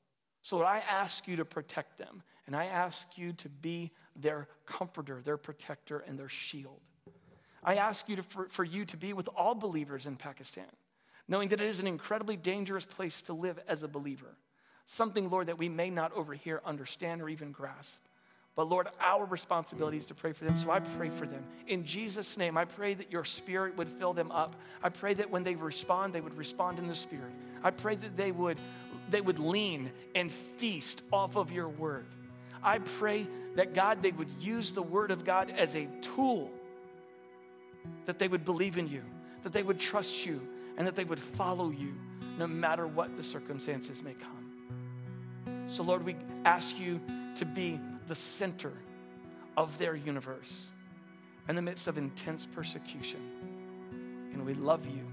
So, 0.43 0.57
Lord, 0.57 0.69
I 0.69 0.79
ask 0.79 1.29
you 1.29 1.37
to 1.37 1.45
protect 1.45 1.99
them, 1.99 2.23
and 2.47 2.57
I 2.57 2.67
ask 2.67 3.07
you 3.17 3.33
to 3.35 3.49
be 3.49 3.93
their 4.17 4.49
comforter, 4.67 5.21
their 5.25 5.37
protector, 5.37 5.99
and 5.99 6.19
their 6.19 6.29
shield. 6.29 6.81
I 7.65 7.77
ask 7.77 8.09
you 8.09 8.17
to, 8.17 8.23
for, 8.23 8.49
for 8.49 8.65
you 8.65 8.85
to 8.87 8.97
be 8.97 9.13
with 9.13 9.29
all 9.37 9.55
believers 9.55 10.07
in 10.07 10.17
Pakistan, 10.17 10.67
knowing 11.29 11.49
that 11.51 11.61
it 11.61 11.69
is 11.69 11.81
an 11.81 11.87
incredibly 11.87 12.37
dangerous 12.37 12.85
place 12.85 13.23
to 13.23 13.33
live 13.33 13.59
as 13.69 13.83
a 13.83 13.89
believer. 13.89 14.37
Something, 14.87 15.31
Lord, 15.31 15.47
that 15.47 15.59
we 15.59 15.69
may 15.69 15.91
not 15.91 16.13
over 16.13 16.35
here 16.35 16.61
understand 16.65 17.23
or 17.23 17.29
even 17.29 17.53
grasp. 17.53 18.01
But 18.55 18.69
Lord, 18.69 18.89
our 19.01 19.25
responsibility 19.25 19.97
is 19.97 20.07
to 20.07 20.15
pray 20.15 20.33
for 20.33 20.45
them. 20.45 20.59
So 20.59 20.71
I 20.71 20.81
pray 20.81 21.09
for 21.09 21.27
them. 21.27 21.43
In 21.67 21.87
Jesus' 21.87 22.37
name, 22.37 22.59
I 22.59 22.67
pray 22.67 22.93
that 22.95 23.11
your 23.11 23.25
spirit 23.25 23.77
would 23.79 23.89
fill 23.89 24.13
them 24.13 24.31
up. 24.31 24.55
I 24.83 24.91
pray 24.91 25.15
that 25.15 25.31
when 25.31 25.43
they 25.43 25.55
respond, 25.55 26.13
they 26.13 26.21
would 26.21 26.37
respond 26.37 26.79
in 26.79 26.87
the 26.87 26.95
spirit. 26.95 27.33
I 27.63 27.71
pray 27.71 27.95
that 27.95 28.17
they 28.17 28.31
would, 28.31 28.59
they 29.11 29.23
would 29.23 29.39
lean 29.39 29.91
and 30.15 30.31
feast 30.31 31.03
off 31.11 31.37
of 31.37 31.51
your 31.51 31.69
word. 31.69 32.05
I 32.63 32.79
pray 32.79 33.27
that 33.57 33.75
God, 33.75 34.03
they 34.03 34.13
would 34.13 34.31
use 34.41 34.73
the 34.73 34.83
word 34.83 35.11
of 35.11 35.25
God 35.25 35.51
as 35.51 35.75
a 35.75 35.89
tool 36.01 36.51
that 38.07 38.19
they 38.19 38.29
would 38.29 38.45
believe 38.45 38.79
in 38.79 38.89
you, 38.89 39.03
that 39.43 39.53
they 39.53 39.63
would 39.63 39.79
trust 39.79 40.25
you, 40.25 40.41
and 40.77 40.87
that 40.87 40.95
they 40.95 41.05
would 41.05 41.21
follow 41.21 41.71
you 41.71 41.95
no 42.39 42.47
matter 42.47 42.87
what 42.87 43.17
the 43.17 43.23
circumstances 43.23 44.03
may 44.03 44.15
come. 44.15 45.69
So, 45.71 45.83
Lord, 45.83 46.05
we 46.05 46.17
ask 46.45 46.79
you 46.79 47.01
to 47.37 47.45
be 47.45 47.81
the 48.09 48.15
center 48.15 48.73
of 49.57 49.77
their 49.79 49.95
universe 49.95 50.69
in 51.49 51.57
the 51.57 51.63
midst 51.63 51.89
of 51.89 51.99
intense 51.99 52.47
persecution. 52.47 53.21
And 54.33 54.47
we 54.47 54.55
love 54.55 54.87
you. 54.87 55.07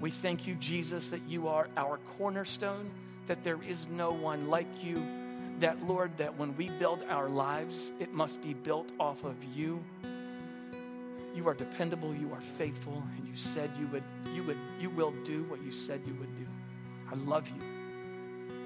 We 0.00 0.10
thank 0.10 0.46
you, 0.46 0.54
Jesus, 0.54 1.10
that 1.10 1.22
you 1.28 1.48
are 1.48 1.68
our 1.76 1.98
cornerstone, 2.18 2.90
that 3.26 3.44
there 3.44 3.62
is 3.62 3.86
no 3.88 4.10
one 4.10 4.48
like 4.48 4.82
you. 4.82 5.02
That, 5.60 5.86
Lord, 5.86 6.16
that 6.16 6.38
when 6.38 6.56
we 6.56 6.70
build 6.70 7.04
our 7.08 7.28
lives, 7.28 7.92
it 8.00 8.12
must 8.12 8.40
be 8.40 8.54
built 8.54 8.90
off 8.98 9.24
of 9.24 9.36
you. 9.54 9.84
You 11.34 11.46
are 11.48 11.54
dependable, 11.54 12.14
you 12.14 12.32
are 12.32 12.40
faithful, 12.40 13.02
and 13.16 13.28
you 13.28 13.36
said 13.36 13.70
you 13.78 13.86
would, 13.88 14.02
you 14.34 14.42
would, 14.44 14.56
you 14.80 14.90
will 14.90 15.12
do 15.24 15.44
what 15.44 15.62
you 15.62 15.70
said 15.70 16.00
you 16.06 16.14
would 16.14 16.34
do. 16.38 16.46
I 17.10 17.14
love 17.14 17.46
you. 17.48 17.62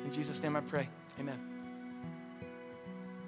In 0.05 0.12
Jesus' 0.12 0.40
name 0.42 0.55
I 0.55 0.61
pray. 0.61 0.88
Amen. 1.18 1.54